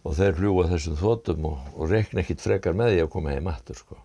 og 0.00 0.14
þeir 0.16 0.36
fljúa 0.38 0.68
þessum 0.70 0.96
þóttum 0.96 1.48
og, 1.50 1.58
og 1.76 1.90
rekna 1.92 2.22
ekkit 2.22 2.44
frekar 2.44 2.76
með 2.76 2.94
því 2.94 3.02
að 3.02 3.10
koma 3.12 3.34
heim 3.34 3.50
aftur 3.52 3.76
sko. 3.76 3.98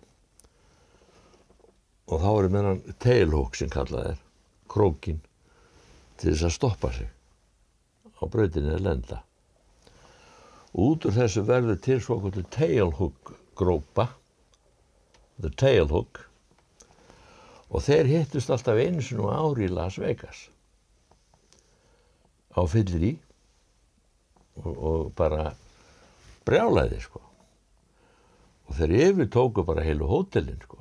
og 2.06 2.20
þá 2.22 2.30
er 2.32 2.48
meðan 2.52 2.82
tailhook 3.02 3.56
sem 3.56 3.70
kallað 3.72 4.10
er 4.12 4.18
krókin 4.70 5.22
til 6.20 6.32
þess 6.32 6.48
að 6.48 6.56
stoppa 6.58 6.92
sig 6.92 7.15
á 8.20 8.24
brautinni 8.24 8.74
að 8.74 8.84
lenda. 8.86 9.22
Út 10.76 11.06
úr 11.08 11.14
þessu 11.16 11.44
verður 11.48 11.78
til 11.84 11.98
svokullu 12.04 12.44
tailhook 12.52 13.34
grópa 13.56 14.10
the 15.40 15.50
tailhook 15.52 16.22
og 17.68 17.82
þeir 17.84 18.08
hittust 18.10 18.52
alltaf 18.52 18.78
eins 18.80 19.08
og 19.16 19.30
ári 19.32 19.66
í 19.66 19.72
Las 19.72 19.98
Vegas. 20.00 20.46
Á 22.56 22.62
fyllir 22.70 23.04
í 23.04 23.12
og, 24.62 24.72
og 24.72 25.14
bara 25.18 25.50
brjálæði 26.46 27.00
sko. 27.04 27.20
Og 28.66 28.78
þeir 28.78 28.94
yfir 29.10 29.30
tóku 29.32 29.64
bara 29.66 29.84
heilu 29.84 30.08
hótelin 30.08 30.62
sko. 30.62 30.80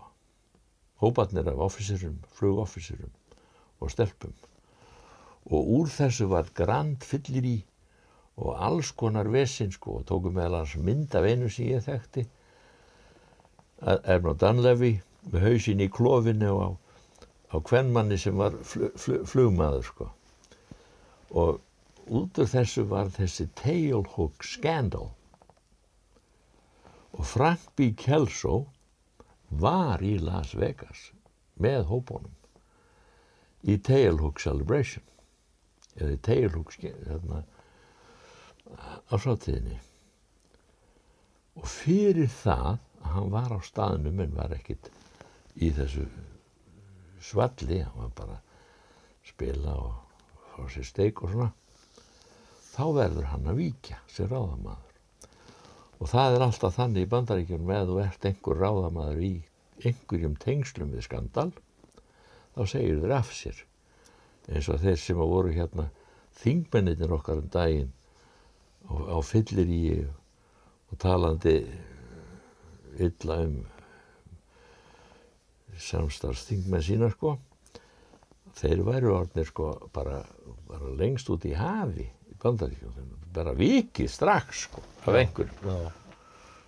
Hópatnir 1.04 1.50
af 1.52 1.60
officerum, 1.68 2.22
flugofficerum 2.38 3.12
og 3.84 3.92
stelpum 3.92 4.36
og 5.52 5.72
úr 5.80 5.92
þessu 5.94 6.30
var 6.32 6.50
grand 6.58 7.04
fyllir 7.06 7.46
í 7.46 7.58
og 8.36 8.56
alls 8.68 8.92
konar 8.92 9.30
vesin 9.32 9.72
sko 9.72 10.00
og 10.00 10.08
tóku 10.10 10.32
meðal 10.34 10.62
hans 10.62 10.76
mynd 10.76 11.16
af 11.16 11.28
einu 11.28 11.50
sem 11.50 11.70
ég 11.72 11.86
þekkti 11.86 12.26
Erno 13.86 14.34
Danlevi 14.40 14.96
með 15.32 15.46
hausin 15.46 15.84
í 15.84 15.90
klófinu 15.92 16.52
á, 16.58 16.68
á 17.54 17.58
kvennmanni 17.60 18.18
sem 18.22 18.38
var 18.40 18.56
fl 18.64 18.90
fl 18.96 19.24
flugmaður 19.28 19.88
sko. 19.90 20.08
Og 21.36 21.60
út 22.08 22.40
af 22.40 22.54
þessu 22.54 22.86
var 22.90 23.12
þessi 23.14 23.48
tailhook 23.60 24.46
scandal. 24.46 25.12
Og 27.16 27.26
Frank 27.26 27.68
B. 27.76 27.92
Kelso 27.98 28.66
var 29.50 30.04
í 30.04 30.16
Las 30.20 30.56
Vegas 30.56 31.10
með 31.62 31.86
hópunum 31.92 32.34
í 33.64 33.78
Tailhook 33.82 34.42
Celebration 34.44 35.04
eða 35.96 36.16
í 36.16 36.22
Tailhook 36.28 36.74
hérna, 36.82 37.44
á 39.12 39.16
sátiðinni 39.16 39.78
og 41.56 41.68
fyrir 41.72 42.32
það 42.32 42.72
að 43.06 43.12
hann 43.16 43.34
var 43.34 43.54
á 43.56 43.60
staðnum 43.64 44.24
en 44.24 44.34
var 44.36 44.56
ekkit 44.56 44.90
í 45.56 45.70
þessu 45.76 46.08
svalli 47.24 47.84
hann 47.86 48.02
var 48.02 48.16
bara 48.18 48.40
að 48.40 49.30
spila 49.30 49.76
og 49.82 49.94
fá 50.56 50.66
sér 50.74 50.90
steik 50.90 51.22
og 51.24 51.32
svona 51.32 51.52
þá 52.76 52.86
verður 52.98 53.30
hann 53.32 53.48
að 53.48 53.62
víkja 53.62 54.02
sér 54.12 54.34
ráðamaður. 54.34 54.82
Og 55.96 56.10
það 56.12 56.36
er 56.36 56.44
alltaf 56.44 56.76
þannig 56.76 57.06
í 57.06 57.12
bandaríkjum 57.14 57.70
með 57.70 57.92
þú 57.92 58.00
ert 58.04 58.28
einhver 58.28 58.60
ráðamaður 58.60 59.22
í 59.24 59.34
einhverjum 59.86 60.36
tengslum 60.44 60.92
við 60.92 61.06
skandal 61.08 61.52
þá 62.56 62.62
segir 62.68 63.00
þér 63.04 63.16
af 63.16 63.32
sér 63.36 63.62
eins 64.50 64.70
og 64.70 64.82
þeir 64.84 65.00
sem 65.02 65.20
voru 65.20 65.54
hérna 65.54 65.90
þingmennitin 66.42 67.14
okkar 67.16 67.42
um 67.42 67.50
daginn 67.52 67.92
á, 68.90 68.94
á 68.94 69.18
fyllir 69.26 69.72
í 69.72 69.84
og 70.92 71.00
talandi 71.02 71.56
illa 73.02 73.40
um 73.44 73.58
samstarfsþingmenn 75.76 76.86
sína 76.86 77.10
sko 77.12 77.36
þeir 78.56 78.86
væru 78.88 79.12
orðnir 79.18 79.50
sko 79.50 79.74
bara, 79.96 80.22
bara 80.70 80.94
lengst 80.96 81.30
út 81.34 81.48
í 81.50 81.56
hafi 81.58 82.06
í 82.06 82.38
bandaríkjum 82.42 83.12
bara 83.36 83.56
vikið 83.58 84.12
strax 84.12 84.68
sko 84.70 84.84
af 85.04 85.20
einhver 85.20 85.52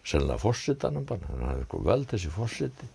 sennilega 0.08 0.42
fórsitanum 0.42 1.08
bara 1.08 1.30
hann 1.32 1.46
hafði 1.52 1.68
sko 1.70 1.84
völd 1.88 2.10
þessi 2.12 2.34
fórsiti 2.34 2.90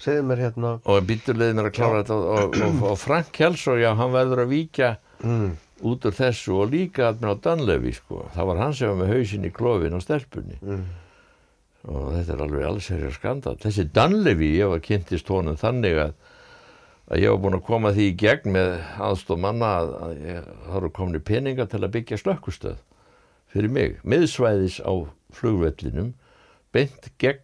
segðu 0.00 0.24
mér 0.28 0.44
hérna. 0.46 0.72
Og 0.88 1.04
býturleiði 1.08 1.58
mér 1.58 1.68
að 1.68 1.76
klára 1.76 2.00
þetta 2.00 2.16
og, 2.16 2.30
og, 2.30 2.56
og, 2.68 2.80
og 2.92 2.98
Frank 3.00 3.30
Kjelsson 3.36 3.80
já 3.82 3.90
hann 3.98 4.14
verður 4.14 4.44
að 4.44 4.54
víkja 4.54 4.90
mm. 5.20 5.52
út 5.90 6.08
úr 6.08 6.16
þessu 6.16 6.56
og 6.62 6.72
líka 6.72 7.08
allmenn 7.10 7.34
á 7.34 7.42
Danlevi 7.44 7.94
sko. 7.96 8.26
Það 8.34 8.50
var 8.50 8.62
hann 8.64 8.76
sem 8.78 8.92
var 8.92 9.00
með 9.02 9.14
hausin 9.16 9.48
í 9.48 9.54
klófin 9.54 9.96
á 9.96 10.00
stelpunni. 10.02 10.58
Mm. 10.62 10.82
og 11.82 12.12
þetta 12.14 12.34
er 12.36 12.42
alveg 12.44 12.62
alls 12.62 12.88
herjar 12.92 13.14
skandal 13.16 13.56
þessi 13.58 13.88
Danlevi 13.90 14.52
ég 14.54 14.68
var 14.70 14.82
kynntist 14.84 15.26
honum 15.34 15.56
þannig 15.58 15.96
að 15.98 16.12
að 17.12 17.20
ég 17.20 17.32
var 17.32 17.40
búin 17.42 17.58
að 17.58 17.66
koma 17.66 17.92
því 17.92 18.06
í 18.08 18.16
gegn 18.22 18.54
með 18.54 18.70
aðstof 19.04 19.40
manna 19.42 19.70
að, 19.80 19.90
að 20.04 20.12
ég, 20.24 20.50
það 20.64 20.76
eru 20.78 20.90
komni 20.96 21.20
peninga 21.20 21.66
til 21.68 21.82
að 21.82 21.94
byggja 21.96 22.18
slökkustöð 22.22 22.78
fyrir 23.52 23.72
mig, 23.72 23.98
miðsvæðis 24.08 24.78
á 24.80 24.92
flugvellinum 25.36 26.12
beint 26.72 27.10
gegn, 27.20 27.42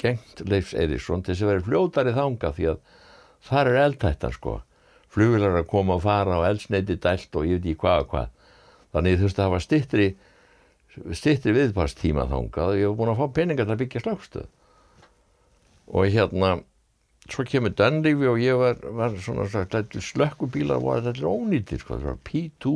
gegn 0.00 0.48
Leifs 0.50 0.74
Eiríksson 0.74 1.22
til 1.24 1.34
þess 1.34 1.44
að 1.44 1.52
vera 1.52 1.66
fljótari 1.68 2.16
þanga 2.16 2.52
því 2.56 2.68
að 2.72 2.80
þar 3.50 3.70
er 3.70 3.80
eldhættan 3.84 4.34
sko. 4.36 4.56
Flugvelar 5.10 5.58
að 5.58 5.70
koma 5.70 5.96
og 5.98 6.04
fara 6.04 6.38
og 6.38 6.46
eldsneiti 6.46 6.96
dælt 7.02 7.36
og 7.36 7.46
ég 7.48 7.58
veit 7.58 7.70
ekki 7.72 7.82
hvað 7.82 8.04
og 8.04 8.10
hvað. 8.12 8.32
Þannig 8.94 9.18
þú 9.18 9.26
veist 9.26 9.38
að 9.38 9.44
það 9.44 9.54
var 9.54 9.64
stittri 9.64 10.08
stittri 11.14 11.54
viðparstíma 11.54 12.26
þangað 12.30 12.72
og 12.72 12.80
ég 12.80 12.90
var 12.90 12.98
búin 12.98 13.12
að 13.12 13.20
fá 13.20 13.36
peningar 13.36 13.68
til 13.68 13.74
að 13.74 13.82
byggja 13.84 14.02
slagstöð. 14.04 14.48
Og 15.90 16.14
hérna 16.14 16.50
svo 17.30 17.44
kemur 17.46 17.74
Danlífi 17.78 18.30
og 18.30 18.40
ég 18.42 18.58
var, 18.58 18.80
var 18.96 19.14
svona 19.22 19.46
slökkubílar 19.46 20.82
og 20.82 21.04
þetta 21.04 21.14
er 21.14 21.30
ónýttir 21.30 21.82
sko, 21.82 21.98
það 21.98 22.10
var 22.10 22.20
P2 22.26 22.74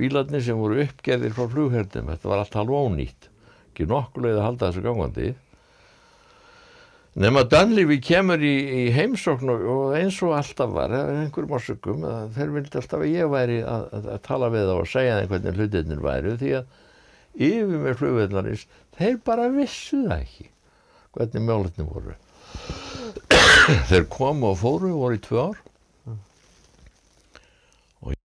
bílarnir 0.00 0.44
sem 0.44 0.58
voru 0.58 0.80
uppgerðir 0.82 1.34
frá 1.36 1.48
flugherðum 1.52 2.12
þetta 2.12 2.30
var 2.32 2.42
allt 2.42 2.58
halv 2.58 2.76
ónýtt. 2.76 3.28
Ekki 3.72 3.88
nokkulega 3.88 4.40
að 4.40 4.46
halda 4.46 4.70
þessu 4.70 4.84
gangandi 4.86 5.32
Nefn 7.12 7.42
að 7.42 7.48
Danlífi 7.52 7.98
kemur 8.00 8.40
í, 8.40 8.52
í 8.72 8.82
heimsókn 8.94 9.50
og, 9.52 9.66
eins 9.98 10.16
og 10.24 10.32
alltaf 10.32 10.70
var, 10.72 10.94
einhverjum 10.96 11.58
ásökum, 11.58 12.06
þeir 12.32 12.54
vildi 12.54 12.78
alltaf 12.80 13.02
að 13.04 13.10
ég 13.12 13.28
væri 13.28 13.58
að, 13.60 13.84
að, 13.98 14.06
að 14.14 14.22
tala 14.24 14.48
við 14.54 14.64
þá 14.70 14.72
og 14.78 14.88
segja 14.88 15.18
þeim 15.18 15.32
hvernig 15.34 15.58
hlutinir 15.58 16.00
væri 16.06 16.32
því 16.40 16.54
að 16.56 16.78
yfir 17.50 17.82
með 17.82 17.98
flugvellarins, 18.00 18.64
þeir 18.96 19.18
bara 19.28 19.50
vissu 19.52 20.00
það 20.06 20.24
ekki 20.24 20.48
hvernig 21.12 21.44
mjólitni 21.50 21.86
voru. 21.90 22.16
þeir 23.90 24.08
komu 24.16 24.48
og 24.54 24.58
fóru, 24.62 24.94
voru 24.96 25.20
í 25.20 25.22
tvö 25.28 25.44
ár 25.50 25.60